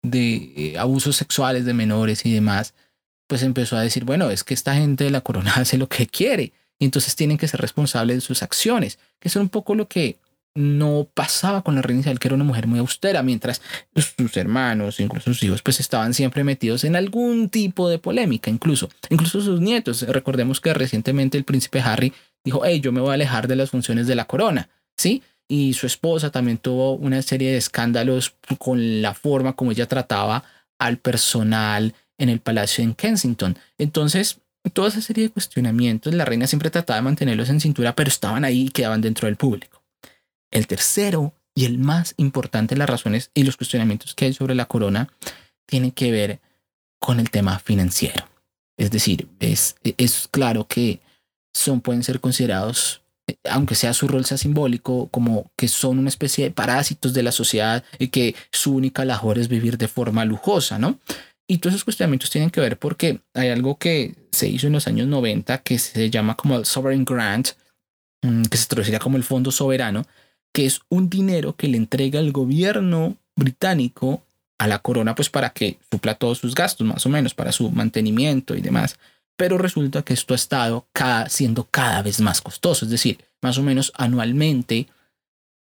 de 0.03 0.53
eh, 0.57 0.79
abusos 0.79 1.17
sexuales 1.17 1.65
de 1.65 1.75
menores 1.75 2.27
y 2.27 2.33
demás, 2.33 2.75
pues 3.29 3.43
empezó 3.43 3.77
a 3.77 3.83
decir, 3.83 4.05
bueno, 4.05 4.31
es 4.31 4.42
que 4.44 4.55
esta 4.55 4.75
gente 4.75 5.05
de 5.05 5.11
la 5.11 5.21
corona 5.21 5.53
hace 5.57 5.79
lo 5.79 5.88
que 5.88 6.07
quiere 6.07 6.53
y 6.79 6.85
entonces 6.85 7.17
tienen 7.17 7.38
que 7.38 7.48
ser 7.48 7.61
responsables 7.61 8.17
de 8.17 8.21
sus 8.21 8.42
acciones, 8.42 8.98
que 9.21 9.29
es 9.29 9.37
un 9.37 9.48
poco 9.48 9.75
lo 9.75 9.88
que 9.88 10.19
no 10.57 11.09
pasaba 11.13 11.63
con 11.63 11.75
la 11.75 11.83
reina 11.83 12.00
Isabel, 12.00 12.19
que 12.19 12.29
era 12.29 12.35
una 12.35 12.44
mujer 12.44 12.67
muy 12.67 12.79
austera, 12.79 13.23
mientras 13.23 13.63
sus 13.94 14.37
hermanos, 14.37 14.98
incluso 15.00 15.33
sus 15.33 15.42
hijos, 15.42 15.63
pues 15.63 15.79
estaban 15.81 16.15
siempre 16.15 16.42
metidos 16.42 16.85
en 16.85 16.96
algún 16.96 17.48
tipo 17.48 17.88
de 17.88 17.98
polémica, 17.98 18.50
incluso, 18.50 18.88
incluso 19.11 19.40
sus 19.40 19.61
nietos. 19.61 20.02
Recordemos 20.02 20.61
que 20.61 20.75
recientemente 20.75 21.38
el 21.38 21.44
príncipe 21.44 21.81
Harry 21.81 22.13
dijo, 22.44 22.63
hey, 22.65 22.81
yo 22.81 22.92
me 22.92 23.00
voy 23.00 23.11
a 23.11 23.15
alejar 23.15 23.46
de 23.46 23.57
las 23.57 23.71
funciones 23.71 24.07
de 24.07 24.15
la 24.15 24.25
corona, 24.25 24.69
¿sí? 24.96 25.23
Y 25.48 25.75
su 25.75 25.87
esposa 25.87 26.31
también 26.31 26.59
tuvo 26.59 26.94
una 26.94 27.23
serie 27.23 27.52
de 27.52 27.59
escándalos 27.59 28.35
con 28.59 29.02
la 29.02 29.15
forma 29.15 29.52
como 29.52 29.71
ella 29.71 29.87
trataba 29.87 30.42
al 30.79 30.98
personal 30.98 31.94
en 32.19 32.29
el 32.29 32.40
palacio 32.40 32.83
en 32.83 32.94
Kensington. 32.94 33.57
Entonces, 33.79 34.40
toda 34.73 34.88
esa 34.88 35.00
serie 35.00 35.25
de 35.25 35.31
cuestionamientos, 35.31 36.15
la 36.15 36.25
reina 36.25 36.46
siempre 36.46 36.71
trataba 36.71 36.96
de 36.96 37.02
mantenerlos 37.02 37.48
en 37.50 37.61
cintura, 37.61 37.94
pero 37.94 38.09
estaban 38.09 38.44
ahí 38.44 38.63
y 38.63 38.69
quedaban 38.71 39.00
dentro 39.00 39.27
del 39.27 39.37
público. 39.37 39.75
El 40.51 40.67
tercero 40.67 41.35
y 41.55 41.65
el 41.65 41.79
más 41.79 42.15
importante 42.19 42.75
de 42.75 42.79
las 42.79 42.90
razones 42.90 43.31
y 43.35 43.44
los 43.44 43.57
cuestionamientos 43.57 44.15
que 44.15 44.27
hay 44.27 44.33
sobre 44.33 44.55
la 44.55 44.67
corona 44.67 45.09
tiene 45.67 45.92
que 45.92 46.11
ver 46.11 46.40
con 46.99 47.19
el 47.21 47.31
tema 47.31 47.59
financiero. 47.59 48.29
Es 48.77 48.90
decir, 48.90 49.29
es, 49.40 49.77
es 49.83 50.29
claro 50.31 50.67
que 50.67 51.01
son, 51.55 51.81
pueden 51.81 52.03
ser 52.03 52.21
considerados, 52.21 53.03
aunque 53.49 53.75
sea 53.75 53.94
su 53.94 54.07
rol 54.07 54.25
sea 54.25 54.37
simbólico, 54.37 55.09
como 55.09 55.51
que 55.57 55.69
son 55.69 55.99
una 55.99 56.11
especie 56.11 56.44
de 56.44 56.51
parásitos 56.51 57.15
de 57.15 57.23
la 57.23 57.33
sociedad 57.33 57.83
y 57.99 58.09
que 58.09 58.35
su 58.53 58.75
única 58.75 59.05
labor 59.05 59.38
es 59.38 59.49
vivir 59.49 59.79
de 59.79 59.88
forma 59.88 60.25
lujosa, 60.25 60.79
¿no? 60.79 61.01
Y 61.49 61.59
todos 61.59 61.75
esos 61.75 61.85
cuestionamientos 61.85 62.31
tienen 62.31 62.51
que 62.51 62.61
ver 62.61 62.79
porque 62.79 63.21
hay 63.33 63.49
algo 63.49 63.79
que 63.79 64.15
se 64.33 64.49
hizo 64.49 64.67
en 64.67 64.75
los 64.75 64.87
años 64.87 65.07
90 65.07 65.59
que 65.59 65.79
se 65.79 66.11
llama 66.11 66.37
como 66.37 66.57
el 66.57 66.67
Sovereign 66.67 67.05
Grant, 67.05 67.51
mm, 68.23 68.42
que 68.42 68.59
se 68.59 68.67
traduciría 68.67 68.99
como 68.99 69.17
el 69.17 69.25
Fondo 69.25 69.51
Soberano, 69.51 70.05
que 70.57 70.65
es 70.65 70.81
un 70.88 71.11
dinero 71.11 71.54
que 71.54 71.69
le 71.69 71.77
entrega 71.77 72.19
el 72.19 72.33
gobierno 72.33 73.19
británico 73.37 74.23
a 74.57 74.67
la 74.67 74.79
corona, 74.79 75.15
pues 75.15 75.29
para 75.29 75.50
que 75.50 75.79
supla 75.90 76.15
todos 76.15 76.38
sus 76.38 76.54
gastos, 76.54 76.87
más 76.87 77.04
o 77.04 77.11
menos, 77.11 77.35
para 77.35 77.52
su 77.52 77.71
mantenimiento 77.71 78.57
y 78.57 78.63
demás. 78.63 78.98
Pero 79.37 79.59
resulta 79.59 80.02
que 80.02 80.15
esto 80.15 80.33
ha 80.33 80.37
estado 80.37 80.87
siendo 81.29 81.65
cada 81.71 82.00
vez 82.00 82.23
más 82.23 82.40
costoso, 82.40 82.87
es 82.87 82.90
decir, 82.90 83.19
más 83.42 83.59
o 83.59 83.63
menos 83.63 83.92
anualmente 83.96 84.87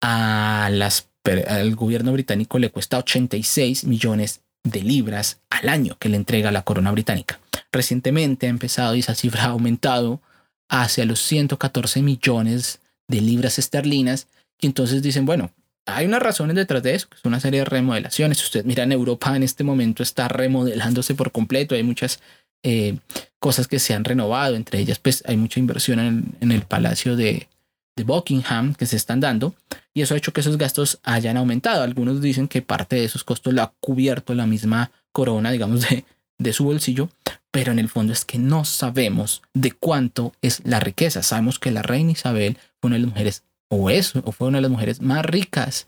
a 0.02 0.70
las, 0.72 1.08
al 1.48 1.76
gobierno 1.76 2.12
británico 2.12 2.58
le 2.58 2.72
cuesta 2.72 2.98
86 2.98 3.84
millones 3.84 4.42
de 4.64 4.82
libras 4.82 5.40
al 5.52 5.70
año 5.70 5.98
que 6.00 6.10
le 6.10 6.18
entrega 6.18 6.52
la 6.52 6.64
corona 6.64 6.92
británica. 6.92 7.40
Recientemente 7.72 8.48
ha 8.48 8.50
empezado 8.50 8.96
y 8.96 9.02
esa 9.02 9.14
cifra 9.14 9.44
ha 9.44 9.50
aumentado 9.50 10.20
hacia 10.68 11.06
los 11.06 11.20
114 11.22 12.02
millones 12.02 12.80
de 13.08 13.22
libras 13.22 13.60
esterlinas 13.60 14.26
y 14.62 14.68
entonces 14.68 15.02
dicen, 15.02 15.26
bueno, 15.26 15.52
hay 15.86 16.06
unas 16.06 16.22
razones 16.22 16.56
detrás 16.56 16.84
de 16.84 16.96
eso, 16.96 17.10
que 17.10 17.18
es 17.18 17.26
una 17.26 17.40
serie 17.40 17.62
de 17.62 17.66
remodelaciones. 17.66 18.38
Si 18.38 18.44
usted 18.46 18.66
mira 18.66 18.84
en 18.84 18.92
Europa 18.92 19.36
en 19.36 19.44
este 19.44 19.64
momento 19.64 20.04
está 20.04 20.28
remodelándose 20.28 21.16
por 21.16 21.32
completo, 21.32 21.76
hay 21.76 21.84
muchas 21.84 22.20
eh, 22.64 22.98
cosas 23.40 23.68
que 23.68 23.80
se 23.80 23.94
han 23.94 24.04
renovado, 24.04 24.56
entre 24.56 24.80
ellas 24.80 25.00
pues 25.00 25.24
hay 25.26 25.38
mucha 25.38 25.60
inversión 25.60 26.00
en, 26.42 26.52
el 26.52 26.62
Palacio 26.64 27.16
de, 27.16 27.48
de, 27.96 28.04
Buckingham 28.04 28.76
que 28.76 28.86
se 28.86 28.98
están 28.98 29.22
dando 29.22 29.56
y 29.94 30.02
eso 30.02 30.14
ha 30.14 30.18
hecho 30.18 30.34
que 30.34 30.42
esos 30.42 30.58
gastos 30.58 31.00
hayan 31.04 31.38
aumentado. 31.38 31.84
Algunos 31.84 32.22
dicen 32.22 32.48
que 32.48 32.62
parte 32.62 32.98
de 32.98 33.06
esos 33.06 33.24
costos 33.24 33.54
lo 33.54 33.62
ha 33.62 33.74
cubierto 33.80 34.36
la 34.36 34.46
misma 34.46 34.92
corona, 35.12 35.52
digamos, 35.52 35.88
de, 35.90 36.06
de 36.38 36.54
su 36.54 36.66
bolsillo, 36.66 37.10
pero 37.52 37.72
en 37.72 37.80
el 37.80 37.90
fondo 37.90 38.14
es 38.14 38.26
que 38.26 38.38
no 38.38 38.66
sabemos 38.66 39.42
de 39.54 39.72
cuánto 39.72 40.34
es 40.42 40.62
la 40.66 40.80
riqueza. 40.80 41.24
Sabemos 41.24 41.60
que 41.60 41.72
la 41.72 41.82
reina 41.82 42.12
Isabel 42.12 42.58
fue 42.80 42.90
una 42.90 42.98
de 42.98 43.02
las 43.02 43.10
mujeres 43.10 43.44
o 43.70 43.90
es 43.90 44.16
o 44.16 44.32
fue 44.32 44.48
una 44.48 44.58
de 44.58 44.64
las 44.64 44.72
mujeres 44.72 45.02
más 45.02 45.26
ricas 45.26 45.88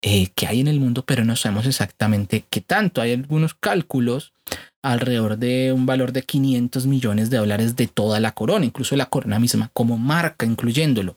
eh, 0.00 0.28
que 0.34 0.46
hay 0.46 0.60
en 0.60 0.68
el 0.68 0.78
mundo, 0.78 1.04
pero 1.04 1.24
no 1.24 1.34
sabemos 1.34 1.66
exactamente 1.66 2.44
qué 2.48 2.60
tanto. 2.60 3.00
Hay 3.00 3.12
algunos 3.12 3.54
cálculos 3.54 4.32
alrededor 4.80 5.38
de 5.38 5.72
un 5.72 5.86
valor 5.86 6.12
de 6.12 6.22
500 6.22 6.86
millones 6.86 7.30
de 7.30 7.38
dólares 7.38 7.74
de 7.74 7.88
toda 7.88 8.20
la 8.20 8.32
corona, 8.32 8.64
incluso 8.64 8.94
la 8.94 9.06
corona 9.06 9.40
misma, 9.40 9.70
como 9.72 9.98
marca, 9.98 10.46
incluyéndolo. 10.46 11.16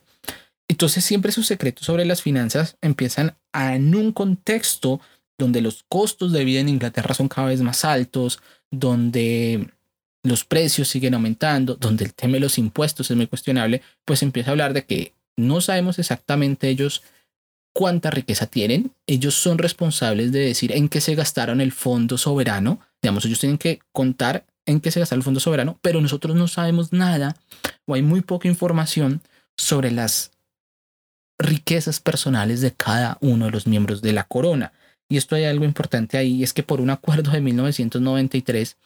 Entonces 0.68 1.06
siempre 1.06 1.32
sus 1.32 1.48
secretos 1.48 1.86
sobre 1.86 2.06
las 2.06 2.22
finanzas 2.22 2.78
empiezan 2.82 3.36
en 3.54 3.94
un 3.94 4.12
contexto 4.14 5.00
donde 5.38 5.62
los 5.62 5.84
costos 5.88 6.32
de 6.32 6.44
vida 6.46 6.60
en 6.60 6.70
Inglaterra 6.70 7.14
son 7.14 7.28
cada 7.28 7.50
vez 7.50 7.62
más 7.62 7.86
altos, 7.86 8.40
donde 8.72 9.70
los 10.24 10.46
precios 10.46 10.88
siguen 10.88 11.14
aumentando, 11.14 11.76
donde 11.76 12.06
el 12.06 12.14
tema 12.14 12.34
de 12.34 12.40
los 12.40 12.58
impuestos 12.58 13.12
es 13.12 13.18
muy 13.18 13.28
cuestionable, 13.28 13.82
pues 14.06 14.24
empieza 14.24 14.50
a 14.50 14.54
hablar 14.54 14.74
de 14.74 14.86
que 14.86 15.14
no 15.38 15.62
sabemos 15.62 16.00
exactamente 16.00 16.70
ellos 16.70 17.04
cuánta 17.74 18.12
riqueza 18.12 18.48
tienen. 18.48 18.92
Ellos 19.08 19.36
son 19.36 19.58
responsables 19.58 20.32
de 20.32 20.40
decir 20.40 20.72
en 20.72 20.90
qué 20.90 21.02
se 21.02 21.16
gastaron 21.16 21.62
el 21.62 21.72
fondo 21.72 22.18
soberano. 22.18 22.80
Digamos, 23.02 23.26
ellos 23.26 23.40
tienen 23.40 23.58
que 23.58 23.80
contar 23.92 24.46
en 24.66 24.80
qué 24.80 24.92
se 24.92 25.00
gastaron 25.00 25.20
el 25.20 25.26
fondo 25.26 25.40
soberano, 25.40 25.80
pero 25.82 26.02
nosotros 26.02 26.36
no 26.36 26.48
sabemos 26.48 26.94
nada 26.94 27.36
o 27.86 27.96
hay 27.96 28.02
muy 28.02 28.22
poca 28.22 28.48
información 28.48 29.22
sobre 29.58 29.92
las 29.92 30.32
riquezas 31.40 32.00
personales 32.00 32.62
de 32.62 32.72
cada 32.72 33.18
uno 33.22 33.46
de 33.46 33.52
los 33.52 33.68
miembros 33.68 34.02
de 34.02 34.14
la 34.14 34.24
corona. 34.26 34.74
Y 35.10 35.18
esto 35.18 35.36
hay 35.36 35.46
algo 35.46 35.66
importante 35.66 36.18
ahí, 36.18 36.44
es 36.44 36.54
que 36.54 36.64
por 36.64 36.80
un 36.80 36.90
acuerdo 36.90 37.32
de 37.32 37.42
1993, 37.42 38.78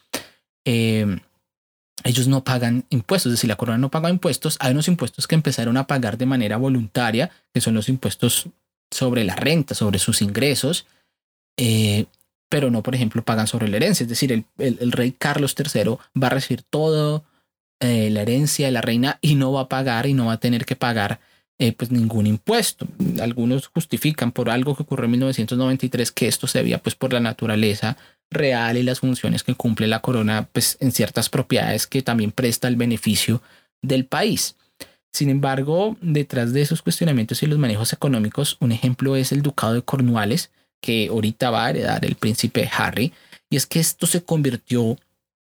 eh, 0.64 1.18
ellos 2.04 2.28
no 2.28 2.44
pagan 2.44 2.84
impuestos, 2.90 3.32
es 3.32 3.38
decir, 3.38 3.48
la 3.48 3.56
corona 3.56 3.78
no 3.78 3.90
paga 3.90 4.10
impuestos. 4.10 4.56
Hay 4.60 4.72
unos 4.72 4.88
impuestos 4.88 5.26
que 5.26 5.34
empezaron 5.34 5.76
a 5.76 5.86
pagar 5.86 6.18
de 6.18 6.26
manera 6.26 6.56
voluntaria, 6.56 7.30
que 7.52 7.60
son 7.60 7.74
los 7.74 7.88
impuestos 7.88 8.48
sobre 8.90 9.24
la 9.24 9.34
renta, 9.34 9.74
sobre 9.74 9.98
sus 9.98 10.22
ingresos, 10.22 10.86
eh, 11.56 12.06
pero 12.48 12.70
no, 12.70 12.82
por 12.82 12.94
ejemplo, 12.94 13.24
pagan 13.24 13.46
sobre 13.46 13.68
la 13.68 13.76
herencia. 13.76 14.04
Es 14.04 14.08
decir, 14.08 14.44
el, 14.58 14.92
rey 14.92 15.12
Carlos 15.12 15.54
III 15.58 15.96
va 16.22 16.28
a 16.28 16.30
recibir 16.30 16.62
toda 16.62 17.22
eh, 17.80 18.10
la 18.10 18.22
herencia 18.22 18.66
de 18.66 18.72
la 18.72 18.82
reina 18.82 19.18
y 19.20 19.34
no 19.34 19.52
va 19.52 19.62
a 19.62 19.68
pagar 19.68 20.06
y 20.06 20.14
no 20.14 20.26
va 20.26 20.34
a 20.34 20.40
tener 20.40 20.64
que 20.64 20.76
pagar 20.76 21.20
eh, 21.58 21.72
pues 21.72 21.90
ningún 21.90 22.26
impuesto. 22.26 22.86
Algunos 23.20 23.68
justifican 23.68 24.30
por 24.30 24.50
algo 24.50 24.76
que 24.76 24.82
ocurrió 24.82 25.06
en 25.06 25.12
1993 25.12 26.12
que 26.12 26.28
esto 26.28 26.46
se 26.46 26.58
debía 26.58 26.78
pues 26.78 26.94
por 26.94 27.12
la 27.12 27.20
naturaleza 27.20 27.96
real 28.30 28.76
y 28.76 28.82
las 28.82 29.00
funciones 29.00 29.42
que 29.42 29.54
cumple 29.54 29.86
la 29.86 30.00
corona 30.00 30.48
pues 30.52 30.76
en 30.80 30.92
ciertas 30.92 31.28
propiedades 31.28 31.86
que 31.86 32.02
también 32.02 32.32
presta 32.32 32.68
el 32.68 32.76
beneficio 32.76 33.42
del 33.82 34.06
país. 34.06 34.56
Sin 35.12 35.30
embargo, 35.30 35.96
detrás 36.00 36.52
de 36.52 36.60
esos 36.60 36.82
cuestionamientos 36.82 37.42
y 37.42 37.46
los 37.46 37.58
manejos 37.58 37.92
económicos, 37.92 38.56
un 38.60 38.72
ejemplo 38.72 39.16
es 39.16 39.32
el 39.32 39.42
ducado 39.42 39.74
de 39.74 39.82
Cornualles, 39.82 40.50
que 40.80 41.08
ahorita 41.08 41.50
va 41.50 41.64
a 41.64 41.70
heredar 41.70 42.04
el 42.04 42.16
príncipe 42.16 42.68
Harry, 42.76 43.12
y 43.48 43.56
es 43.56 43.66
que 43.66 43.80
esto 43.80 44.06
se 44.06 44.22
convirtió 44.22 44.98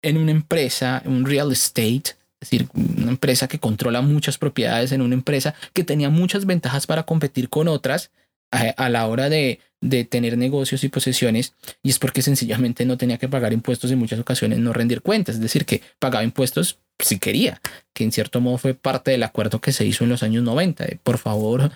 en 0.04 0.18
una 0.18 0.32
empresa, 0.32 1.02
un 1.06 1.26
real 1.26 1.52
estate, 1.52 2.16
es 2.40 2.52
decir, 2.52 2.68
una 2.76 3.10
empresa 3.10 3.48
que 3.48 3.60
controla 3.60 4.02
muchas 4.02 4.38
propiedades 4.38 4.92
en 4.92 5.02
una 5.02 5.16
empresa 5.16 5.56
que 5.74 5.84
tenía 5.84 6.10
muchas 6.10 6.46
ventajas 6.46 6.86
para 6.86 7.04
competir 7.04 7.50
con 7.50 7.68
otras 7.68 8.12
a, 8.52 8.90
la 8.90 9.08
hora 9.08 9.28
de, 9.30 9.60
de, 9.82 10.04
tener 10.06 10.38
negocios 10.38 10.84
y 10.84 10.90
posesiones, 10.90 11.54
y 11.84 11.90
es 11.90 12.00
porque 12.00 12.22
sencillamente 12.22 12.86
no 12.86 12.98
tenía 12.98 13.18
que 13.18 13.30
pagar 13.30 13.54
impuestos 13.54 13.92
en 13.92 14.00
muchas 14.00 14.20
ocasiones, 14.20 14.60
no 14.60 14.74
rendir 14.74 15.02
cuentas, 15.02 15.36
es 15.36 15.42
decir, 15.42 15.66
que 15.66 15.82
pagaba 16.00 16.24
impuestos 16.24 16.80
si 17.00 17.20
quería, 17.20 17.62
que 17.94 18.04
en 18.04 18.12
cierto 18.12 18.42
modo 18.42 18.58
fue 18.58 18.74
parte 18.74 19.12
del 19.12 19.24
acuerdo 19.24 19.62
que 19.62 19.72
se 19.72 19.86
hizo 19.86 20.04
en 20.04 20.10
los 20.10 20.24
años 20.24 20.44
90. 20.44 20.86
por 21.04 21.18
favor, 21.18 21.72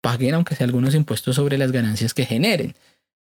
paguen 0.00 0.34
aunque 0.34 0.54
sea 0.54 0.66
algunos 0.66 0.94
impuestos 0.94 1.36
sobre 1.36 1.58
las 1.58 1.72
ganancias 1.72 2.14
que 2.14 2.24
generen. 2.24 2.74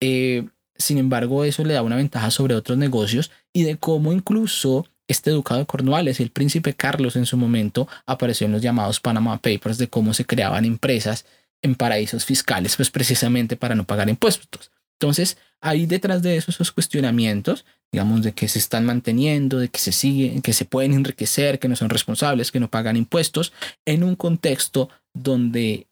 Eh, 0.02 0.48
sin 0.78 0.98
embargo, 0.98 1.44
eso 1.44 1.64
le 1.66 1.74
da 1.74 1.82
una 1.82 1.98
ventaja 1.98 2.32
sobre 2.32 2.56
otros 2.56 2.78
negocios 2.78 3.32
y 3.54 3.64
de 3.64 3.78
cómo 3.78 4.14
incluso 4.14 4.86
este 5.10 5.32
ducado 5.32 5.60
de 5.60 5.66
Cornualles 5.66 6.20
el 6.20 6.30
príncipe 6.30 6.76
Carlos 6.76 7.16
en 7.16 7.26
su 7.26 7.36
momento 7.36 7.88
apareció 8.06 8.46
en 8.46 8.54
los 8.54 8.62
llamados 8.62 9.00
Panama 9.00 9.38
Papers 9.42 9.78
de 9.78 9.90
cómo 9.90 10.14
se 10.14 10.26
creaban 10.26 10.66
empresas 10.66 11.26
en 11.62 11.76
paraísos 11.76 12.26
fiscales, 12.26 12.76
pues 12.76 12.90
precisamente 12.90 13.56
para 13.56 13.76
no 13.76 13.86
pagar 13.86 14.10
impuestos. 14.10 14.72
Entonces, 15.00 15.38
ahí 15.62 15.86
detrás 15.86 16.22
de 16.22 16.36
eso, 16.38 16.52
esos 16.52 16.72
cuestionamientos, 16.72 17.66
digamos, 17.92 18.22
de 18.22 18.34
que 18.34 18.48
se 18.48 18.60
están 18.60 18.86
manteniendo, 18.86 19.60
de 19.60 19.70
que 19.70 19.80
se 19.80 19.92
siguen, 19.92 20.42
que 20.42 20.54
se 20.54 20.66
pueden 20.66 20.94
enriquecer, 20.94 21.60
que 21.60 21.70
no 21.70 21.76
son 21.76 21.90
responsables, 21.90 22.52
que 22.52 22.60
no 22.60 22.70
pagan 22.70 22.98
impuestos, 22.98 23.54
en 23.86 24.04
un 24.04 24.16
contexto 24.16 24.90
donde 25.14 25.88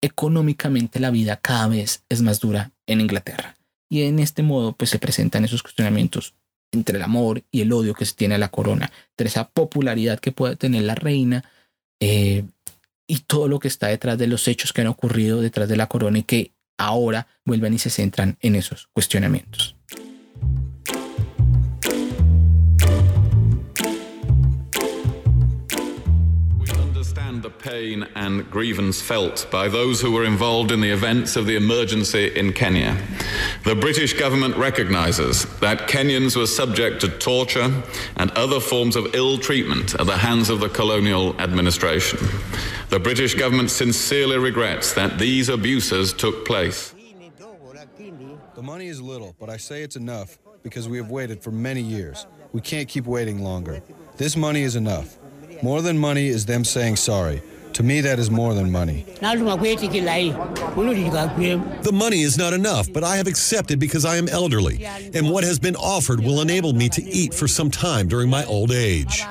económicamente 0.00 1.00
la 1.00 1.10
vida 1.10 1.36
cada 1.36 1.68
vez 1.68 2.04
es 2.08 2.22
más 2.22 2.40
dura 2.40 2.72
en 2.86 3.00
Inglaterra. 3.00 3.56
Y 3.90 4.02
en 4.02 4.18
este 4.18 4.42
modo, 4.42 4.72
pues 4.72 4.90
se 4.90 4.98
presentan 4.98 5.44
esos 5.44 5.62
cuestionamientos 5.62 6.34
entre 6.72 6.96
el 6.96 7.02
amor 7.02 7.42
y 7.50 7.60
el 7.60 7.72
odio 7.72 7.94
que 7.94 8.06
se 8.06 8.14
tiene 8.14 8.36
a 8.36 8.38
la 8.38 8.48
corona, 8.48 8.90
entre 9.10 9.28
esa 9.28 9.48
popularidad 9.48 10.18
que 10.18 10.32
puede 10.32 10.56
tener 10.56 10.84
la 10.84 10.94
reina 10.94 11.44
eh, 12.00 12.44
y 13.06 13.20
todo 13.20 13.48
lo 13.48 13.58
que 13.58 13.68
está 13.68 13.88
detrás 13.88 14.18
de 14.18 14.26
los 14.26 14.48
hechos 14.48 14.72
que 14.72 14.80
han 14.80 14.86
ocurrido 14.86 15.40
detrás 15.40 15.68
de 15.68 15.76
la 15.76 15.88
corona 15.88 16.18
y 16.18 16.22
que 16.22 16.52
ahora 16.78 17.26
vuelven 17.44 17.74
y 17.74 17.78
se 17.78 17.90
centran 17.90 18.38
en 18.40 18.56
esos 18.56 18.88
cuestionamientos. 18.92 19.76
the 27.42 27.50
pain 27.50 28.06
and 28.14 28.48
grievance 28.52 29.02
felt 29.02 29.48
by 29.50 29.68
those 29.68 30.00
who 30.00 30.12
were 30.12 30.24
involved 30.24 30.70
in 30.70 30.80
the 30.80 30.90
events 30.90 31.34
of 31.34 31.44
the 31.44 31.56
emergency 31.56 32.30
in 32.36 32.52
Kenya. 32.52 32.96
The 33.64 33.74
British 33.74 34.12
government 34.12 34.56
recognizes 34.56 35.44
that 35.58 35.88
Kenyans 35.88 36.36
were 36.36 36.46
subject 36.46 37.00
to 37.00 37.08
torture 37.08 37.82
and 38.16 38.30
other 38.32 38.60
forms 38.60 38.94
of 38.94 39.14
ill 39.16 39.38
treatment 39.38 39.94
at 39.96 40.06
the 40.06 40.16
hands 40.16 40.50
of 40.50 40.60
the 40.60 40.68
colonial 40.68 41.38
administration. 41.40 42.20
The 42.92 43.00
British 43.00 43.34
government 43.34 43.70
sincerely 43.70 44.36
regrets 44.36 44.92
that 44.92 45.18
these 45.18 45.48
abuses 45.48 46.12
took 46.12 46.44
place. 46.44 46.94
The 48.54 48.62
money 48.62 48.88
is 48.88 49.00
little, 49.00 49.34
but 49.40 49.48
I 49.48 49.56
say 49.56 49.82
it's 49.82 49.96
enough 49.96 50.38
because 50.62 50.90
we 50.90 50.98
have 50.98 51.10
waited 51.10 51.42
for 51.42 51.52
many 51.52 51.80
years. 51.80 52.26
We 52.52 52.60
can't 52.60 52.86
keep 52.86 53.06
waiting 53.06 53.42
longer. 53.42 53.80
This 54.18 54.36
money 54.36 54.60
is 54.60 54.76
enough. 54.76 55.16
More 55.62 55.80
than 55.80 55.96
money 55.96 56.26
is 56.26 56.44
them 56.44 56.66
saying 56.66 56.96
sorry. 56.96 57.40
To 57.74 57.82
me, 57.82 58.00
that 58.02 58.18
is 58.18 58.30
more 58.30 58.54
than 58.54 58.70
money. 58.70 59.04
The 61.82 61.90
money 61.92 62.22
is 62.22 62.36
not 62.38 62.52
enough, 62.52 62.92
but 62.92 63.02
I 63.02 63.16
have 63.16 63.26
accepted 63.26 63.78
because 63.78 64.04
I 64.04 64.16
am 64.16 64.28
elderly, 64.28 64.84
and 65.14 65.30
what 65.30 65.44
has 65.44 65.58
been 65.58 65.76
offered 65.76 66.20
will 66.20 66.40
enable 66.40 66.72
me 66.74 66.88
to 66.90 67.02
eat 67.02 67.34
for 67.34 67.48
some 67.48 67.70
time 67.70 68.08
during 68.08 68.28
my 68.28 68.44
old 68.44 68.72
age. 68.72 69.24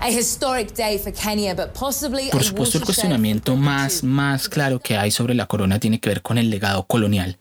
A 0.00 0.10
historic 0.12 0.74
day 0.74 0.98
for 0.98 1.10
Kenya, 1.12 1.54
but 1.54 1.74
possibly 1.74 2.30
Por 2.30 2.42
supuesto, 2.42 2.78
el 2.78 2.84
cuestionamiento 2.84 3.56
más, 3.56 4.02
más 4.02 4.48
claro 4.48 4.78
que 4.80 4.96
hay 4.96 5.10
sobre 5.10 5.34
la 5.34 5.46
corona 5.46 5.78
tiene 5.78 6.00
que 6.00 6.08
ver 6.08 6.22
con 6.22 6.38
el 6.38 6.50
legado 6.50 6.86
colonial 6.86 7.38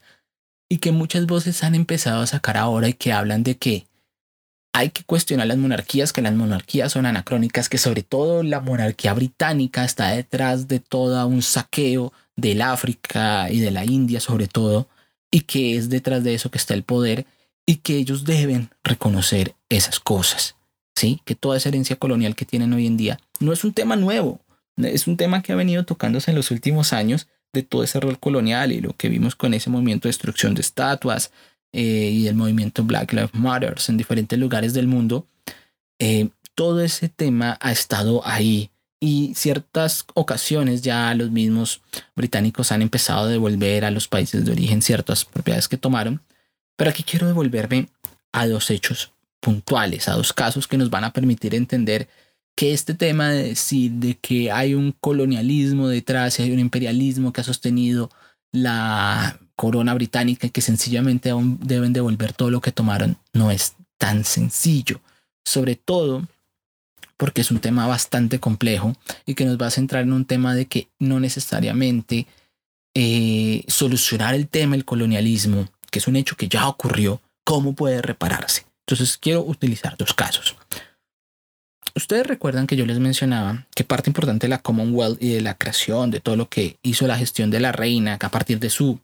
y 0.69 0.77
que 0.77 0.91
muchas 0.91 1.25
voces 1.25 1.63
han 1.63 1.75
empezado 1.75 2.21
a 2.21 2.27
sacar 2.27 2.57
ahora 2.57 2.89
y 2.89 2.93
que 2.93 3.13
hablan 3.13 3.43
de 3.43 3.57
que 3.57 3.86
hay 4.77 4.91
que 4.91 5.03
cuestionar 5.03 5.47
las 5.47 5.57
monarquías, 5.57 6.13
que 6.13 6.21
las 6.21 6.35
monarquías 6.35 6.91
son 6.91 7.07
anacrónicas, 7.07 7.67
que 7.67 7.79
sobre 7.79 8.03
todo 8.03 8.43
la 8.43 8.59
monarquía 8.59 9.11
británica 9.13 9.83
está 9.83 10.09
detrás 10.09 10.67
de 10.67 10.79
todo 10.79 11.25
un 11.25 11.41
saqueo 11.41 12.13
del 12.35 12.61
África 12.61 13.49
y 13.49 13.59
de 13.59 13.71
la 13.71 13.85
India 13.85 14.19
sobre 14.19 14.47
todo, 14.47 14.87
y 15.31 15.41
que 15.41 15.75
es 15.77 15.89
detrás 15.89 16.23
de 16.23 16.35
eso 16.35 16.51
que 16.51 16.59
está 16.59 16.75
el 16.75 16.83
poder 16.83 17.25
y 17.65 17.77
que 17.77 17.97
ellos 17.97 18.23
deben 18.23 18.69
reconocer 18.83 19.55
esas 19.67 19.99
cosas. 19.99 20.55
¿sí? 20.95 21.21
Que 21.25 21.33
toda 21.33 21.57
esa 21.57 21.69
herencia 21.69 21.95
colonial 21.95 22.35
que 22.35 22.45
tienen 22.45 22.71
hoy 22.71 22.85
en 22.85 22.97
día 22.97 23.19
no 23.39 23.53
es 23.53 23.63
un 23.63 23.73
tema 23.73 23.95
nuevo, 23.95 24.41
es 24.77 25.07
un 25.07 25.17
tema 25.17 25.41
que 25.41 25.53
ha 25.53 25.55
venido 25.55 25.85
tocándose 25.85 26.29
en 26.29 26.37
los 26.37 26.51
últimos 26.51 26.93
años 26.93 27.27
de 27.51 27.63
todo 27.63 27.83
ese 27.83 27.99
rol 27.99 28.19
colonial 28.19 28.71
y 28.71 28.81
lo 28.81 28.93
que 28.93 29.09
vimos 29.09 29.35
con 29.35 29.55
ese 29.55 29.71
movimiento 29.71 30.07
de 30.07 30.09
destrucción 30.09 30.53
de 30.53 30.61
estatuas 30.61 31.31
eh, 31.73 32.11
y 32.13 32.27
el 32.27 32.35
movimiento 32.35 32.83
Black 32.83 33.13
Lives 33.13 33.33
Matter 33.33 33.75
en 33.87 33.97
diferentes 33.97 34.37
lugares 34.37 34.73
del 34.73 34.87
mundo. 34.87 35.25
Eh, 35.99 36.29
todo 36.55 36.81
ese 36.81 37.09
tema 37.09 37.57
ha 37.61 37.71
estado 37.71 38.25
ahí 38.25 38.71
y 38.99 39.33
ciertas 39.35 40.05
ocasiones 40.15 40.81
ya 40.81 41.13
los 41.13 41.29
mismos 41.29 41.81
británicos 42.15 42.71
han 42.71 42.81
empezado 42.81 43.25
a 43.25 43.27
devolver 43.27 43.85
a 43.85 43.91
los 43.91 44.07
países 44.07 44.43
de 44.43 44.51
origen 44.51 44.81
ciertas 44.81 45.23
propiedades 45.25 45.67
que 45.67 45.77
tomaron. 45.77 46.21
Pero 46.75 46.89
aquí 46.89 47.03
quiero 47.03 47.27
devolverme 47.27 47.89
a 48.31 48.47
dos 48.47 48.71
hechos 48.71 49.11
puntuales, 49.39 50.07
a 50.07 50.13
dos 50.13 50.33
casos 50.33 50.67
que 50.67 50.77
nos 50.77 50.89
van 50.89 51.03
a 51.03 51.13
permitir 51.13 51.53
entender 51.53 52.07
que 52.55 52.73
este 52.73 52.95
tema 52.95 53.29
de 53.29 53.49
decir 53.49 53.91
de 53.91 54.15
que 54.15 54.51
hay 54.51 54.73
un 54.73 54.91
colonialismo 54.91 55.87
detrás 55.87 56.39
hay 56.39 56.51
un 56.51 56.59
imperialismo 56.59 57.31
que 57.31 57.41
ha 57.41 57.43
sostenido 57.43 58.09
la 58.51 59.39
corona 59.57 59.93
británica 59.95 60.47
que 60.49 60.61
sencillamente 60.61 61.31
aún 61.31 61.59
deben 61.61 61.91
devolver 61.91 62.31
todo 62.31 62.51
lo 62.51 62.61
que 62.61 62.71
tomaron 62.71 63.17
no 63.33 63.51
es 63.51 63.75
tan 63.97 64.23
sencillo. 64.23 65.01
Sobre 65.43 65.75
todo 65.75 66.25
porque 67.17 67.41
es 67.41 67.49
un 67.51 67.59
tema 67.59 67.87
bastante 67.87 68.39
complejo 68.39 68.95
y 69.25 69.33
que 69.33 69.45
nos 69.45 69.57
va 69.57 69.67
a 69.67 69.71
centrar 69.71 70.03
en 70.03 70.13
un 70.13 70.25
tema 70.25 70.53
de 70.53 70.67
que 70.67 70.87
no 70.99 71.19
necesariamente 71.19 72.27
eh, 72.93 73.63
solucionar 73.67 74.35
el 74.35 74.47
tema 74.47 74.75
del 74.75 74.85
colonialismo, 74.85 75.67
que 75.89 75.99
es 75.99 76.07
un 76.07 76.15
hecho 76.15 76.37
que 76.37 76.47
ya 76.47 76.67
ocurrió, 76.67 77.19
¿cómo 77.43 77.73
puede 77.73 78.01
repararse? 78.01 78.65
Entonces 78.85 79.17
quiero 79.17 79.41
utilizar 79.41 79.97
dos 79.97 80.13
casos. 80.13 80.55
Ustedes 81.95 82.27
recuerdan 82.27 82.67
que 82.67 82.75
yo 82.75 82.85
les 82.85 82.99
mencionaba 82.99 83.65
que 83.75 83.83
parte 83.83 84.11
importante 84.11 84.45
de 84.45 84.49
la 84.49 84.61
Commonwealth 84.61 85.21
y 85.21 85.29
de 85.29 85.41
la 85.41 85.55
creación 85.55 86.11
de 86.11 86.19
todo 86.19 86.35
lo 86.35 86.47
que 86.47 86.77
hizo 86.83 87.07
la 87.07 87.17
gestión 87.17 87.49
de 87.49 87.59
la 87.59 87.71
reina, 87.71 88.19
que 88.19 88.27
a 88.27 88.29
partir 88.29 88.59
de 88.59 88.69
su 88.69 88.99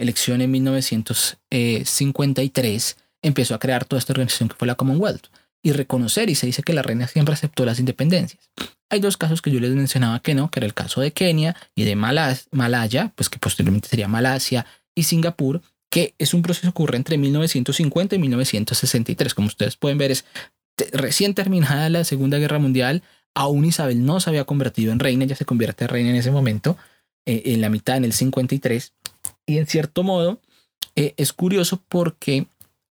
elección 0.00 0.40
en 0.40 0.50
1953 0.50 2.96
empezó 3.22 3.54
a 3.54 3.58
crear 3.58 3.84
toda 3.84 3.98
esta 3.98 4.12
organización 4.12 4.48
que 4.48 4.56
fue 4.56 4.66
la 4.66 4.74
Commonwealth 4.74 5.26
y 5.62 5.72
reconocer 5.72 6.30
y 6.30 6.34
se 6.34 6.46
dice 6.46 6.62
que 6.62 6.72
la 6.72 6.82
reina 6.82 7.06
siempre 7.06 7.34
aceptó 7.34 7.66
las 7.66 7.78
independencias. 7.78 8.50
Hay 8.88 9.00
dos 9.00 9.16
casos 9.16 9.42
que 9.42 9.50
yo 9.50 9.60
les 9.60 9.70
mencionaba 9.70 10.20
que 10.20 10.34
no, 10.34 10.50
que 10.50 10.60
era 10.60 10.66
el 10.66 10.74
caso 10.74 11.00
de 11.00 11.12
Kenia 11.12 11.54
y 11.74 11.84
de 11.84 11.96
Malaya, 11.96 13.12
pues 13.14 13.28
que 13.28 13.38
posteriormente 13.38 13.88
sería 13.88 14.08
Malasia 14.08 14.66
y 14.94 15.04
Singapur, 15.04 15.60
que 15.90 16.14
es 16.18 16.34
un 16.34 16.42
proceso 16.42 16.68
que 16.68 16.70
ocurre 16.70 16.96
entre 16.96 17.18
1950 17.18 18.16
y 18.16 18.18
1963. 18.18 19.34
Como 19.34 19.48
ustedes 19.48 19.76
pueden 19.76 19.98
ver, 19.98 20.10
es 20.10 20.24
recién 20.92 21.34
terminada 21.34 21.88
la 21.88 22.04
Segunda 22.04 22.38
Guerra 22.38 22.58
Mundial, 22.58 23.02
aún 23.34 23.64
Isabel 23.64 24.04
no 24.04 24.20
se 24.20 24.30
había 24.30 24.44
convertido 24.44 24.92
en 24.92 24.98
reina, 24.98 25.24
ya 25.24 25.36
se 25.36 25.44
convierte 25.44 25.84
en 25.84 25.88
reina 25.88 26.10
en 26.10 26.16
ese 26.16 26.30
momento, 26.30 26.76
eh, 27.26 27.42
en 27.46 27.60
la 27.60 27.68
mitad, 27.68 27.96
en 27.96 28.04
el 28.04 28.12
53. 28.12 28.92
Y 29.50 29.58
en 29.58 29.66
cierto 29.66 30.04
modo, 30.04 30.40
eh, 30.94 31.12
es 31.16 31.32
curioso 31.32 31.82
porque 31.88 32.46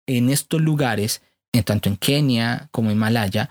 en 0.06 0.30
estos 0.30 0.62
lugares, 0.62 1.24
en 1.52 1.64
tanto 1.64 1.90
en 1.90 1.98
Kenia 1.98 2.70
como 2.72 2.92
en 2.92 2.98
Malaya, 3.00 3.50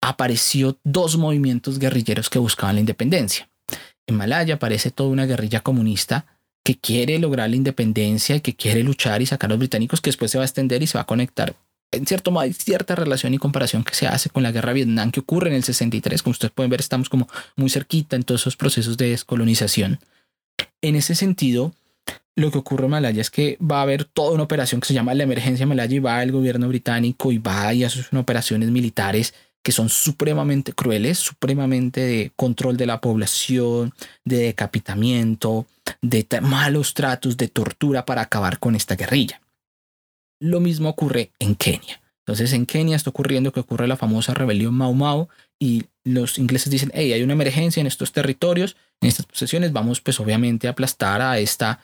apareció 0.00 0.78
dos 0.82 1.18
movimientos 1.18 1.78
guerrilleros 1.78 2.30
que 2.30 2.38
buscaban 2.38 2.76
la 2.76 2.80
independencia. 2.80 3.50
En 4.06 4.16
Malaya 4.16 4.54
aparece 4.54 4.90
toda 4.90 5.10
una 5.10 5.26
guerrilla 5.26 5.60
comunista 5.60 6.24
que 6.64 6.78
quiere 6.78 7.18
lograr 7.18 7.50
la 7.50 7.56
independencia 7.56 8.36
y 8.36 8.40
que 8.40 8.56
quiere 8.56 8.82
luchar 8.82 9.20
y 9.20 9.26
sacar 9.26 9.50
a 9.50 9.52
los 9.52 9.58
británicos, 9.58 10.00
que 10.00 10.08
después 10.08 10.30
se 10.30 10.38
va 10.38 10.44
a 10.44 10.46
extender 10.46 10.82
y 10.82 10.86
se 10.86 10.96
va 10.96 11.02
a 11.02 11.06
conectar 11.06 11.54
en 11.92 12.06
cierto 12.06 12.30
modo 12.30 12.44
hay 12.44 12.54
cierta 12.54 12.94
relación 12.94 13.34
y 13.34 13.38
comparación 13.38 13.84
que 13.84 13.94
se 13.94 14.06
hace 14.06 14.30
con 14.30 14.42
la 14.42 14.50
guerra 14.50 14.72
Vietnam 14.72 15.10
que 15.10 15.20
ocurre 15.20 15.50
en 15.50 15.56
el 15.56 15.62
63. 15.62 16.22
Como 16.22 16.32
ustedes 16.32 16.50
pueden 16.50 16.70
ver, 16.70 16.80
estamos 16.80 17.10
como 17.10 17.28
muy 17.54 17.68
cerquita 17.68 18.16
en 18.16 18.22
todos 18.22 18.40
esos 18.40 18.56
procesos 18.56 18.96
de 18.96 19.10
descolonización. 19.10 20.00
En 20.80 20.96
ese 20.96 21.14
sentido, 21.14 21.74
lo 22.34 22.50
que 22.50 22.58
ocurre 22.58 22.84
en 22.84 22.90
Malaya 22.90 23.20
es 23.20 23.30
que 23.30 23.58
va 23.60 23.80
a 23.80 23.82
haber 23.82 24.04
toda 24.04 24.32
una 24.32 24.44
operación 24.44 24.80
que 24.80 24.88
se 24.88 24.94
llama 24.94 25.14
la 25.14 25.24
emergencia 25.24 25.66
Malaya 25.66 25.94
y 25.94 25.98
va 25.98 26.22
el 26.22 26.32
gobierno 26.32 26.68
británico 26.68 27.30
y 27.30 27.38
va 27.38 27.72
y 27.74 27.84
hace 27.84 28.04
operaciones 28.16 28.70
militares 28.70 29.34
que 29.62 29.72
son 29.72 29.88
supremamente 29.88 30.72
crueles, 30.72 31.18
supremamente 31.18 32.00
de 32.00 32.32
control 32.34 32.76
de 32.76 32.86
la 32.86 33.00
población, 33.00 33.94
de 34.24 34.38
decapitamiento, 34.38 35.66
de 36.00 36.26
malos 36.40 36.94
tratos, 36.94 37.36
de 37.36 37.48
tortura 37.48 38.04
para 38.04 38.22
acabar 38.22 38.58
con 38.58 38.74
esta 38.74 38.96
guerrilla. 38.96 39.40
Lo 40.40 40.58
mismo 40.58 40.88
ocurre 40.88 41.30
en 41.38 41.54
Kenia. 41.54 42.00
Entonces 42.26 42.52
en 42.52 42.66
Kenia 42.66 42.96
está 42.96 43.10
ocurriendo 43.10 43.52
que 43.52 43.60
ocurre 43.60 43.86
la 43.86 43.96
famosa 43.96 44.34
rebelión 44.34 44.74
Mau 44.74 44.94
Mau 44.94 45.28
y 45.60 45.84
los 46.02 46.38
ingleses 46.38 46.70
dicen, 46.70 46.90
hey, 46.94 47.12
hay 47.12 47.22
una 47.22 47.34
emergencia 47.34 47.80
en 47.80 47.86
estos 47.86 48.10
territorios, 48.10 48.76
en 49.00 49.08
estas 49.08 49.26
posesiones, 49.26 49.72
vamos 49.72 50.00
pues 50.00 50.18
obviamente 50.18 50.66
a 50.66 50.70
aplastar 50.70 51.20
a 51.20 51.38
esta 51.38 51.80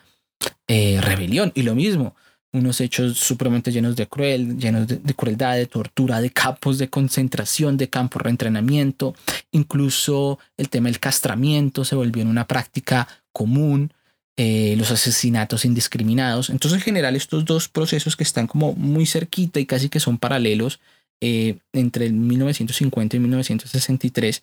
eh, 0.67 0.99
rebelión. 1.01 1.51
Y 1.55 1.63
lo 1.63 1.75
mismo, 1.75 2.15
unos 2.51 2.81
hechos 2.81 3.17
supremamente 3.17 3.71
llenos 3.71 3.95
de 3.95 4.07
cruel, 4.07 4.57
llenos 4.57 4.87
de, 4.87 5.13
crueldad, 5.13 5.55
de 5.55 5.67
tortura, 5.67 6.21
de 6.21 6.31
campos 6.31 6.77
de 6.77 6.89
concentración, 6.89 7.77
de 7.77 7.89
campos 7.89 8.19
de 8.19 8.23
reentrenamiento, 8.25 9.15
incluso 9.51 10.39
el 10.57 10.69
tema 10.69 10.89
del 10.89 10.99
castramiento 10.99 11.85
se 11.85 11.95
volvió 11.95 12.21
en 12.21 12.29
una 12.29 12.47
práctica 12.47 13.07
común. 13.31 13.93
Eh, 14.41 14.75
los 14.77 14.89
asesinatos 14.89 15.65
indiscriminados. 15.65 16.49
Entonces, 16.49 16.79
en 16.79 16.85
general, 16.85 17.17
estos 17.17 17.43
dos 17.43 17.67
procesos 17.67 18.15
que 18.15 18.23
están 18.23 18.47
como 18.47 18.71
muy 18.71 19.05
cerquita 19.05 19.59
y 19.59 19.65
casi 19.65 19.89
que 19.89 19.99
son 19.99 20.17
paralelos 20.17 20.79
eh, 21.19 21.57
entre 21.73 22.05
el 22.05 22.13
1950 22.13 23.17
y 23.17 23.19
1963, 23.19 24.41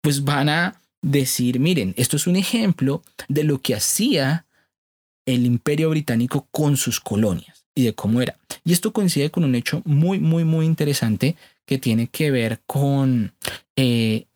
pues 0.00 0.24
van 0.24 0.48
a 0.48 0.80
decir, 1.02 1.60
miren, 1.60 1.92
esto 1.98 2.16
es 2.16 2.26
un 2.26 2.36
ejemplo 2.36 3.02
de 3.28 3.44
lo 3.44 3.60
que 3.60 3.74
hacía 3.74 4.46
el 5.26 5.46
imperio 5.46 5.90
británico 5.90 6.46
con 6.50 6.76
sus 6.76 7.00
colonias 7.00 7.64
y 7.74 7.84
de 7.84 7.94
cómo 7.94 8.20
era. 8.20 8.36
Y 8.64 8.72
esto 8.72 8.92
coincide 8.92 9.30
con 9.30 9.44
un 9.44 9.54
hecho 9.54 9.82
muy, 9.84 10.18
muy, 10.18 10.44
muy 10.44 10.66
interesante 10.66 11.36
que 11.66 11.78
tiene 11.78 12.08
que 12.08 12.30
ver 12.30 12.60
con 12.66 13.32
eh, 13.76 14.26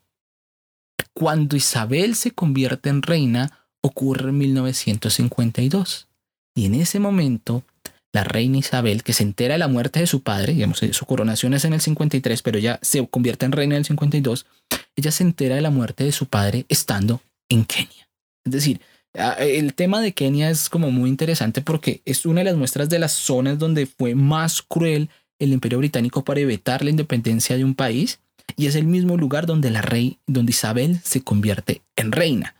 cuando 1.12 1.57
Isabel 1.57 2.14
se 2.14 2.30
convierte 2.30 2.91
en 2.91 3.03
reina, 3.03 3.66
ocurre 3.80 4.30
en 4.30 4.39
1952. 4.39 6.07
Y 6.55 6.66
en 6.66 6.74
ese 6.74 7.01
momento, 7.01 7.64
la 8.12 8.24
reina 8.24 8.59
Isabel, 8.59 9.03
que 9.03 9.12
se 9.12 9.22
entera 9.22 9.55
de 9.55 9.59
la 9.59 9.68
muerte 9.68 10.01
de 10.01 10.07
su 10.07 10.22
padre, 10.22 10.55
digamos, 10.55 10.78
su 10.78 11.07
coronación 11.07 11.55
es 11.55 11.64
en 11.64 11.72
el 11.72 11.80
53, 11.80 12.43
pero 12.43 12.59
ella 12.59 12.78
se 12.82 13.07
convierte 13.09 13.47
en 13.47 13.53
reina 13.53 13.74
en 13.74 13.80
el 13.80 13.84
52, 13.84 14.47
ella 14.97 15.11
se 15.11 15.24
entera 15.24 15.57
de 15.57 15.61
la 15.61 15.70
muerte 15.70 16.05
de 16.05 16.12
su 16.12 16.26
padre 16.26 16.66
estando 16.68 17.20
en 17.49 17.64
Kenia. 17.64 18.09
Es 18.45 18.53
decir, 18.53 18.80
el 19.14 19.74
tema 19.74 20.00
de 20.00 20.12
Kenia 20.12 20.50
es 20.50 20.68
como 20.68 20.90
muy 20.90 21.09
interesante 21.09 21.62
porque 21.62 22.02
es 22.04 22.26
una 22.26 22.40
de 22.40 22.44
las 22.44 22.56
muestras 22.56 22.88
de 22.88 22.98
las 22.98 23.12
zonas 23.12 23.59
donde 23.59 23.86
fue 23.86 24.14
más 24.14 24.62
cruel 24.62 25.11
el 25.38 25.52
imperio 25.52 25.78
británico 25.78 26.24
para 26.24 26.40
evitar 26.40 26.84
la 26.84 26.90
independencia 26.90 27.56
de 27.56 27.64
un 27.64 27.74
país 27.74 28.20
y 28.56 28.66
es 28.66 28.74
el 28.74 28.86
mismo 28.86 29.16
lugar 29.16 29.46
donde 29.46 29.70
la 29.70 29.82
rey, 29.82 30.18
donde 30.26 30.50
Isabel 30.50 31.00
se 31.02 31.22
convierte 31.22 31.82
en 31.96 32.12
reina. 32.12 32.54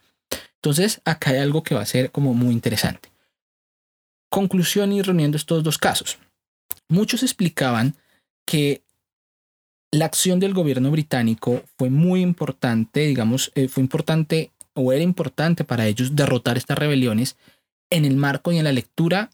Entonces, 0.57 1.01
acá 1.05 1.31
hay 1.31 1.39
algo 1.39 1.63
que 1.63 1.75
va 1.75 1.83
a 1.83 1.87
ser 1.87 2.11
como 2.11 2.35
muy 2.35 2.53
interesante. 2.53 3.11
Conclusión 4.31 4.93
y 4.93 5.03
reuniendo 5.03 5.37
estos 5.37 5.63
dos 5.63 5.79
casos. 5.79 6.19
Muchos 6.89 7.23
explicaban 7.23 7.95
que 8.47 8.83
la 9.91 10.05
acción 10.05 10.39
del 10.41 10.55
gobierno 10.55 10.91
británico 10.91 11.63
fue 11.79 11.91
muy 11.91 12.21
importante, 12.21 13.01
digamos, 13.01 13.51
eh, 13.55 13.69
fue 13.69 13.83
importante 13.83 14.51
o 14.79 14.93
era 14.93 15.03
importante 15.03 15.65
para 15.65 15.87
ellos 15.87 16.15
derrotar 16.15 16.57
estas 16.57 16.79
rebeliones 16.79 17.37
en 17.91 18.05
el 18.05 18.17
marco 18.17 18.53
y 18.53 18.59
en 18.59 18.65
la 18.65 18.73
lectura 18.73 19.31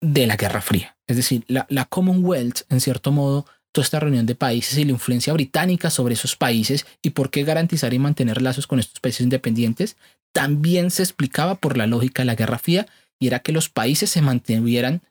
de 0.00 0.26
la 0.26 0.36
Guerra 0.36 0.60
Fría. 0.60 0.96
Es 1.06 1.16
decir, 1.16 1.44
la, 1.48 1.84
Commonwealth, 1.86 2.62
en 2.68 2.80
cierto 2.80 3.10
modo, 3.10 3.46
toda 3.72 3.84
esta 3.84 4.00
reunión 4.00 4.26
de 4.26 4.34
países 4.34 4.76
y 4.78 4.84
la 4.84 4.92
influencia 4.92 5.32
británica 5.32 5.90
sobre 5.90 6.14
esos 6.14 6.36
países 6.36 6.86
y 7.02 7.10
por 7.10 7.30
qué 7.30 7.44
garantizar 7.44 7.94
y 7.94 7.98
mantener 7.98 8.42
lazos 8.42 8.66
con 8.66 8.78
estos 8.78 9.00
países 9.00 9.22
independientes, 9.22 9.96
también 10.32 10.90
se 10.90 11.02
explicaba 11.02 11.54
por 11.54 11.76
la 11.76 11.86
lógica 11.86 12.22
de 12.22 12.26
la 12.26 12.34
Guerra 12.34 12.58
Fría 12.58 12.86
y 13.18 13.28
era 13.28 13.38
que 13.38 13.52
los 13.52 13.68
países 13.68 14.10
se 14.10 14.20
mantuvieran 14.20 15.02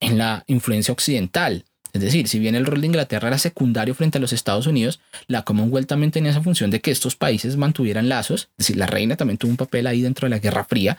en 0.00 0.18
la 0.18 0.44
influencia 0.48 0.92
occidental. 0.92 1.64
Es 1.92 2.00
decir, 2.00 2.26
si 2.26 2.38
bien 2.38 2.54
el 2.54 2.64
rol 2.64 2.80
de 2.80 2.86
Inglaterra 2.86 3.28
era 3.28 3.38
secundario 3.38 3.94
frente 3.94 4.18
a 4.18 4.20
los 4.20 4.32
Estados 4.32 4.66
Unidos, 4.66 5.00
la 5.26 5.42
Commonwealth 5.42 5.88
también 5.88 6.10
tenía 6.10 6.30
esa 6.30 6.42
función 6.42 6.70
de 6.70 6.80
que 6.80 6.90
estos 6.90 7.16
países 7.16 7.56
mantuvieran 7.56 8.08
lazos. 8.08 8.48
Es 8.52 8.66
decir, 8.66 8.76
la 8.76 8.86
reina 8.86 9.16
también 9.16 9.36
tuvo 9.36 9.50
un 9.50 9.56
papel 9.58 9.86
ahí 9.86 10.00
dentro 10.00 10.26
de 10.26 10.30
la 10.30 10.38
Guerra 10.38 10.64
Fría. 10.64 10.96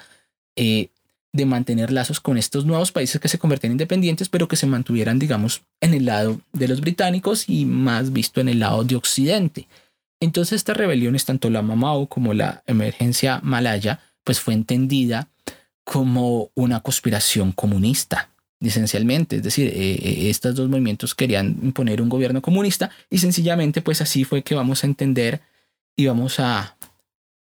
Eh, 0.55 0.89
de 1.33 1.45
mantener 1.47 1.91
lazos 1.91 2.19
con 2.19 2.37
estos 2.37 2.65
nuevos 2.65 2.91
países 2.91 3.19
que 3.19 3.27
se 3.27 3.39
convertían 3.39 3.71
independientes, 3.71 4.29
pero 4.29 4.47
que 4.47 4.55
se 4.55 4.67
mantuvieran, 4.67 5.17
digamos, 5.17 5.63
en 5.81 5.95
el 5.95 6.05
lado 6.05 6.39
de 6.53 6.67
los 6.67 6.79
británicos 6.79 7.49
y 7.49 7.65
más 7.65 8.13
visto 8.13 8.39
en 8.39 8.49
el 8.49 8.59
lado 8.59 8.83
de 8.83 8.95
Occidente. 8.95 9.67
Entonces, 10.19 10.57
estas 10.57 10.77
rebeliones, 10.77 11.25
tanto 11.25 11.49
la 11.49 11.63
Mamao 11.63 12.07
como 12.07 12.35
la 12.35 12.63
emergencia 12.67 13.39
malaya, 13.41 13.99
pues 14.23 14.39
fue 14.39 14.53
entendida 14.53 15.27
como 15.83 16.51
una 16.53 16.79
conspiración 16.81 17.51
comunista, 17.51 18.29
esencialmente. 18.67 19.37
Es 19.37 19.43
decir, 19.43 19.67
eh, 19.67 19.93
eh, 19.93 20.29
estos 20.29 20.55
dos 20.55 20.69
movimientos 20.69 21.15
querían 21.15 21.57
imponer 21.61 22.01
un 22.01 22.09
gobierno 22.09 22.41
comunista 22.41 22.91
y 23.09 23.17
sencillamente, 23.17 23.81
pues 23.81 24.01
así 24.01 24.23
fue 24.23 24.43
que 24.43 24.55
vamos 24.55 24.83
a 24.83 24.87
entender 24.87 25.41
y 25.95 26.07
vamos 26.07 26.39
a 26.39 26.77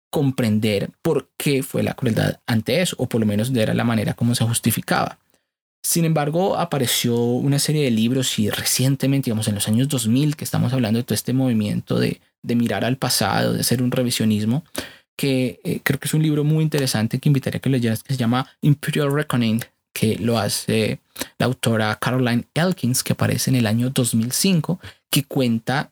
comprender 0.10 0.90
por 1.02 1.30
qué 1.38 1.62
fue 1.62 1.84
la 1.84 1.94
crueldad 1.94 2.40
ante 2.48 2.82
eso, 2.82 2.96
o 3.00 3.08
por 3.08 3.22
lo 3.22 3.28
menos 3.28 3.52
era 3.56 3.74
la 3.74 3.84
manera 3.84 4.14
como 4.14 4.34
se 4.34 4.44
justificaba. 4.44 5.20
Sin 5.82 6.04
embargo, 6.04 6.58
apareció 6.58 7.16
una 7.16 7.58
serie 7.58 7.84
de 7.84 7.92
libros 7.92 8.38
y 8.38 8.50
recientemente, 8.50 9.28
digamos 9.28 9.48
en 9.48 9.56
los 9.56 9.68
años 9.68 9.88
2000, 9.88 10.36
que 10.36 10.44
estamos 10.44 10.74
hablando 10.74 10.98
de 10.98 11.04
todo 11.04 11.16
este 11.16 11.34
movimiento 11.34 12.00
de, 12.00 12.20
mirar 12.44 12.84
al 12.84 12.98
pasado, 12.98 13.54
de 13.54 13.62
hacer 13.62 13.82
un 13.82 13.92
revisionismo, 13.92 14.64
que 15.16 15.60
eh, 15.64 15.80
creo 15.84 16.00
que 16.00 16.08
es 16.08 16.14
un 16.14 16.24
libro 16.24 16.44
muy 16.44 16.64
interesante 16.64 17.20
que 17.20 17.30
invitaría 17.30 17.60
a 17.60 17.62
que 17.62 17.70
leyeras, 17.70 18.04
que 18.04 18.14
se 18.14 18.20
llama 18.20 18.48
Imperial 18.62 19.12
Reckoning, 19.12 19.62
que 20.00 20.16
lo 20.16 20.38
hace 20.38 21.02
la 21.38 21.48
autora 21.48 21.94
Caroline 22.00 22.48
Elkins, 22.54 23.04
que 23.04 23.12
aparece 23.12 23.50
en 23.50 23.58
el 23.58 23.68
año 23.68 23.90
2005, 23.90 24.80
que 25.10 25.26
cuenta 25.26 25.92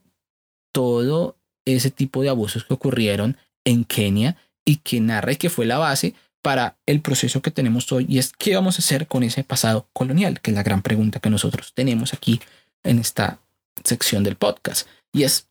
todo 0.72 1.36
ese 1.66 1.92
tipo 1.92 2.22
de 2.22 2.30
abusos 2.30 2.64
que 2.64 2.74
ocurrieron 2.74 3.36
en 3.66 3.84
Kenia 3.84 4.38
y 4.64 4.78
que 4.78 5.02
narra 5.02 5.34
y 5.34 5.36
que 5.36 5.50
fue 5.50 5.66
la 5.66 5.78
base 5.78 6.14
para 6.42 6.78
el 6.86 7.02
proceso 7.02 7.42
que 7.42 7.52
tenemos 7.52 7.92
hoy 7.92 8.06
y 8.08 8.18
es 8.18 8.32
qué 8.32 8.56
vamos 8.56 8.78
a 8.78 8.82
hacer 8.82 9.08
con 9.08 9.24
ese 9.24 9.44
pasado 9.44 9.90
colonial, 9.92 10.40
que 10.40 10.52
es 10.52 10.56
la 10.56 10.64
gran 10.64 10.82
pregunta 10.84 11.20
que 11.20 11.30
nosotros 11.30 11.74
tenemos 11.74 12.14
aquí 12.14 12.40
en 12.84 13.00
esta 13.00 13.42
sección 13.84 14.24
del 14.24 14.38
podcast. 14.38 14.88
Y 15.12 15.24
es 15.24 15.50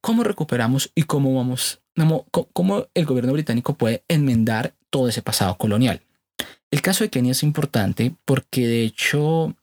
cómo 0.00 0.24
recuperamos 0.24 0.90
y 0.94 1.02
cómo 1.02 1.34
vamos, 1.34 1.82
cómo 2.54 2.86
el 2.94 3.04
gobierno 3.04 3.34
británico 3.34 3.74
puede 3.74 4.04
enmendar 4.08 4.72
todo 4.88 5.10
ese 5.10 5.20
pasado 5.20 5.58
colonial. 5.58 6.00
El 6.70 6.82
caso 6.82 7.04
de 7.04 7.10
Kenia 7.10 7.32
es 7.32 7.42
importante 7.42 8.14
porque 8.24 8.66
de 8.66 8.82
hecho 8.82 9.54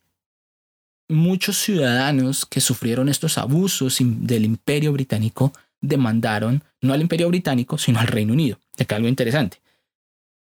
muchos 1.08 1.58
ciudadanos 1.58 2.45
que 2.45 2.62
sufrieron 2.62 3.10
estos 3.10 3.38
abusos 3.38 3.97
del 3.99 4.45
imperio 4.45 4.91
británico 4.91 5.53
demandaron 5.82 6.64
no 6.82 6.93
al 6.93 7.01
Imperio 7.01 7.28
Británico, 7.30 7.78
sino 7.78 7.99
al 7.99 8.08
Reino 8.08 8.34
Unido. 8.34 8.60
Acá 8.80 8.95
algo 8.95 9.08
interesante. 9.08 9.62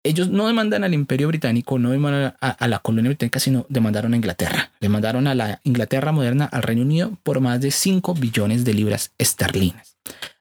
Ellos 0.03 0.29
no 0.29 0.47
demandan 0.47 0.83
al 0.83 0.93
Imperio 0.93 1.27
Británico, 1.27 1.77
no 1.77 1.91
demandan 1.91 2.33
a, 2.39 2.67
la 2.67 2.79
colonia 2.79 3.09
británica, 3.09 3.39
sino 3.39 3.65
demandaron 3.67 4.13
a 4.13 4.15
Inglaterra. 4.15 4.71
Le 4.79 4.87
mandaron 4.87 5.27
a 5.27 5.35
la 5.35 5.59
Inglaterra 5.63 6.13
moderna, 6.13 6.45
al 6.45 6.63
Reino 6.63 6.83
Unido, 6.83 7.17
por 7.23 7.41
más 7.41 7.59
de 7.59 7.71
5 7.71 8.13
billones 8.13 8.63
de 8.63 8.73
libras 8.73 9.11
esterlinas. 9.17 9.97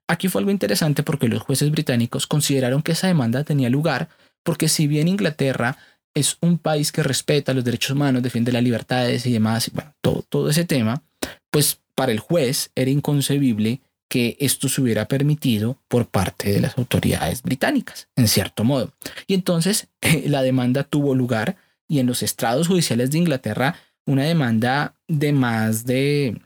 Aquí 0.07 0.29
fue 0.29 0.41
algo 0.41 0.53
interesante 0.53 1.03
porque 1.03 1.29
los 1.29 1.43
jueces 1.43 1.71
británicos 1.71 2.27
consideraron 2.27 2.83
que 2.83 2.93
esa 2.93 3.09
demanda 3.09 3.45
tenía 3.45 3.69
lugar 3.69 4.09
porque 4.45 4.69
si 4.69 4.87
bien 4.87 5.09
Inglaterra 5.09 5.77
es 6.19 6.37
un 6.41 6.59
país 6.59 6.93
que 6.93 7.03
respeta 7.03 7.55
los 7.55 7.65
derechos 7.65 7.93
humanos, 7.93 8.23
defiende 8.23 8.53
las 8.53 8.63
libertades 8.63 9.27
y 9.27 9.33
demás, 9.33 9.71
bueno, 9.73 9.95
todo, 10.01 10.25
todo 10.29 10.51
ese 10.51 10.65
tema, 10.65 11.03
pues 11.51 11.79
para 11.95 12.13
el 12.13 12.21
juez 12.21 12.71
era 12.75 12.91
inconcebible 12.91 13.81
que 14.09 14.37
esto 14.41 14.69
se 14.69 14.81
hubiera 14.81 15.07
permitido 15.07 15.77
por 15.89 16.07
parte 16.07 16.53
de 16.53 16.61
las 16.61 16.79
autoridades 16.79 17.43
británicas, 17.43 18.09
en 18.17 18.29
cierto 18.29 18.65
modo. 18.65 18.93
Y 19.27 19.35
entonces 19.35 19.89
la 20.25 20.43
demanda 20.43 20.85
tuvo 20.85 21.15
lugar 21.15 21.57
y 21.87 22.01
en 22.01 22.07
los 22.07 22.23
estrados 22.23 22.69
judiciales 22.69 23.11
de 23.11 23.19
Inglaterra 23.19 23.77
una 24.07 24.25
demanda 24.25 24.95
de 25.07 25.33
más 25.33 25.85
de 25.85 26.41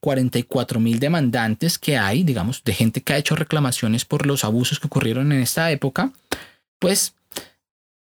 44 0.00 0.78
mil 0.78 1.00
demandantes 1.00 1.78
que 1.78 1.96
hay, 1.96 2.22
digamos, 2.22 2.62
de 2.62 2.74
gente 2.74 3.02
que 3.02 3.14
ha 3.14 3.18
hecho 3.18 3.34
reclamaciones 3.34 4.04
por 4.04 4.26
los 4.26 4.44
abusos 4.44 4.78
que 4.78 4.86
ocurrieron 4.86 5.32
en 5.32 5.40
esta 5.40 5.70
época, 5.70 6.12
pues 6.78 7.14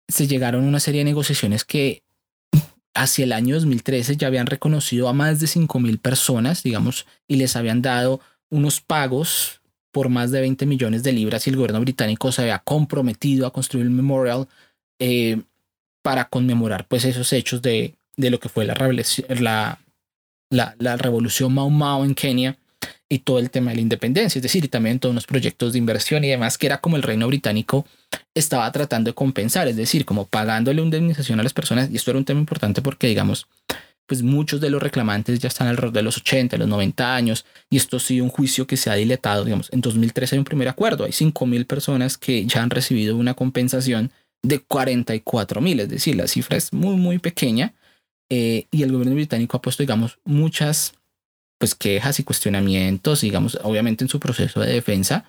se 0.07 0.27
llegaron 0.27 0.65
a 0.65 0.67
una 0.67 0.79
serie 0.79 0.99
de 0.99 1.05
negociaciones 1.05 1.65
que 1.65 2.03
hacia 2.93 3.25
el 3.25 3.33
año 3.33 3.55
2013 3.55 4.17
ya 4.17 4.27
habían 4.27 4.47
reconocido 4.47 5.07
a 5.07 5.13
más 5.13 5.39
de 5.39 5.47
5 5.47 5.79
mil 5.79 5.99
personas, 5.99 6.63
digamos, 6.63 7.05
y 7.27 7.35
les 7.35 7.55
habían 7.55 7.81
dado 7.81 8.19
unos 8.49 8.81
pagos 8.81 9.61
por 9.91 10.09
más 10.09 10.31
de 10.31 10.41
20 10.41 10.65
millones 10.65 11.03
de 11.03 11.11
libras 11.11 11.45
y 11.45 11.49
el 11.49 11.55
gobierno 11.55 11.79
británico 11.81 12.31
se 12.31 12.41
había 12.41 12.59
comprometido 12.59 13.45
a 13.45 13.53
construir 13.53 13.85
el 13.85 13.91
memorial 13.91 14.47
eh, 14.99 15.41
para 16.01 16.25
conmemorar 16.25 16.87
pues 16.87 17.05
esos 17.05 17.33
hechos 17.33 17.61
de, 17.61 17.95
de 18.15 18.29
lo 18.29 18.39
que 18.39 18.49
fue 18.49 18.65
la, 18.65 18.75
la, 19.29 19.79
la, 20.49 20.75
la, 20.79 20.97
revolución 20.97 21.53
Mau 21.53 21.69
Mau 21.69 22.03
en 22.03 22.15
Kenia 22.15 22.57
y 23.09 23.19
todo 23.19 23.39
el 23.39 23.49
tema 23.49 23.71
de 23.71 23.75
la 23.77 23.81
independencia, 23.81 24.39
es 24.39 24.43
decir, 24.43 24.65
y 24.65 24.67
también 24.67 24.99
todos 24.99 25.15
los 25.15 25.25
proyectos 25.25 25.73
de 25.73 25.79
inversión 25.79 26.23
y 26.23 26.29
demás 26.29 26.57
que 26.57 26.67
era 26.67 26.79
como 26.79 26.97
el 26.97 27.03
reino 27.03 27.27
británico 27.27 27.85
estaba 28.33 28.71
tratando 28.71 29.09
de 29.09 29.15
compensar, 29.15 29.67
es 29.67 29.75
decir, 29.75 30.05
como 30.05 30.25
pagándole 30.25 30.81
una 30.81 30.87
indemnización 30.87 31.39
a 31.39 31.43
las 31.43 31.53
personas 31.53 31.89
y 31.91 31.95
esto 31.95 32.11
era 32.11 32.19
un 32.19 32.25
tema 32.25 32.39
importante 32.39 32.81
porque 32.81 33.07
digamos 33.07 33.47
pues 34.07 34.23
muchos 34.23 34.61
de 34.61 34.69
los 34.69 34.81
reclamantes 34.81 35.39
ya 35.39 35.49
están 35.49 35.67
alrededor 35.67 35.93
de 35.93 36.01
los 36.01 36.17
80, 36.17 36.57
los 36.57 36.67
90 36.67 37.15
años, 37.15 37.45
y 37.69 37.77
esto 37.77 37.97
ha 37.97 37.99
sido 37.99 38.23
un 38.23 38.31
juicio 38.31 38.65
que 38.65 38.77
se 38.77 38.89
ha 38.89 38.95
diletado, 38.95 39.43
digamos, 39.43 39.69
en 39.71 39.81
2013 39.81 40.35
hay 40.35 40.39
un 40.39 40.45
primer 40.45 40.69
acuerdo, 40.69 41.03
hay 41.03 41.11
5 41.11 41.45
mil 41.45 41.65
personas 41.65 42.17
que 42.17 42.45
ya 42.45 42.63
han 42.63 42.69
recibido 42.69 43.17
una 43.17 43.33
compensación 43.33 44.11
de 44.41 44.59
44 44.59 45.61
mil, 45.61 45.81
es 45.81 45.89
decir, 45.89 46.15
la 46.15 46.27
cifra 46.27 46.55
es 46.55 46.71
muy, 46.71 46.95
muy 46.95 47.19
pequeña, 47.19 47.73
eh, 48.29 48.65
y 48.71 48.83
el 48.83 48.91
gobierno 48.93 49.15
británico 49.15 49.57
ha 49.57 49.61
puesto, 49.61 49.83
digamos, 49.83 50.19
muchas 50.23 50.93
pues 51.57 51.75
quejas 51.75 52.19
y 52.19 52.23
cuestionamientos, 52.23 53.21
digamos, 53.21 53.57
obviamente 53.63 54.03
en 54.03 54.09
su 54.09 54.19
proceso 54.19 54.59
de 54.59 54.73
defensa, 54.73 55.25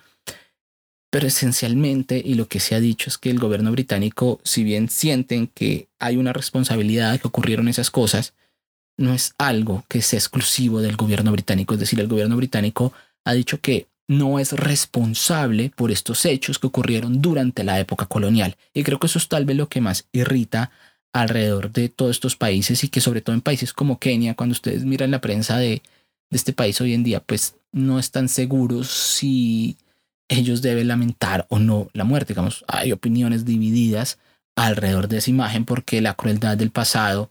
pero 1.11 1.27
esencialmente, 1.27 2.21
y 2.23 2.35
lo 2.35 2.47
que 2.47 2.59
se 2.59 2.75
ha 2.75 2.79
dicho 2.79 3.09
es 3.09 3.17
que 3.17 3.31
el 3.31 3.39
gobierno 3.39 3.71
británico, 3.71 4.39
si 4.43 4.63
bien 4.63 4.89
sienten 4.89 5.47
que 5.47 5.87
hay 5.97 6.17
una 6.17 6.33
responsabilidad 6.33 7.11
de 7.11 7.19
que 7.19 7.27
ocurrieron 7.27 7.67
esas 7.67 7.89
cosas, 7.89 8.33
no 8.97 9.13
es 9.13 9.33
algo 9.37 9.85
que 9.87 10.01
sea 10.01 10.19
exclusivo 10.19 10.81
del 10.81 10.97
gobierno 10.97 11.31
británico. 11.31 11.73
Es 11.73 11.79
decir, 11.79 11.99
el 11.99 12.07
gobierno 12.07 12.35
británico 12.35 12.93
ha 13.25 13.33
dicho 13.33 13.59
que 13.59 13.87
no 14.07 14.39
es 14.39 14.53
responsable 14.53 15.71
por 15.75 15.91
estos 15.91 16.25
hechos 16.25 16.59
que 16.59 16.67
ocurrieron 16.67 17.21
durante 17.21 17.63
la 17.63 17.79
época 17.79 18.05
colonial. 18.05 18.57
Y 18.73 18.83
creo 18.83 18.99
que 18.99 19.07
eso 19.07 19.19
es 19.19 19.27
tal 19.29 19.45
vez 19.45 19.55
lo 19.57 19.69
que 19.69 19.81
más 19.81 20.05
irrita 20.11 20.71
alrededor 21.13 21.71
de 21.71 21.89
todos 21.89 22.11
estos 22.11 22.35
países 22.35 22.83
y 22.83 22.89
que 22.89 23.01
sobre 23.01 23.21
todo 23.21 23.35
en 23.35 23.41
países 23.41 23.73
como 23.73 23.97
Kenia, 23.97 24.35
cuando 24.35 24.53
ustedes 24.53 24.83
miran 24.83 25.11
la 25.11 25.21
prensa 25.21 25.57
de, 25.57 25.81
de 26.29 26.37
este 26.37 26.53
país 26.53 26.79
hoy 26.81 26.93
en 26.93 27.03
día, 27.03 27.19
pues 27.19 27.55
no 27.71 27.99
están 27.99 28.29
seguros 28.29 28.87
si 28.87 29.77
ellos 30.27 30.61
deben 30.61 30.87
lamentar 30.87 31.45
o 31.49 31.59
no 31.59 31.89
la 31.93 32.03
muerte. 32.03 32.33
Digamos, 32.33 32.63
hay 32.67 32.91
opiniones 32.91 33.45
divididas 33.45 34.19
alrededor 34.55 35.07
de 35.07 35.17
esa 35.17 35.29
imagen 35.29 35.65
porque 35.65 36.01
la 36.01 36.13
crueldad 36.13 36.57
del 36.57 36.71
pasado 36.71 37.29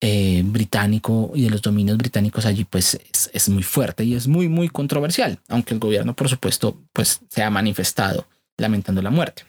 eh, 0.00 0.42
británico 0.44 1.32
y 1.34 1.44
de 1.44 1.50
los 1.50 1.62
dominios 1.62 1.96
británicos 1.96 2.44
allí 2.44 2.64
pues 2.64 3.00
es, 3.32 3.48
muy 3.48 3.62
fuerte 3.62 4.04
y 4.04 4.14
es 4.14 4.28
muy 4.28 4.48
muy 4.48 4.68
controversial, 4.68 5.40
aunque 5.48 5.72
el 5.72 5.80
gobierno 5.80 6.14
por 6.14 6.28
supuesto 6.28 6.78
pues 6.92 7.20
se 7.30 7.42
ha 7.42 7.48
manifestado 7.48 8.26
lamentando 8.58 9.00
la 9.00 9.08
muerte. 9.08 9.44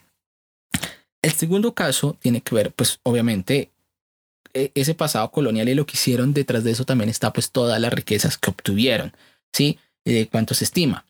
El 1.21 1.31
segundo 1.31 1.73
caso 1.73 2.15
tiene 2.21 2.39
que 2.39 2.55
ver 2.55 2.71
pues 2.71 2.99
obviamente 3.03 3.71
ese 4.55 4.95
pasado 4.95 5.29
colonial 5.31 5.69
y 5.69 5.75
lo 5.75 5.85
que 5.85 5.95
hicieron 5.95 6.33
detrás 6.33 6.63
de 6.63 6.71
eso 6.71 6.85
también 6.85 7.09
está 7.09 7.33
pues 7.33 7.51
todas 7.51 7.79
las 7.79 7.93
riquezas 7.93 8.37
que 8.37 8.49
obtuvieron, 8.49 9.13
¿sí? 9.53 9.77
de 10.05 10.27
cuánto 10.27 10.53
se 10.53 10.63
estima. 10.63 11.05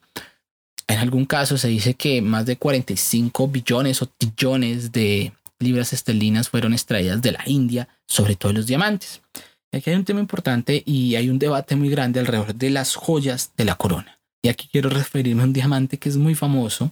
En 0.88 1.00
algún 1.00 1.26
caso 1.26 1.58
se 1.58 1.68
dice 1.68 1.96
que 1.96 2.22
más 2.22 2.46
de 2.46 2.58
45 2.58 3.48
billones 3.48 4.02
o 4.02 4.10
billones 4.20 4.92
de 4.92 5.34
libras 5.60 5.94
esterlinas 5.94 6.50
fueron 6.50 6.74
extraídas 6.74 7.22
de 7.22 7.32
la 7.32 7.44
India, 7.46 7.88
sobre 8.08 8.36
todo 8.36 8.54
los 8.54 8.68
diamantes. 8.68 9.22
Aquí 9.72 9.90
hay 9.90 9.96
un 9.96 10.06
tema 10.06 10.20
importante 10.20 10.84
y 10.86 11.16
hay 11.16 11.30
un 11.30 11.40
debate 11.40 11.76
muy 11.76 11.90
grande 11.90 12.20
alrededor 12.20 12.56
de 12.56 12.70
las 12.70 12.96
joyas 12.96 13.52
de 13.58 13.66
la 13.66 13.76
corona. 13.76 14.20
Y 14.44 14.48
aquí 14.48 14.70
quiero 14.72 14.90
referirme 14.90 15.42
a 15.42 15.46
un 15.46 15.54
diamante 15.54 15.98
que 15.98 16.08
es 16.08 16.18
muy 16.18 16.36
famoso, 16.36 16.92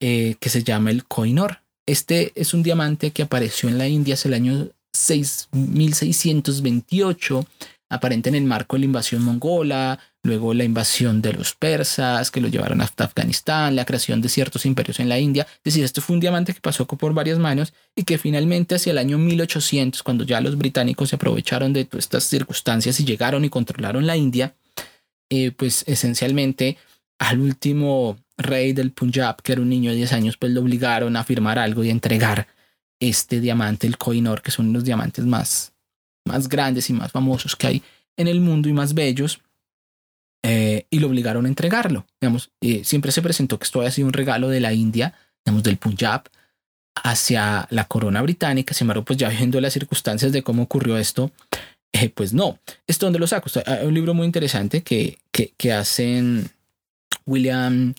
eh, 0.00 0.36
que 0.40 0.48
se 0.48 0.62
llama 0.62 0.90
el 0.90 1.04
Koinor. 1.04 1.62
Este 1.86 2.32
es 2.36 2.54
un 2.54 2.62
diamante 2.62 3.10
que 3.10 3.22
apareció 3.22 3.68
en 3.68 3.76
la 3.76 3.88
India 3.88 4.14
hacia 4.14 4.28
el 4.28 4.34
año 4.34 4.68
6628 4.92 7.46
aparente 7.90 8.28
en 8.28 8.36
el 8.36 8.44
marco 8.44 8.76
de 8.76 8.80
la 8.80 8.86
invasión 8.86 9.22
mongola, 9.22 9.98
luego 10.22 10.54
la 10.54 10.64
invasión 10.64 11.20
de 11.20 11.32
los 11.32 11.54
persas 11.54 12.30
que 12.30 12.40
lo 12.40 12.48
llevaron 12.48 12.80
hasta 12.80 13.04
Afganistán, 13.04 13.74
la 13.74 13.84
creación 13.84 14.20
de 14.20 14.28
ciertos 14.28 14.64
imperios 14.64 15.00
en 15.00 15.08
la 15.08 15.18
India. 15.18 15.46
Es 15.56 15.64
decir, 15.64 15.84
este 15.84 16.00
fue 16.00 16.14
un 16.14 16.20
diamante 16.20 16.54
que 16.54 16.60
pasó 16.60 16.86
por 16.86 17.12
varias 17.12 17.38
manos 17.38 17.74
y 17.96 18.04
que 18.04 18.16
finalmente 18.16 18.76
hacia 18.76 18.92
el 18.92 18.98
año 18.98 19.18
1800, 19.18 20.02
cuando 20.04 20.24
ya 20.24 20.40
los 20.40 20.56
británicos 20.56 21.10
se 21.10 21.16
aprovecharon 21.16 21.72
de 21.72 21.84
todas 21.84 22.04
estas 22.04 22.24
circunstancias 22.24 22.98
y 23.00 23.04
llegaron 23.04 23.44
y 23.44 23.50
controlaron 23.50 24.06
la 24.06 24.16
India, 24.16 24.54
eh, 25.28 25.50
pues 25.50 25.82
esencialmente 25.88 26.78
al 27.18 27.40
último 27.40 28.18
rey 28.38 28.72
del 28.72 28.92
Punjab, 28.92 29.42
que 29.42 29.52
era 29.52 29.60
un 29.60 29.68
niño 29.68 29.90
de 29.90 29.96
10 29.96 30.12
años, 30.12 30.36
pues 30.36 30.52
lo 30.52 30.60
obligaron 30.60 31.16
a 31.16 31.24
firmar 31.24 31.58
algo 31.58 31.82
y 31.82 31.88
a 31.88 31.92
entregar 31.92 32.46
este 33.00 33.40
diamante, 33.40 33.86
el 33.86 33.96
Koinor, 33.96 34.42
que 34.42 34.50
son 34.50 34.72
los 34.72 34.84
diamantes 34.84 35.24
más, 35.24 35.72
más 36.26 36.48
grandes 36.48 36.90
y 36.90 36.92
más 36.92 37.10
famosos 37.10 37.56
que 37.56 37.66
hay 37.66 37.82
en 38.16 38.28
el 38.28 38.40
mundo 38.40 38.68
y 38.68 38.72
más 38.74 38.94
bellos, 38.94 39.40
eh, 40.42 40.86
y 40.90 41.00
lo 41.00 41.08
obligaron 41.08 41.46
a 41.46 41.48
entregarlo. 41.48 42.06
Digamos, 42.20 42.50
eh, 42.60 42.82
siempre 42.84 43.12
se 43.12 43.22
presentó 43.22 43.58
que 43.58 43.64
esto 43.64 43.80
había 43.80 43.90
sido 43.90 44.06
un 44.06 44.12
regalo 44.12 44.48
de 44.48 44.60
la 44.60 44.72
India, 44.72 45.14
digamos, 45.44 45.62
del 45.62 45.78
Punjab, 45.78 46.24
hacia 46.94 47.66
la 47.70 47.84
corona 47.84 48.20
británica. 48.22 48.74
Sin 48.74 48.84
embargo, 48.84 49.04
pues 49.04 49.18
ya 49.18 49.28
viendo 49.28 49.60
las 49.60 49.72
circunstancias 49.72 50.32
de 50.32 50.42
cómo 50.42 50.64
ocurrió 50.64 50.98
esto, 50.98 51.30
eh, 51.92 52.10
pues 52.10 52.32
no. 52.32 52.58
¿Esto 52.86 53.06
donde 53.06 53.18
lo 53.18 53.26
saco? 53.26 53.50
Hay 53.66 53.86
un 53.86 53.94
libro 53.94 54.14
muy 54.14 54.26
interesante 54.26 54.82
que, 54.82 55.18
que 55.32 55.72
hacen 55.72 56.50
William 57.26 57.94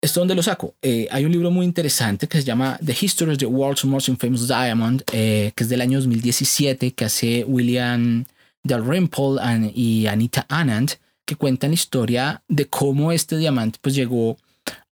¿Esto 0.00 0.20
dónde 0.20 0.36
lo 0.36 0.44
saco? 0.44 0.76
Eh, 0.80 1.08
hay 1.10 1.24
un 1.24 1.32
libro 1.32 1.50
muy 1.50 1.66
interesante 1.66 2.28
que 2.28 2.38
se 2.38 2.44
llama 2.44 2.78
The 2.84 2.96
History 3.00 3.32
of 3.32 3.38
the 3.38 3.46
World's 3.46 3.84
Most 3.84 4.08
Famous 4.16 4.46
Diamond, 4.46 5.02
eh, 5.12 5.52
que 5.56 5.64
es 5.64 5.68
del 5.68 5.80
año 5.80 5.98
2017, 5.98 6.92
que 6.92 7.04
hace 7.04 7.42
William 7.44 8.24
Dalrymple 8.62 9.72
y 9.74 10.06
Anita 10.06 10.46
Anand, 10.48 10.92
que 11.24 11.34
cuentan 11.34 11.70
la 11.70 11.74
historia 11.74 12.42
de 12.46 12.66
cómo 12.66 13.10
este 13.10 13.36
diamante 13.38 13.80
pues, 13.82 13.96
llegó 13.96 14.38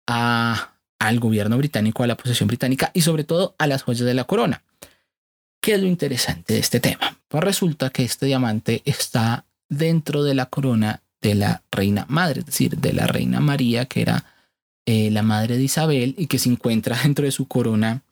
al 0.06 1.20
gobierno 1.20 1.56
británico, 1.56 2.02
a 2.02 2.08
la 2.08 2.16
posesión 2.16 2.48
británica 2.48 2.90
y 2.92 3.02
sobre 3.02 3.22
todo 3.22 3.54
a 3.58 3.68
las 3.68 3.82
joyas 3.82 4.06
de 4.06 4.14
la 4.14 4.24
corona. 4.24 4.64
¿Qué 5.60 5.74
es 5.74 5.80
lo 5.80 5.86
interesante 5.86 6.54
de 6.54 6.60
este 6.60 6.80
tema? 6.80 7.16
Pues 7.28 7.44
resulta 7.44 7.90
que 7.90 8.02
este 8.02 8.26
diamante 8.26 8.82
está 8.84 9.44
dentro 9.68 10.24
de 10.24 10.34
la 10.34 10.46
corona 10.46 11.02
de 11.20 11.36
la 11.36 11.62
reina 11.70 12.06
madre, 12.08 12.40
es 12.40 12.46
decir, 12.46 12.76
de 12.76 12.92
la 12.92 13.06
reina 13.06 13.40
María, 13.40 13.84
que 13.86 14.02
era 14.02 14.24
eh, 14.86 15.10
la 15.10 15.22
madre 15.22 15.56
de 15.56 15.64
Isabel 15.64 16.14
y 16.16 16.28
que 16.28 16.38
se 16.38 16.48
encuentra 16.48 16.96
dentro 17.02 17.24
de 17.24 17.32
su 17.32 17.46
corona 17.48 18.02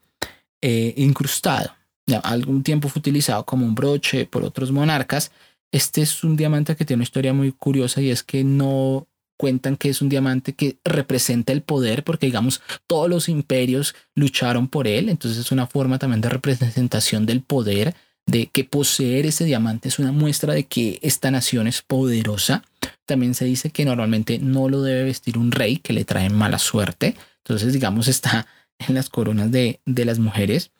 eh, 0.61 0.95
incrustado. 0.97 1.75
Ya, 2.07 2.18
algún 2.18 2.62
tiempo 2.62 2.89
fue 2.89 3.01
utilizado 3.01 3.45
como 3.45 3.64
un 3.64 3.75
broche 3.75 4.27
por 4.27 4.45
otros 4.45 4.72
monarcas. 4.72 5.31
Este 5.72 6.03
es 6.03 6.22
un 6.22 6.37
diamante 6.37 6.77
que 6.77 6.85
tiene 6.85 6.99
una 6.99 7.05
historia 7.05 7.33
muy 7.33 7.53
curiosa 7.53 8.01
y 8.03 8.11
es 8.11 8.22
que 8.22 8.45
no 8.45 9.07
cuentan 9.37 9.77
que 9.77 9.89
es 9.89 10.03
un 10.03 10.09
diamante 10.09 10.53
que 10.53 10.79
representa 10.85 11.53
el 11.53 11.62
poder 11.62 12.05
porque 12.05 12.27
digamos 12.27 12.61
todos 12.87 13.09
los 13.09 13.29
imperios 13.29 13.95
lucharon 14.14 14.68
por 14.68 14.87
él, 14.87 15.09
entonces 15.09 15.39
es 15.39 15.51
una 15.51 15.66
forma 15.66 15.99
también 15.99 16.20
de 16.20 16.29
representación 16.29 17.27
del 17.27 17.43
poder, 17.43 17.95
de 18.27 18.47
que 18.47 18.64
poseer 18.64 19.27
ese 19.27 19.45
diamante 19.45 19.89
es 19.89 19.99
una 19.99 20.12
muestra 20.12 20.55
de 20.55 20.64
que 20.64 20.99
esta 21.03 21.31
nación 21.31 21.66
es 21.66 21.83
poderosa 21.83 22.62
también 23.07 23.35
se 23.35 23.45
dice 23.45 23.71
que 23.71 23.85
normalmente 23.85 24.39
no 24.39 24.69
lo 24.69 24.83
debe 24.83 25.05
vestir 25.05 25.39
un 25.39 25.53
rey 25.53 25.77
que 25.77 25.93
le 25.93 26.05
trae 26.05 26.31
mala 26.31 26.59
suerte. 26.59 27.17
Entonces, 27.39 27.73
digamos, 27.73 28.09
está 28.09 28.47
en 28.79 28.95
las 28.95 29.09
coronas 29.09 29.51
de, 29.51 29.81
de 29.85 30.05
las 30.05 30.19
mujeres. 30.19 30.71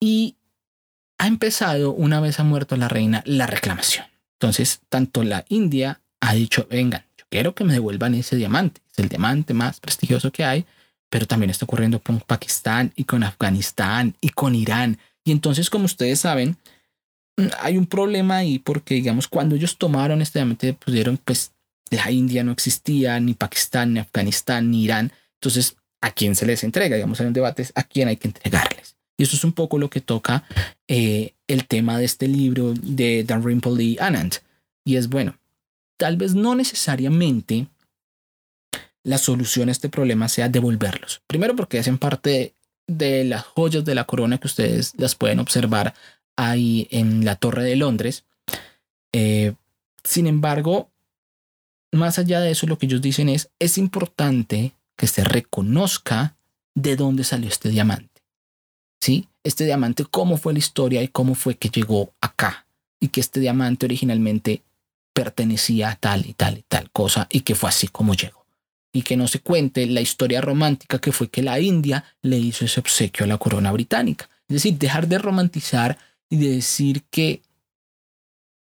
Y 0.00 0.36
ha 1.18 1.26
empezado, 1.26 1.92
una 1.92 2.20
vez 2.20 2.38
ha 2.40 2.44
muerto 2.44 2.76
la 2.76 2.88
reina, 2.88 3.22
la 3.26 3.46
reclamación. 3.46 4.06
Entonces, 4.34 4.80
tanto 4.88 5.24
la 5.24 5.44
India 5.48 6.00
ha 6.20 6.34
dicho, 6.34 6.66
vengan, 6.70 7.04
yo 7.16 7.24
quiero 7.28 7.54
que 7.54 7.64
me 7.64 7.72
devuelvan 7.72 8.14
ese 8.14 8.36
diamante. 8.36 8.80
Es 8.92 8.98
el 8.98 9.08
diamante 9.08 9.54
más 9.54 9.80
prestigioso 9.80 10.30
que 10.30 10.44
hay, 10.44 10.64
pero 11.10 11.26
también 11.26 11.50
está 11.50 11.64
ocurriendo 11.64 12.00
con 12.00 12.20
Pakistán 12.20 12.92
y 12.94 13.04
con 13.04 13.24
Afganistán 13.24 14.16
y 14.20 14.30
con 14.30 14.54
Irán. 14.54 14.98
Y 15.24 15.32
entonces, 15.32 15.70
como 15.70 15.86
ustedes 15.86 16.20
saben, 16.20 16.56
hay 17.60 17.76
un 17.76 17.86
problema 17.86 18.38
ahí 18.38 18.58
porque, 18.58 18.94
digamos, 18.94 19.28
cuando 19.28 19.54
ellos 19.54 19.76
tomaron 19.78 20.22
este 20.22 20.44
pusieron, 20.74 21.18
pues, 21.18 21.52
la 21.90 22.10
India 22.10 22.44
no 22.44 22.52
existía, 22.52 23.18
ni 23.20 23.34
Pakistán, 23.34 23.94
ni 23.94 24.00
Afganistán, 24.00 24.70
ni 24.70 24.84
Irán. 24.84 25.12
Entonces, 25.34 25.76
¿a 26.00 26.10
quién 26.10 26.34
se 26.34 26.46
les 26.46 26.64
entrega? 26.64 26.96
Digamos, 26.96 27.20
en 27.20 27.28
un 27.28 27.32
debate 27.32 27.66
a 27.74 27.82
quién 27.82 28.08
hay 28.08 28.16
que 28.16 28.28
entregarles. 28.28 28.96
Y 29.16 29.24
eso 29.24 29.36
es 29.36 29.44
un 29.44 29.52
poco 29.52 29.78
lo 29.78 29.90
que 29.90 30.00
toca 30.00 30.44
eh, 30.86 31.34
el 31.48 31.66
tema 31.66 31.98
de 31.98 32.04
este 32.04 32.28
libro 32.28 32.74
de 32.74 33.24
Dan 33.24 33.44
Rimple 33.44 33.82
y 33.82 33.96
Anand. 33.98 34.34
Y 34.84 34.96
es, 34.96 35.08
bueno, 35.08 35.38
tal 35.96 36.16
vez 36.16 36.34
no 36.34 36.54
necesariamente 36.54 37.66
la 39.02 39.18
solución 39.18 39.68
a 39.68 39.72
este 39.72 39.88
problema 39.88 40.28
sea 40.28 40.48
devolverlos. 40.48 41.22
Primero 41.26 41.56
porque 41.56 41.78
hacen 41.78 41.98
parte 41.98 42.54
de 42.86 43.24
las 43.24 43.42
joyas 43.42 43.84
de 43.84 43.94
la 43.94 44.04
corona 44.04 44.38
que 44.38 44.46
ustedes 44.46 44.92
las 44.96 45.14
pueden 45.14 45.40
observar 45.40 45.94
ahí 46.38 46.86
en 46.90 47.24
la 47.24 47.34
Torre 47.34 47.64
de 47.64 47.76
Londres. 47.76 48.24
Eh, 49.12 49.54
sin 50.04 50.26
embargo, 50.26 50.88
más 51.92 52.18
allá 52.18 52.40
de 52.40 52.52
eso, 52.52 52.66
lo 52.66 52.78
que 52.78 52.86
ellos 52.86 53.02
dicen 53.02 53.28
es, 53.28 53.50
es 53.58 53.76
importante 53.76 54.72
que 54.96 55.08
se 55.08 55.24
reconozca 55.24 56.36
de 56.74 56.96
dónde 56.96 57.24
salió 57.24 57.48
este 57.48 57.68
diamante. 57.68 58.22
¿Sí? 59.00 59.28
Este 59.42 59.64
diamante, 59.64 60.04
cómo 60.04 60.36
fue 60.36 60.52
la 60.52 60.60
historia 60.60 61.02
y 61.02 61.08
cómo 61.08 61.34
fue 61.34 61.56
que 61.56 61.68
llegó 61.68 62.14
acá. 62.20 62.66
Y 63.00 63.08
que 63.08 63.20
este 63.20 63.40
diamante 63.40 63.86
originalmente 63.86 64.62
pertenecía 65.12 65.90
a 65.90 65.96
tal 65.96 66.24
y 66.26 66.34
tal 66.34 66.58
y 66.58 66.62
tal 66.62 66.90
cosa 66.90 67.26
y 67.30 67.40
que 67.40 67.56
fue 67.56 67.68
así 67.68 67.88
como 67.88 68.14
llegó. 68.14 68.46
Y 68.92 69.02
que 69.02 69.16
no 69.16 69.26
se 69.26 69.40
cuente 69.40 69.86
la 69.86 70.00
historia 70.00 70.40
romántica 70.40 71.00
que 71.00 71.12
fue 71.12 71.28
que 71.28 71.42
la 71.42 71.58
India 71.58 72.04
le 72.22 72.38
hizo 72.38 72.64
ese 72.64 72.78
obsequio 72.78 73.24
a 73.24 73.28
la 73.28 73.38
corona 73.38 73.72
británica. 73.72 74.28
Es 74.48 74.54
decir, 74.54 74.78
dejar 74.78 75.08
de 75.08 75.18
romantizar 75.18 75.98
y 76.30 76.36
de 76.36 76.50
decir 76.50 77.02
que 77.10 77.42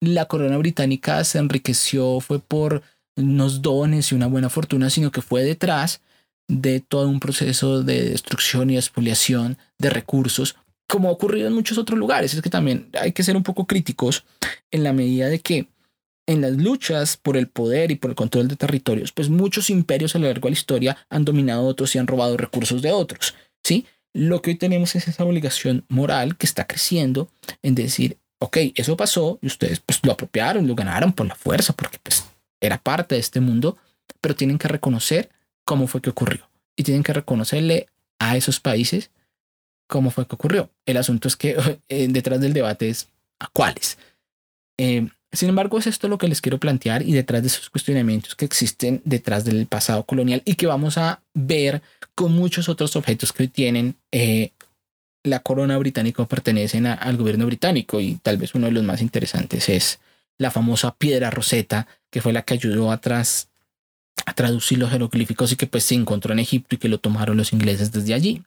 la 0.01 0.25
corona 0.25 0.57
británica 0.57 1.23
se 1.23 1.39
enriqueció 1.39 2.19
fue 2.19 2.39
por 2.39 2.83
unos 3.17 3.61
dones 3.61 4.11
y 4.11 4.15
una 4.15 4.27
buena 4.27 4.49
fortuna, 4.49 4.89
sino 4.89 5.11
que 5.11 5.21
fue 5.21 5.43
detrás 5.43 6.01
de 6.47 6.79
todo 6.79 7.07
un 7.07 7.19
proceso 7.19 7.83
de 7.83 8.09
destrucción 8.09 8.69
y 8.69 8.77
expoliación 8.77 9.57
de 9.77 9.89
recursos, 9.89 10.55
como 10.87 11.09
ha 11.09 11.11
ocurrido 11.11 11.47
en 11.47 11.53
muchos 11.53 11.77
otros 11.77 11.99
lugares. 11.99 12.33
Es 12.33 12.41
que 12.41 12.49
también 12.49 12.89
hay 12.99 13.11
que 13.11 13.23
ser 13.23 13.35
un 13.35 13.43
poco 13.43 13.67
críticos 13.67 14.25
en 14.71 14.83
la 14.83 14.93
medida 14.93 15.27
de 15.27 15.39
que 15.39 15.67
en 16.27 16.41
las 16.41 16.53
luchas 16.53 17.17
por 17.17 17.37
el 17.37 17.47
poder 17.47 17.91
y 17.91 17.95
por 17.95 18.11
el 18.11 18.15
control 18.15 18.47
de 18.47 18.55
territorios, 18.55 19.11
pues 19.11 19.29
muchos 19.29 19.69
imperios 19.69 20.15
a 20.15 20.19
lo 20.19 20.27
largo 20.27 20.45
de 20.45 20.51
la 20.51 20.59
historia 20.59 20.97
han 21.09 21.25
dominado 21.25 21.65
otros 21.65 21.95
y 21.95 21.99
han 21.99 22.07
robado 22.07 22.37
recursos 22.37 22.81
de 22.81 22.91
otros, 22.91 23.35
¿sí? 23.63 23.85
Lo 24.13 24.41
que 24.41 24.51
hoy 24.51 24.57
tenemos 24.57 24.95
es 24.95 25.07
esa 25.07 25.23
obligación 25.23 25.85
moral 25.87 26.37
que 26.37 26.45
está 26.45 26.65
creciendo 26.65 27.29
en 27.61 27.75
decir, 27.75 28.17
ok, 28.39 28.57
eso 28.75 28.97
pasó 28.97 29.39
y 29.41 29.47
ustedes 29.47 29.79
pues 29.79 29.99
lo 30.03 30.11
apropiaron, 30.11 30.67
lo 30.67 30.75
ganaron 30.75 31.13
por 31.13 31.27
la 31.27 31.35
fuerza, 31.35 31.73
porque 31.73 31.99
pues 32.01 32.25
era 32.61 32.77
parte 32.77 33.15
de 33.15 33.21
este 33.21 33.39
mundo, 33.39 33.77
pero 34.21 34.35
tienen 34.35 34.57
que 34.57 34.67
reconocer 34.67 35.29
cómo 35.63 35.87
fue 35.87 36.01
que 36.01 36.09
ocurrió 36.09 36.49
y 36.75 36.83
tienen 36.83 37.03
que 37.03 37.13
reconocerle 37.13 37.87
a 38.19 38.35
esos 38.37 38.59
países 38.59 39.11
cómo 39.87 40.11
fue 40.11 40.27
que 40.27 40.35
ocurrió. 40.35 40.69
El 40.85 40.97
asunto 40.97 41.27
es 41.27 41.35
que 41.35 41.57
eh, 41.89 42.07
detrás 42.09 42.39
del 42.39 42.53
debate 42.53 42.89
es 42.89 43.09
a 43.39 43.47
cuáles. 43.47 43.97
Eh, 44.77 45.07
sin 45.31 45.49
embargo, 45.49 45.77
es 45.77 45.85
esto 45.85 46.07
lo 46.07 46.17
que 46.17 46.27
les 46.27 46.41
quiero 46.41 46.57
plantear 46.57 47.03
y 47.03 47.13
detrás 47.13 47.41
de 47.41 47.49
esos 47.49 47.69
cuestionamientos 47.69 48.35
que 48.35 48.45
existen 48.45 49.01
detrás 49.05 49.45
del 49.45 49.67
pasado 49.67 50.03
colonial 50.03 50.41
y 50.43 50.55
que 50.55 50.65
vamos 50.65 50.97
a 50.97 51.21
ver 51.33 51.83
con 52.19 52.33
muchos 52.33 52.67
otros 52.67 52.97
objetos 52.97 53.31
que 53.31 53.47
tienen 53.47 53.95
eh, 54.11 54.51
la 55.23 55.39
corona 55.39 55.77
británica 55.77 56.25
pertenecen 56.25 56.85
al 56.85 57.15
gobierno 57.15 57.45
británico 57.45 58.01
y 58.01 58.15
tal 58.15 58.35
vez 58.35 58.53
uno 58.55 58.65
de 58.65 58.73
los 58.73 58.83
más 58.83 59.01
interesantes 59.01 59.69
es 59.69 60.01
la 60.37 60.51
famosa 60.51 60.93
piedra 60.95 61.29
roseta 61.29 61.87
que 62.11 62.21
fue 62.21 62.33
la 62.33 62.41
que 62.41 62.55
ayudó 62.55 62.91
a, 62.91 62.95
a 62.95 64.33
traducir 64.33 64.79
los 64.79 64.91
jeroglíficos 64.91 65.53
y 65.53 65.55
que 65.55 65.65
pues 65.65 65.85
se 65.85 65.95
encontró 65.95 66.33
en 66.33 66.39
Egipto 66.39 66.75
y 66.75 66.77
que 66.77 66.89
lo 66.89 66.97
tomaron 66.97 67.37
los 67.37 67.53
ingleses 67.53 67.93
desde 67.93 68.13
allí. 68.13 68.43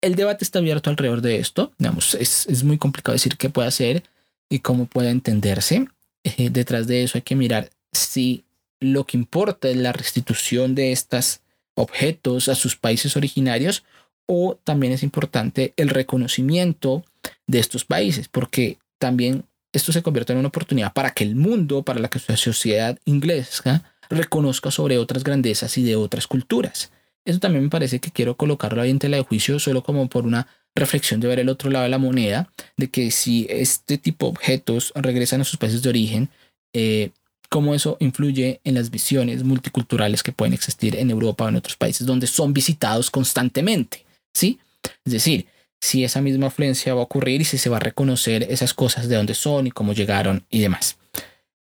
El 0.00 0.16
debate 0.16 0.42
está 0.42 0.58
abierto 0.58 0.90
alrededor 0.90 1.20
de 1.20 1.38
esto, 1.38 1.72
es, 2.18 2.46
es 2.48 2.64
muy 2.64 2.78
complicado 2.78 3.12
decir 3.12 3.36
qué 3.36 3.48
puede 3.48 3.68
hacer 3.68 4.02
y 4.48 4.58
cómo 4.58 4.86
puede 4.86 5.10
entenderse. 5.10 5.86
Eh, 6.24 6.50
detrás 6.50 6.88
de 6.88 7.04
eso 7.04 7.16
hay 7.18 7.22
que 7.22 7.36
mirar 7.36 7.70
si 7.92 8.42
lo 8.80 9.06
que 9.06 9.16
importa 9.16 9.68
es 9.68 9.76
la 9.76 9.92
restitución 9.92 10.74
de 10.74 10.90
estos 10.90 11.42
objetos 11.74 12.48
a 12.48 12.54
sus 12.54 12.76
países 12.76 13.16
originarios 13.16 13.84
o 14.26 14.58
también 14.64 14.92
es 14.92 15.02
importante 15.02 15.74
el 15.76 15.88
reconocimiento 15.88 17.04
de 17.46 17.58
estos 17.58 17.84
países, 17.84 18.28
porque 18.28 18.78
también 18.98 19.44
esto 19.72 19.92
se 19.92 20.02
convierte 20.02 20.32
en 20.32 20.38
una 20.38 20.48
oportunidad 20.48 20.92
para 20.92 21.10
que 21.10 21.24
el 21.24 21.36
mundo, 21.36 21.82
para 21.82 22.00
la 22.00 22.08
que 22.08 22.20
la 22.28 22.36
sociedad 22.36 22.98
inglesa 23.04 23.92
reconozca 24.08 24.70
sobre 24.70 24.98
otras 24.98 25.24
grandezas 25.24 25.76
y 25.78 25.82
de 25.82 25.96
otras 25.96 26.26
culturas. 26.26 26.92
eso 27.24 27.40
también 27.40 27.64
me 27.64 27.70
parece 27.70 28.00
que 28.00 28.10
quiero 28.10 28.36
colocarlo 28.36 28.82
ahí 28.82 28.90
en 28.90 28.98
tela 28.98 29.16
de 29.16 29.24
juicio 29.24 29.58
solo 29.58 29.82
como 29.82 30.08
por 30.08 30.26
una 30.26 30.46
reflexión 30.74 31.20
de 31.20 31.28
ver 31.28 31.38
el 31.38 31.48
otro 31.48 31.70
lado 31.70 31.84
de 31.84 31.88
la 31.88 31.98
moneda, 31.98 32.50
de 32.76 32.90
que 32.90 33.10
si 33.10 33.46
este 33.48 33.96
tipo 33.98 34.26
de 34.26 34.30
objetos 34.30 34.92
regresan 34.94 35.40
a 35.40 35.44
sus 35.44 35.58
países 35.58 35.82
de 35.82 35.88
origen, 35.88 36.30
eh, 36.72 37.10
cómo 37.54 37.72
eso 37.72 37.96
influye 38.00 38.60
en 38.64 38.74
las 38.74 38.90
visiones 38.90 39.44
multiculturales 39.44 40.24
que 40.24 40.32
pueden 40.32 40.54
existir 40.54 40.96
en 40.96 41.08
Europa 41.08 41.44
o 41.44 41.48
en 41.48 41.54
otros 41.54 41.76
países 41.76 42.04
donde 42.04 42.26
son 42.26 42.52
visitados 42.52 43.12
constantemente, 43.12 44.04
¿sí? 44.34 44.58
Es 45.04 45.12
decir, 45.12 45.46
si 45.80 46.02
esa 46.02 46.20
misma 46.20 46.48
afluencia 46.48 46.94
va 46.94 47.02
a 47.02 47.04
ocurrir 47.04 47.42
y 47.42 47.44
si 47.44 47.56
se 47.56 47.70
va 47.70 47.76
a 47.76 47.78
reconocer 47.78 48.42
esas 48.50 48.74
cosas 48.74 49.08
de 49.08 49.14
dónde 49.14 49.34
son 49.34 49.68
y 49.68 49.70
cómo 49.70 49.92
llegaron 49.92 50.44
y 50.50 50.62
demás. 50.62 50.96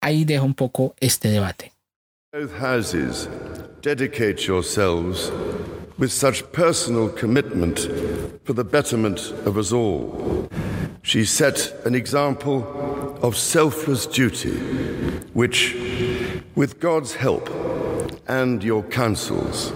Ahí 0.02 0.26
dejo 0.26 0.44
un 0.44 0.54
poco 0.54 0.96
este 1.00 1.30
debate. 1.30 1.72
Both 2.34 2.52
houses 2.60 3.30
dedicate 3.82 4.46
yourselves 4.46 5.32
with 5.98 6.10
such 6.10 6.44
personal 6.52 7.08
commitment 7.08 7.88
for 8.44 8.54
the 8.54 8.66
betterment 8.66 9.34
of 9.46 9.56
us 9.56 9.72
all. 9.72 10.50
She 11.04 11.26
set 11.26 11.74
an 11.86 11.96
example 11.96 12.64
of 13.22 13.36
selfless 13.36 14.06
duty, 14.06 14.52
which, 15.34 15.76
with 16.56 16.80
God's 16.80 17.16
help 17.16 17.50
and 18.28 18.64
your 18.64 18.84
counsels, 18.84 19.74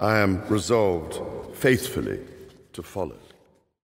I 0.00 0.18
am 0.18 0.42
resolved 0.48 1.20
faithfully 1.54 2.20
to 2.72 2.82
follow. 2.82 3.16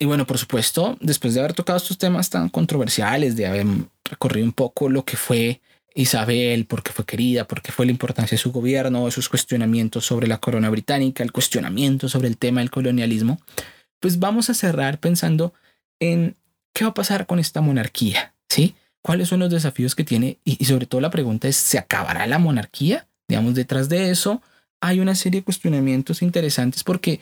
Y 0.01 0.05
bueno, 0.05 0.25
por 0.25 0.37
supuesto, 0.37 0.97
después 1.01 1.33
de 1.33 1.41
haber 1.41 1.53
tocado 1.53 1.77
estos 1.77 1.97
temas 1.97 2.29
tan 2.29 2.49
controversiales, 2.49 3.35
de 3.35 3.47
haber 3.47 3.65
recorrido 4.05 4.45
un 4.45 4.53
poco 4.53 4.87
lo 4.87 5.03
que 5.03 5.17
fue 5.17 5.61
Isabel, 5.93 6.65
por 6.65 6.83
qué 6.83 6.93
fue 6.93 7.05
querida, 7.05 7.45
por 7.45 7.61
qué 7.61 7.71
fue 7.71 7.85
la 7.85 7.91
importancia 7.91 8.35
de 8.35 8.41
su 8.41 8.51
gobierno, 8.51 9.07
esos 9.07 9.27
cuestionamientos 9.27 10.05
sobre 10.05 10.27
la 10.27 10.37
corona 10.37 10.69
británica, 10.69 11.23
el 11.23 11.31
cuestionamiento 11.33 12.07
sobre 12.07 12.29
el 12.29 12.37
tema 12.37 12.61
del 12.61 12.71
colonialismo, 12.71 13.41
pues 13.99 14.19
vamos 14.19 14.49
a 14.49 14.53
cerrar 14.53 14.99
pensando 14.99 15.53
en 15.99 16.37
qué 16.79 16.85
va 16.85 16.91
a 16.91 16.93
pasar 16.93 17.25
con 17.25 17.39
esta 17.39 17.59
monarquía, 17.59 18.33
¿sí? 18.47 18.73
¿Cuáles 19.01 19.27
son 19.27 19.41
los 19.41 19.51
desafíos 19.51 19.95
que 19.95 20.05
tiene? 20.05 20.37
Y, 20.45 20.63
sobre 20.63 20.85
todo 20.85 21.01
la 21.01 21.09
pregunta 21.09 21.49
es, 21.49 21.57
¿se 21.57 21.77
acabará 21.77 22.25
la 22.25 22.39
monarquía? 22.39 23.05
Digamos, 23.27 23.53
detrás 23.53 23.89
de 23.89 24.11
eso 24.11 24.41
hay 24.79 25.01
una 25.01 25.13
serie 25.13 25.41
de 25.41 25.43
cuestionamientos 25.43 26.21
interesantes 26.21 26.85
porque 26.85 27.19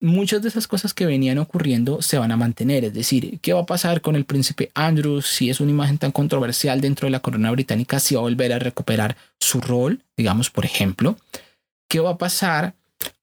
muchas 0.00 0.42
de 0.42 0.48
esas 0.48 0.66
cosas 0.66 0.94
que 0.94 1.06
venían 1.06 1.38
ocurriendo 1.38 2.02
se 2.02 2.18
van 2.18 2.32
a 2.32 2.36
mantener. 2.36 2.84
Es 2.84 2.92
decir, 2.92 3.38
¿qué 3.40 3.52
va 3.52 3.60
a 3.60 3.66
pasar 3.66 4.00
con 4.00 4.16
el 4.16 4.24
príncipe 4.24 4.72
Andrew 4.74 5.22
si 5.22 5.48
es 5.48 5.60
una 5.60 5.70
imagen 5.70 5.98
tan 5.98 6.10
controversial 6.10 6.80
dentro 6.80 7.06
de 7.06 7.12
la 7.12 7.20
corona 7.20 7.52
británica? 7.52 8.00
Si 8.00 8.16
va 8.16 8.22
a 8.22 8.24
volver 8.24 8.52
a 8.52 8.58
recuperar 8.58 9.16
su 9.38 9.60
rol, 9.60 10.02
digamos, 10.16 10.50
por 10.50 10.64
ejemplo. 10.64 11.16
¿Qué 11.88 12.00
va 12.00 12.10
a 12.10 12.18
pasar 12.18 12.74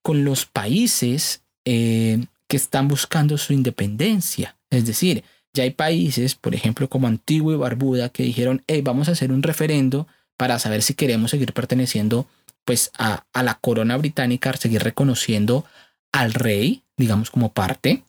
con 0.01 0.23
los 0.23 0.45
países 0.45 1.41
eh, 1.65 2.23
que 2.47 2.55
están 2.55 2.87
buscando 2.87 3.37
su 3.37 3.51
independencia? 3.51 4.55
Es 4.69 4.85
decir, 4.85 5.25
ya 5.53 5.63
hay 5.63 5.71
países, 5.71 6.35
por 6.35 6.53
ejemplo, 6.55 6.89
como 6.89 7.07
Antigua 7.07 7.53
y 7.53 7.57
Barbuda, 7.57 8.09
que 8.09 8.23
dijeron, 8.23 8.63
hey, 8.67 8.81
vamos 8.83 9.09
a 9.09 9.13
hacer 9.13 9.31
un 9.31 9.43
referendo 9.43 10.07
para 10.37 10.59
saber 10.59 10.81
si 10.81 10.93
queremos 10.93 11.31
seguir 11.31 11.53
perteneciendo 11.53 12.27
pues 12.65 12.91
a, 12.97 13.23
la 13.33 13.55
corona 13.55 13.97
británica, 13.97 14.55
seguir 14.55 14.83
reconociendo 14.83 15.65
al 16.11 16.33
rey, 16.33 16.83
digamos, 16.97 17.31
como 17.31 17.51
parte. 17.51 18.03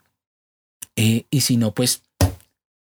Eh, 0.96 1.24
y 1.30 1.40
si 1.40 1.56
no, 1.56 1.72
pues, 1.72 2.02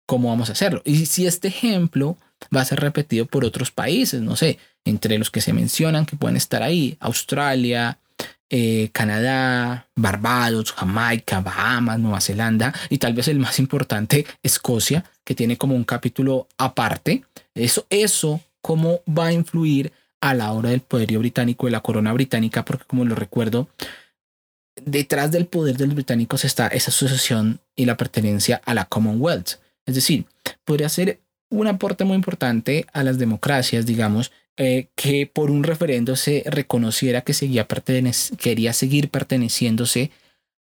¿cómo 0.06 0.28
vamos 0.28 0.48
a 0.48 0.52
hacerlo? 0.52 0.82
Y 0.84 1.06
si 1.06 1.26
este 1.26 1.48
ejemplo 1.48 2.18
va 2.54 2.62
a 2.62 2.64
ser 2.64 2.80
repetido 2.80 3.26
por 3.26 3.44
otros 3.44 3.70
países, 3.70 4.20
no 4.20 4.34
sé, 4.34 4.58
entre 4.84 5.18
los 5.18 5.30
que 5.30 5.40
se 5.40 5.52
mencionan 5.52 6.04
que 6.04 6.16
pueden 6.16 6.36
estar 6.36 6.62
ahí, 6.62 6.96
Australia, 6.98 7.98
eh, 8.50 8.88
Canadá, 8.92 9.86
Barbados, 9.94 10.72
Jamaica, 10.72 11.40
Bahamas, 11.40 11.98
Nueva 11.98 12.20
Zelanda 12.20 12.72
y 12.88 12.98
tal 12.98 13.14
vez 13.14 13.28
el 13.28 13.38
más 13.38 13.58
importante, 13.58 14.26
Escocia, 14.42 15.04
que 15.24 15.34
tiene 15.34 15.56
como 15.56 15.74
un 15.74 15.84
capítulo 15.84 16.48
aparte. 16.56 17.24
Eso, 17.54 17.86
eso, 17.90 18.40
cómo 18.62 19.00
va 19.06 19.26
a 19.26 19.32
influir 19.32 19.92
a 20.20 20.34
la 20.34 20.52
hora 20.52 20.70
del 20.70 20.80
poderío 20.80 21.20
británico 21.20 21.68
y 21.68 21.70
la 21.70 21.80
corona 21.80 22.12
británica, 22.12 22.64
porque 22.64 22.84
como 22.86 23.04
lo 23.04 23.14
recuerdo, 23.14 23.68
detrás 24.84 25.30
del 25.30 25.46
poder 25.46 25.76
de 25.76 25.86
los 25.86 25.94
británicos 25.94 26.44
está 26.44 26.68
esa 26.68 26.90
asociación 26.90 27.60
y 27.76 27.84
la 27.84 27.96
pertenencia 27.96 28.60
a 28.64 28.74
la 28.74 28.84
Commonwealth. 28.86 29.60
Es 29.86 29.94
decir, 29.94 30.26
podría 30.64 30.88
ser 30.88 31.20
un 31.50 31.66
aporte 31.66 32.04
muy 32.04 32.16
importante 32.16 32.86
a 32.92 33.02
las 33.02 33.18
democracias, 33.18 33.86
digamos, 33.86 34.32
eh, 34.58 34.88
que 34.96 35.26
por 35.26 35.50
un 35.50 35.62
referendo 35.62 36.16
se 36.16 36.42
reconociera 36.46 37.22
que 37.22 37.32
seguía 37.32 37.66
quería 38.38 38.72
seguir 38.72 39.08
perteneciéndose 39.08 40.10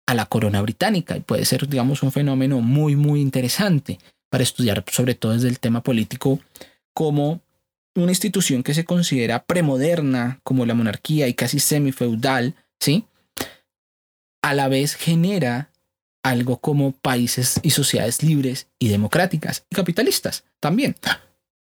a 0.06 0.14
la 0.14 0.26
corona 0.26 0.62
británica. 0.62 1.16
Y 1.16 1.20
puede 1.20 1.44
ser, 1.44 1.68
digamos, 1.68 2.02
un 2.02 2.10
fenómeno 2.10 2.60
muy, 2.60 2.96
muy 2.96 3.20
interesante 3.20 3.98
para 4.30 4.42
estudiar, 4.42 4.84
sobre 4.90 5.14
todo 5.14 5.32
desde 5.32 5.48
el 5.48 5.60
tema 5.60 5.82
político, 5.82 6.40
como 6.94 7.40
una 7.94 8.10
institución 8.10 8.62
que 8.62 8.74
se 8.74 8.84
considera 8.84 9.44
premoderna, 9.44 10.40
como 10.42 10.66
la 10.66 10.74
monarquía 10.74 11.28
y 11.28 11.34
casi 11.34 11.60
semifeudal, 11.60 12.54
¿sí? 12.80 13.04
a 14.42 14.52
la 14.54 14.68
vez 14.68 14.94
genera 14.94 15.70
algo 16.22 16.58
como 16.58 16.92
países 16.92 17.60
y 17.62 17.70
sociedades 17.70 18.22
libres 18.22 18.68
y 18.78 18.88
democráticas 18.88 19.64
y 19.70 19.74
capitalistas 19.74 20.44
también. 20.60 20.96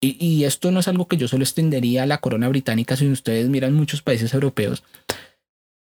Y, 0.06 0.44
esto 0.44 0.70
no 0.72 0.82
es 0.82 0.90
algo 0.90 1.08
que 1.08 1.16
yo 1.16 1.30
solo 1.30 1.44
extendería 1.44 2.04
a 2.04 2.06
la 2.06 2.18
corona 2.18 2.50
británica, 2.50 2.98
si 2.98 3.10
ustedes 3.10 3.48
miran 3.48 3.74
muchos 3.74 4.02
países 4.02 4.34
europeos. 4.34 4.84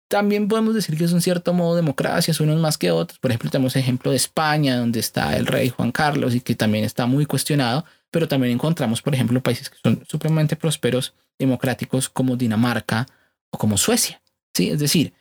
También 0.08 0.46
podemos 0.46 0.74
decir 0.74 0.98
que 0.98 1.04
es 1.04 1.12
un 1.12 1.22
cierto 1.22 1.54
modo 1.54 1.74
democracias, 1.74 2.38
unos 2.40 2.60
más 2.60 2.76
que 2.76 2.90
otros. 2.90 3.18
Por 3.18 3.30
ejemplo, 3.30 3.48
tenemos 3.48 3.76
ejemplo 3.76 4.10
de 4.10 4.18
España, 4.18 4.76
donde 4.76 5.00
está 5.00 5.36
el 5.38 5.46
rey 5.46 5.70
Juan 5.70 5.90
Carlos 5.90 6.34
y 6.34 6.40
que 6.42 6.54
también 6.54 6.84
está 6.84 7.06
muy 7.06 7.24
cuestionado, 7.24 7.86
pero 8.10 8.28
también 8.28 8.52
encontramos, 8.52 9.00
por 9.00 9.14
ejemplo, 9.14 9.40
países 9.40 9.70
que 9.70 9.78
son 9.82 10.04
supremamente 10.06 10.54
prósperos, 10.54 11.14
democráticos, 11.38 12.10
como 12.10 12.36
Dinamarca 12.36 13.06
o 13.50 13.56
como 13.56 13.78
Suecia. 13.78 14.20
¿sí? 14.52 14.68
Es 14.68 14.80
decir, 14.80 15.14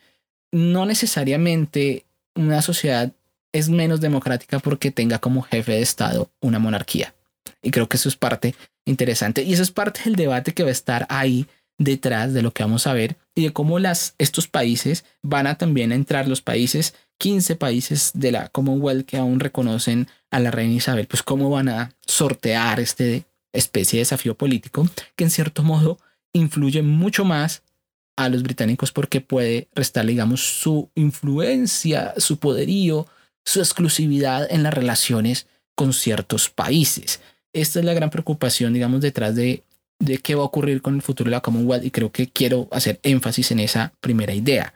no 0.52 0.84
necesariamente 0.84 2.04
una 2.34 2.60
sociedad 2.60 3.12
es 3.52 3.70
menos 3.70 4.00
democrática 4.00 4.58
porque 4.58 4.90
tenga 4.90 5.18
como 5.20 5.40
jefe 5.40 5.72
de 5.72 5.80
Estado 5.80 6.30
una 6.40 6.58
monarquía. 6.58 7.14
Y 7.62 7.70
creo 7.70 7.88
que 7.88 7.96
eso 7.96 8.08
es 8.08 8.16
parte 8.16 8.54
interesante. 8.90 9.42
Y 9.42 9.52
eso 9.52 9.62
es 9.62 9.70
parte 9.70 10.02
del 10.04 10.16
debate 10.16 10.52
que 10.52 10.62
va 10.62 10.68
a 10.68 10.72
estar 10.72 11.06
ahí 11.08 11.46
detrás 11.78 12.34
de 12.34 12.42
lo 12.42 12.52
que 12.52 12.62
vamos 12.62 12.86
a 12.86 12.92
ver 12.92 13.16
y 13.34 13.44
de 13.44 13.52
cómo 13.52 13.78
las, 13.78 14.14
estos 14.18 14.48
países 14.48 15.04
van 15.22 15.46
a 15.46 15.56
también 15.56 15.92
entrar, 15.92 16.28
los 16.28 16.42
países, 16.42 16.94
15 17.18 17.56
países 17.56 18.10
de 18.14 18.32
la 18.32 18.48
Commonwealth 18.48 19.06
que 19.06 19.16
aún 19.16 19.40
reconocen 19.40 20.08
a 20.30 20.40
la 20.40 20.50
reina 20.50 20.74
Isabel, 20.74 21.06
pues 21.06 21.22
cómo 21.22 21.48
van 21.48 21.68
a 21.70 21.94
sortear 22.06 22.80
este 22.80 23.24
especie 23.52 23.98
de 23.98 24.02
desafío 24.02 24.36
político 24.36 24.88
que 25.16 25.24
en 25.24 25.30
cierto 25.30 25.62
modo 25.62 25.98
influye 26.32 26.82
mucho 26.82 27.24
más 27.24 27.62
a 28.16 28.28
los 28.28 28.42
británicos 28.42 28.92
porque 28.92 29.20
puede 29.20 29.68
restar, 29.74 30.06
digamos, 30.06 30.40
su 30.60 30.90
influencia, 30.94 32.14
su 32.18 32.38
poderío, 32.38 33.06
su 33.44 33.60
exclusividad 33.60 34.46
en 34.50 34.62
las 34.62 34.74
relaciones 34.74 35.46
con 35.74 35.92
ciertos 35.92 36.50
países. 36.50 37.20
Esta 37.52 37.78
es 37.80 37.84
la 37.84 37.94
gran 37.94 38.10
preocupación, 38.10 38.72
digamos, 38.72 39.00
detrás 39.00 39.34
de, 39.34 39.64
de 39.98 40.18
qué 40.18 40.34
va 40.34 40.42
a 40.42 40.46
ocurrir 40.46 40.82
con 40.82 40.94
el 40.94 41.02
futuro 41.02 41.28
de 41.28 41.36
la 41.36 41.40
Commonwealth 41.40 41.84
y 41.84 41.90
creo 41.90 42.12
que 42.12 42.28
quiero 42.28 42.68
hacer 42.70 43.00
énfasis 43.02 43.50
en 43.50 43.60
esa 43.60 43.92
primera 44.00 44.34
idea. 44.34 44.74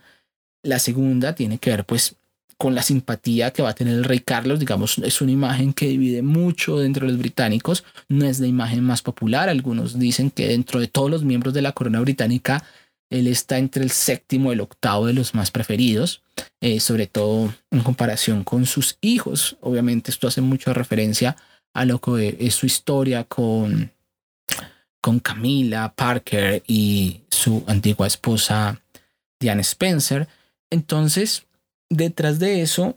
La 0.62 0.78
segunda 0.78 1.34
tiene 1.34 1.58
que 1.58 1.70
ver, 1.70 1.84
pues, 1.84 2.16
con 2.56 2.74
la 2.74 2.82
simpatía 2.82 3.52
que 3.52 3.62
va 3.62 3.70
a 3.70 3.74
tener 3.74 3.94
el 3.94 4.04
rey 4.04 4.20
Carlos, 4.20 4.60
digamos, 4.60 4.98
es 4.98 5.20
una 5.20 5.32
imagen 5.32 5.72
que 5.72 5.88
divide 5.88 6.22
mucho 6.22 6.78
dentro 6.78 7.06
de 7.06 7.12
los 7.12 7.18
británicos, 7.18 7.84
no 8.08 8.26
es 8.26 8.40
la 8.40 8.46
imagen 8.46 8.82
más 8.84 9.02
popular, 9.02 9.48
algunos 9.48 9.98
dicen 9.98 10.30
que 10.30 10.48
dentro 10.48 10.80
de 10.80 10.88
todos 10.88 11.10
los 11.10 11.24
miembros 11.24 11.52
de 11.52 11.62
la 11.62 11.72
corona 11.72 12.00
británica 12.00 12.64
él 13.10 13.26
está 13.26 13.58
entre 13.58 13.84
el 13.84 13.90
séptimo 13.90 14.50
y 14.50 14.54
el 14.54 14.60
octavo 14.60 15.06
de 15.06 15.12
los 15.12 15.34
más 15.34 15.50
preferidos, 15.50 16.22
eh, 16.60 16.80
sobre 16.80 17.06
todo 17.06 17.52
en 17.70 17.80
comparación 17.80 18.44
con 18.44 18.66
sus 18.66 18.98
hijos. 19.00 19.56
Obviamente 19.60 20.10
esto 20.10 20.26
hace 20.26 20.40
mucha 20.40 20.72
referencia 20.72 21.36
lo 21.74 22.00
que 22.00 22.36
es 22.38 22.54
su 22.54 22.66
historia 22.66 23.24
con, 23.24 23.90
con 25.00 25.18
Camila 25.18 25.92
Parker 25.94 26.62
y 26.66 27.22
su 27.28 27.64
antigua 27.66 28.06
esposa 28.06 28.80
Diane 29.40 29.62
Spencer. 29.62 30.28
Entonces, 30.70 31.46
detrás 31.90 32.38
de 32.38 32.62
eso 32.62 32.96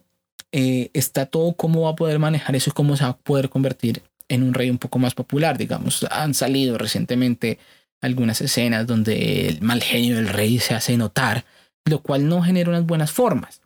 eh, 0.51 0.91
está 0.93 1.25
todo 1.25 1.53
cómo 1.53 1.81
va 1.81 1.91
a 1.91 1.95
poder 1.95 2.19
manejar 2.19 2.55
eso 2.55 2.69
y 2.69 2.73
cómo 2.73 2.95
se 2.95 3.03
va 3.03 3.09
a 3.09 3.17
poder 3.17 3.49
convertir 3.49 4.03
en 4.29 4.43
un 4.43 4.53
rey 4.53 4.69
un 4.69 4.77
poco 4.77 4.99
más 4.99 5.15
popular, 5.15 5.57
digamos. 5.57 6.05
Han 6.11 6.33
salido 6.33 6.77
recientemente 6.77 7.59
algunas 8.01 8.41
escenas 8.41 8.85
donde 8.85 9.49
el 9.49 9.61
mal 9.61 9.81
genio 9.81 10.15
del 10.15 10.29
rey 10.29 10.59
se 10.59 10.75
hace 10.75 10.97
notar, 10.97 11.45
lo 11.85 12.01
cual 12.01 12.27
no 12.27 12.41
genera 12.43 12.69
unas 12.69 12.85
buenas 12.85 13.11
formas. 13.11 13.61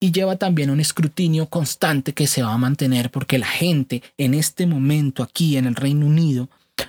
Y 0.00 0.12
lleva 0.12 0.36
también 0.36 0.70
un 0.70 0.80
escrutinio 0.80 1.46
constante 1.46 2.14
que 2.14 2.26
se 2.26 2.42
va 2.42 2.52
a 2.52 2.58
mantener 2.58 3.10
porque 3.10 3.38
la 3.38 3.46
gente 3.46 4.02
en 4.16 4.34
este 4.34 4.66
momento 4.66 5.22
aquí 5.22 5.56
en 5.56 5.66
el 5.66 5.74
Reino 5.74 6.06
Unido, 6.06 6.48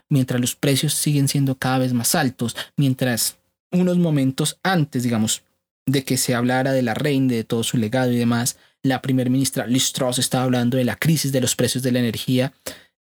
mientras 0.09 0.39
los 0.39 0.55
precios 0.55 0.93
siguen 0.93 1.27
siendo 1.27 1.55
cada 1.55 1.79
vez 1.79 1.93
más 1.93 2.13
altos, 2.13 2.55
mientras 2.77 3.37
unos 3.71 3.97
momentos 3.97 4.59
antes, 4.63 5.03
digamos, 5.03 5.41
de 5.85 6.03
que 6.03 6.17
se 6.17 6.35
hablara 6.35 6.71
de 6.71 6.83
la 6.83 6.93
reina, 6.93 7.33
de 7.33 7.43
todo 7.43 7.63
su 7.63 7.77
legado 7.77 8.11
y 8.11 8.17
demás, 8.17 8.57
la 8.83 9.01
primer 9.01 9.29
ministra 9.29 9.67
Liz 9.67 9.91
Truss 9.91 10.19
estaba 10.19 10.43
hablando 10.43 10.77
de 10.77 10.85
la 10.85 10.95
crisis 10.95 11.31
de 11.31 11.41
los 11.41 11.55
precios 11.55 11.83
de 11.83 11.91
la 11.91 11.99
energía, 11.99 12.53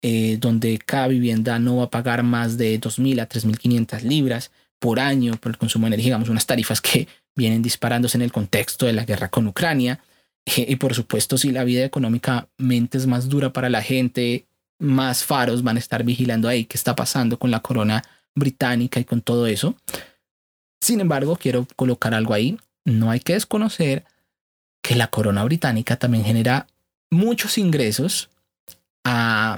eh, 0.01 0.37
donde 0.39 0.77
cada 0.77 1.07
vivienda 1.07 1.57
no 1.57 1.77
va 1.77 1.85
a 1.85 1.89
pagar 1.89 2.23
más 2.23 2.57
de 2.57 2.79
2.000 2.79 3.21
a 3.21 3.27
3.500 3.27 4.01
libras 4.01 4.51
por 4.79 4.99
año 4.99 5.35
por 5.37 5.51
el 5.51 5.57
consumo 5.57 5.85
de 5.85 5.95
energía, 5.95 6.09
digamos, 6.09 6.29
unas 6.29 6.45
tarifas 6.45 6.79
que 6.79 7.07
vienen 7.35 7.61
disparándose 7.61 8.17
en 8.17 8.21
el 8.21 8.31
contexto 8.31 8.85
de 8.85 8.93
la 8.93 9.05
guerra 9.05 9.29
con 9.29 9.47
Ucrania. 9.47 9.99
Eh, 10.45 10.65
y 10.69 10.75
por 10.77 10.93
supuesto, 10.93 11.37
si 11.37 11.51
la 11.51 11.63
vida 11.63 11.83
económicamente 11.83 12.97
es 12.97 13.07
más 13.07 13.29
dura 13.29 13.51
para 13.51 13.69
la 13.69 13.81
gente, 13.81 14.45
más 14.79 15.23
faros 15.23 15.63
van 15.63 15.77
a 15.77 15.79
estar 15.79 16.03
vigilando 16.03 16.47
ahí 16.47 16.65
qué 16.65 16.77
está 16.77 16.95
pasando 16.95 17.39
con 17.39 17.51
la 17.51 17.61
corona 17.61 18.03
británica 18.35 18.99
y 18.99 19.05
con 19.05 19.21
todo 19.21 19.47
eso. 19.47 19.75
Sin 20.81 20.99
embargo, 20.99 21.35
quiero 21.35 21.67
colocar 21.75 22.13
algo 22.13 22.33
ahí. 22.33 22.59
No 22.85 23.09
hay 23.09 23.19
que 23.19 23.33
desconocer 23.33 24.05
que 24.83 24.95
la 24.95 25.07
corona 25.07 25.43
británica 25.43 25.97
también 25.97 26.23
genera 26.23 26.67
muchos 27.09 27.57
ingresos 27.57 28.29
a, 29.03 29.57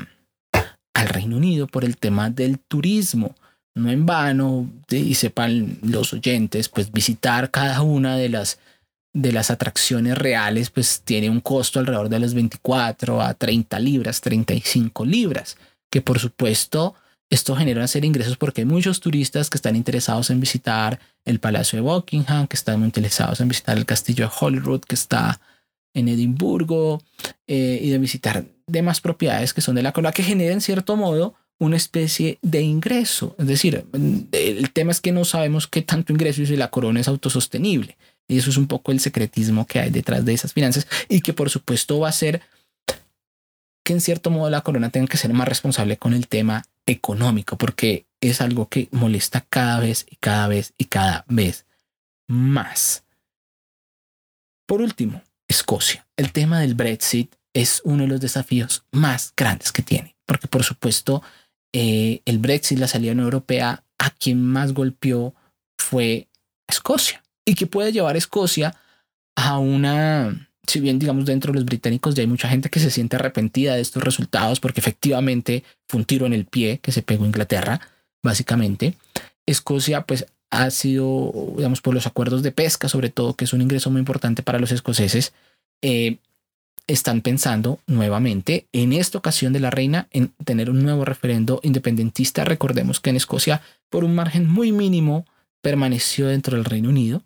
al 0.93 1.09
Reino 1.09 1.35
Unido 1.35 1.67
por 1.67 1.83
el 1.83 1.97
tema 1.97 2.29
del 2.29 2.59
turismo. 2.59 3.35
No 3.77 3.91
en 3.91 4.05
vano, 4.05 4.69
y 4.89 5.15
sepan 5.15 5.77
los 5.81 6.13
oyentes, 6.13 6.69
pues 6.69 6.91
visitar 6.91 7.51
cada 7.51 7.81
una 7.81 8.17
de 8.17 8.29
las, 8.29 8.59
de 9.13 9.31
las 9.31 9.51
atracciones 9.51 10.17
reales, 10.17 10.69
pues 10.69 11.01
tiene 11.03 11.29
un 11.29 11.41
costo 11.41 11.79
alrededor 11.79 12.09
de 12.09 12.19
las 12.19 12.33
24 12.33 13.21
a 13.21 13.33
30 13.33 13.79
libras, 13.79 14.21
35 14.21 15.05
libras, 15.05 15.57
que 15.91 16.01
por 16.01 16.19
supuesto 16.19 16.95
esto 17.29 17.55
genera 17.55 17.85
de 17.85 18.07
ingresos 18.07 18.37
porque 18.37 18.61
hay 18.61 18.65
muchos 18.65 19.01
turistas 19.01 19.49
que 19.49 19.57
están 19.57 19.75
interesados 19.75 20.29
en 20.29 20.39
visitar 20.39 20.99
el 21.25 21.39
Palacio 21.39 21.77
de 21.77 21.81
Buckingham, 21.81 22.47
que 22.47 22.55
están 22.55 22.83
interesados 22.83 23.41
en 23.41 23.49
visitar 23.49 23.77
el 23.77 23.85
Castillo 23.85 24.25
de 24.25 24.31
Holyrood, 24.39 24.81
que 24.81 24.95
está 24.95 25.41
en 25.93 26.07
Edimburgo, 26.07 27.01
eh, 27.47 27.79
y 27.81 27.89
de 27.89 27.97
visitar 27.97 28.45
demás 28.65 29.01
propiedades 29.01 29.53
que 29.53 29.61
son 29.61 29.75
de 29.75 29.83
la 29.83 29.91
corona, 29.91 30.13
que 30.13 30.23
generan 30.23 30.53
en 30.53 30.61
cierto 30.61 30.95
modo 30.95 31.35
una 31.59 31.77
especie 31.77 32.37
de 32.41 32.61
ingreso. 32.61 33.35
Es 33.39 33.47
decir, 33.47 33.85
el 34.31 34.71
tema 34.71 34.91
es 34.91 35.01
que 35.01 35.11
no 35.11 35.25
sabemos 35.25 35.67
qué 35.67 35.81
tanto 35.81 36.13
ingreso 36.13 36.41
y 36.41 36.45
si 36.45 36.55
la 36.55 36.69
corona 36.69 36.99
es 36.99 37.07
autosostenible. 37.07 37.97
Y 38.27 38.37
eso 38.37 38.49
es 38.49 38.57
un 38.57 38.67
poco 38.67 38.91
el 38.91 38.99
secretismo 38.99 39.65
que 39.65 39.79
hay 39.79 39.89
detrás 39.89 40.25
de 40.25 40.33
esas 40.33 40.53
finanzas 40.53 40.87
y 41.09 41.21
que 41.21 41.33
por 41.33 41.49
supuesto 41.49 41.99
va 41.99 42.09
a 42.09 42.13
ser 42.13 42.41
que 43.83 43.93
en 43.93 44.01
cierto 44.01 44.29
modo 44.29 44.49
la 44.49 44.61
corona 44.61 44.89
tenga 44.89 45.07
que 45.07 45.17
ser 45.17 45.31
más 45.31 45.47
responsable 45.47 45.97
con 45.97 46.13
el 46.13 46.27
tema 46.27 46.65
económico, 46.85 47.57
porque 47.57 48.05
es 48.19 48.41
algo 48.41 48.67
que 48.67 48.89
molesta 48.91 49.45
cada 49.49 49.79
vez 49.79 50.05
y 50.09 50.17
cada 50.17 50.47
vez 50.47 50.73
y 50.77 50.85
cada 50.85 51.23
vez 51.29 51.65
más. 52.27 53.03
Por 54.65 54.81
último, 54.81 55.23
Escocia. 55.47 56.05
El 56.17 56.33
tema 56.33 56.59
del 56.59 56.75
Brexit 56.75 57.33
es 57.53 57.81
uno 57.85 58.03
de 58.03 58.09
los 58.09 58.19
desafíos 58.19 58.83
más 58.91 59.33
grandes 59.37 59.71
que 59.71 59.81
tiene, 59.81 60.17
porque 60.25 60.47
por 60.49 60.63
supuesto 60.63 61.23
eh, 61.79 62.21
el 62.25 62.39
Brexit, 62.39 62.79
la 62.79 62.87
salida 62.87 63.11
de 63.11 63.15
la 63.17 63.21
Unión 63.21 63.33
Europea, 63.33 63.83
a 63.99 64.09
quien 64.09 64.43
más 64.43 64.73
golpeó 64.73 65.35
fue 65.77 66.27
Escocia 66.67 67.21
y 67.45 67.53
que 67.53 67.67
puede 67.67 67.91
llevar 67.91 68.15
a 68.15 68.17
Escocia 68.17 68.73
a 69.35 69.59
una 69.59 70.49
si 70.65 70.79
bien 70.79 70.97
digamos 70.97 71.25
dentro 71.25 71.53
de 71.53 71.59
los 71.59 71.65
británicos 71.65 72.15
ya 72.15 72.21
hay 72.21 72.27
mucha 72.27 72.49
gente 72.49 72.71
que 72.71 72.79
se 72.79 72.89
siente 72.89 73.15
arrepentida 73.15 73.75
de 73.75 73.81
estos 73.81 74.01
resultados 74.03 74.59
porque 74.59 74.79
efectivamente 74.79 75.63
fue 75.87 75.99
un 75.99 76.05
tiro 76.05 76.25
en 76.25 76.33
el 76.33 76.45
pie 76.45 76.79
que 76.79 76.91
se 76.91 77.03
pegó 77.03 77.27
Inglaterra, 77.27 77.79
básicamente. 78.23 78.95
Escocia 79.45 80.01
pues 80.01 80.25
ha 80.49 80.71
sido, 80.71 81.53
digamos, 81.57 81.81
por 81.81 81.93
los 81.93 82.07
acuerdos 82.07 82.41
de 82.41 82.51
pesca, 82.51 82.89
sobre 82.89 83.11
todo, 83.11 83.35
que 83.35 83.45
es 83.45 83.53
un 83.53 83.61
ingreso 83.61 83.91
muy 83.91 83.99
importante 83.99 84.41
para 84.41 84.57
los 84.57 84.71
escoceses, 84.71 85.31
eh, 85.83 86.17
están 86.87 87.21
pensando 87.21 87.79
nuevamente 87.85 88.67
en 88.71 88.93
esta 88.93 89.17
ocasión 89.17 89.51
de 89.53 89.59
la 89.59 89.69
reina 89.69 90.07
en 90.11 90.29
tener 90.45 90.69
un 90.69 90.83
nuevo 90.83 91.03
referendo 91.03 91.59
independentista. 91.63 92.45
Recordemos 92.45 92.99
que 93.01 93.09
en 93.09 93.17
Escocia, 93.17 93.61
por 93.89 94.05
un 94.05 94.15
margen 94.15 94.49
muy 94.49 94.71
mínimo, 94.71 95.25
permaneció 95.61 96.27
dentro 96.27 96.55
del 96.55 96.65
Reino 96.65 96.89
Unido. 96.89 97.23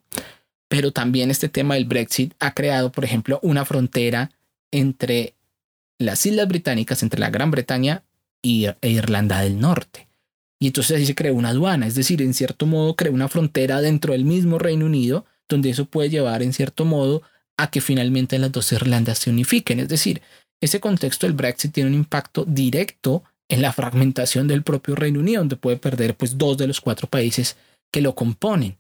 Pero 0.68 0.92
también 0.92 1.30
este 1.30 1.50
tema 1.50 1.76
del 1.76 1.86
Brexit 1.86 2.34
ha 2.40 2.54
creado, 2.54 2.92
por 2.92 3.06
ejemplo, 3.06 3.40
una 3.44 3.66
frontera 3.66 4.32
entre 4.72 5.36
las 6.00 6.26
Islas 6.26 6.48
Británicas, 6.48 7.04
entre 7.04 7.20
la 7.20 7.30
Gran 7.30 7.52
Bretaña 7.52 8.04
e 8.42 8.76
Irlanda 8.82 9.42
del 9.42 9.60
Norte. 9.60 10.08
Y 10.60 10.68
entonces 10.68 10.98
ahí 10.98 11.06
se 11.06 11.16
creó 11.16 11.36
una 11.36 11.50
aduana, 11.50 11.88
es 11.88 11.96
decir, 11.96 12.22
en 12.22 12.34
cierto 12.34 12.66
modo 12.66 12.96
creó 12.96 13.14
una 13.14 13.28
frontera 13.28 13.82
dentro 13.82 14.14
del 14.14 14.26
mismo 14.26 14.60
Reino 14.60 14.86
Unido, 14.86 15.26
donde 15.50 15.70
eso 15.70 15.86
puede 15.86 16.10
llevar 16.10 16.42
en 16.42 16.54
cierto 16.54 16.86
modo 16.86 17.24
a 17.62 17.70
que 17.70 17.82
finalmente 17.82 18.40
las 18.40 18.52
dos 18.52 18.72
Irlandas 18.72 19.20
se 19.20 19.30
unifiquen. 19.30 19.80
Es 19.80 19.88
decir, 19.88 20.22
ese 20.60 20.80
contexto 20.80 21.28
del 21.28 21.36
Brexit 21.36 21.74
tiene 21.74 21.90
un 21.90 21.96
impacto 21.96 22.44
directo 22.46 23.24
en 23.50 23.62
la 23.62 23.74
fragmentación 23.74 24.48
del 24.48 24.64
propio 24.64 24.96
Reino 24.96 25.20
Unido, 25.20 25.42
donde 25.42 25.58
puede 25.58 25.78
perder 25.78 26.16
pues 26.16 26.38
dos 26.38 26.58
de 26.58 26.68
los 26.68 26.82
cuatro 26.82 27.08
países 27.08 27.58
que 27.92 28.02
lo 28.02 28.16
componen. 28.16 28.78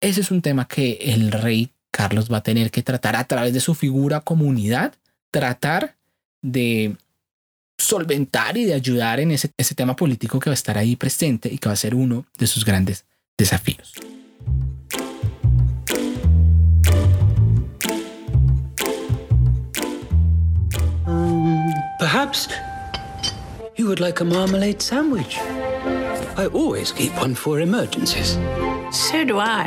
Ese 0.00 0.20
es 0.20 0.30
un 0.30 0.42
tema 0.42 0.68
que 0.68 0.98
el 1.00 1.32
rey 1.32 1.70
Carlos 1.90 2.30
va 2.30 2.38
a 2.38 2.42
tener 2.42 2.70
que 2.70 2.82
tratar 2.82 3.16
a 3.16 3.24
través 3.24 3.52
de 3.52 3.60
su 3.60 3.74
figura 3.74 4.20
comunidad, 4.20 4.94
tratar 5.30 5.96
de 6.42 6.96
solventar 7.78 8.56
y 8.56 8.64
de 8.64 8.74
ayudar 8.74 9.20
en 9.20 9.30
ese, 9.30 9.50
ese 9.56 9.74
tema 9.74 9.96
político 9.96 10.38
que 10.38 10.50
va 10.50 10.54
a 10.54 10.54
estar 10.54 10.78
ahí 10.78 10.96
presente 10.96 11.52
y 11.52 11.58
que 11.58 11.68
va 11.68 11.72
a 11.72 11.76
ser 11.76 11.94
uno 11.94 12.26
de 12.38 12.46
sus 12.46 12.64
grandes 12.64 13.04
desafíos. 13.36 13.94
Perhaps 22.12 22.46
you 23.76 23.86
would 23.86 23.98
like 23.98 24.20
a 24.20 24.24
marmalade 24.24 24.82
sandwich. 24.82 25.38
I 26.36 26.46
always 26.52 26.92
keep 26.92 27.10
one 27.16 27.34
for 27.34 27.58
emergencies. 27.58 28.32
So 28.92 29.24
do 29.24 29.38
I. 29.38 29.64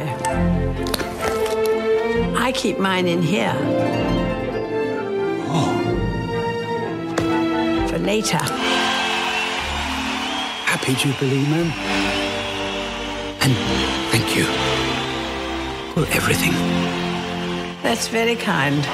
I 2.37 2.51
keep 2.51 2.77
mine 2.77 3.07
in 3.07 3.23
here. 3.23 3.57
Oh. 5.57 5.73
For 7.89 7.97
later. 7.97 8.43
Happy 10.69 10.93
Jubilee, 10.93 11.47
ma'am. 11.49 11.71
And 13.41 13.53
thank 14.11 14.35
you 14.37 14.45
for 15.95 16.05
everything. 16.15 16.53
That's 17.81 18.07
very 18.07 18.35
kind. 18.35 18.85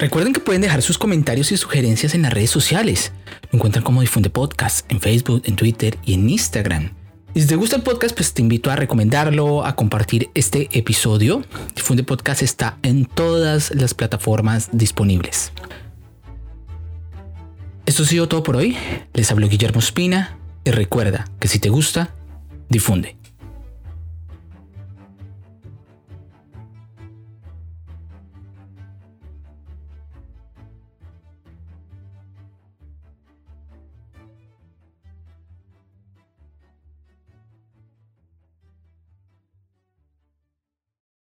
Recuerden 0.00 0.32
que 0.32 0.40
pueden 0.40 0.62
dejar 0.62 0.80
sus 0.80 0.96
comentarios 0.96 1.52
y 1.52 1.58
sugerencias 1.58 2.14
en 2.14 2.22
las 2.22 2.32
redes 2.32 2.48
sociales. 2.48 3.12
Lo 3.50 3.58
encuentran 3.58 3.84
como 3.84 4.00
Difunde 4.00 4.30
Podcast 4.30 4.90
en 4.90 4.98
Facebook, 4.98 5.42
en 5.44 5.56
Twitter 5.56 5.98
y 6.06 6.14
en 6.14 6.30
Instagram. 6.30 6.94
Y 7.34 7.42
si 7.42 7.46
te 7.46 7.54
gusta 7.54 7.76
el 7.76 7.82
podcast, 7.82 8.16
pues 8.16 8.32
te 8.32 8.40
invito 8.40 8.70
a 8.70 8.76
recomendarlo, 8.76 9.62
a 9.62 9.76
compartir 9.76 10.30
este 10.32 10.70
episodio. 10.72 11.44
Difunde 11.76 12.02
Podcast 12.02 12.42
está 12.42 12.78
en 12.82 13.04
todas 13.04 13.74
las 13.74 13.92
plataformas 13.92 14.70
disponibles. 14.72 15.52
Esto 17.84 18.04
ha 18.04 18.06
sido 18.06 18.26
todo 18.26 18.42
por 18.42 18.56
hoy. 18.56 18.78
Les 19.12 19.30
habló 19.30 19.48
Guillermo 19.48 19.80
Espina 19.80 20.38
y 20.64 20.70
recuerda 20.70 21.26
que 21.38 21.46
si 21.46 21.58
te 21.58 21.68
gusta, 21.68 22.14
difunde. 22.70 23.19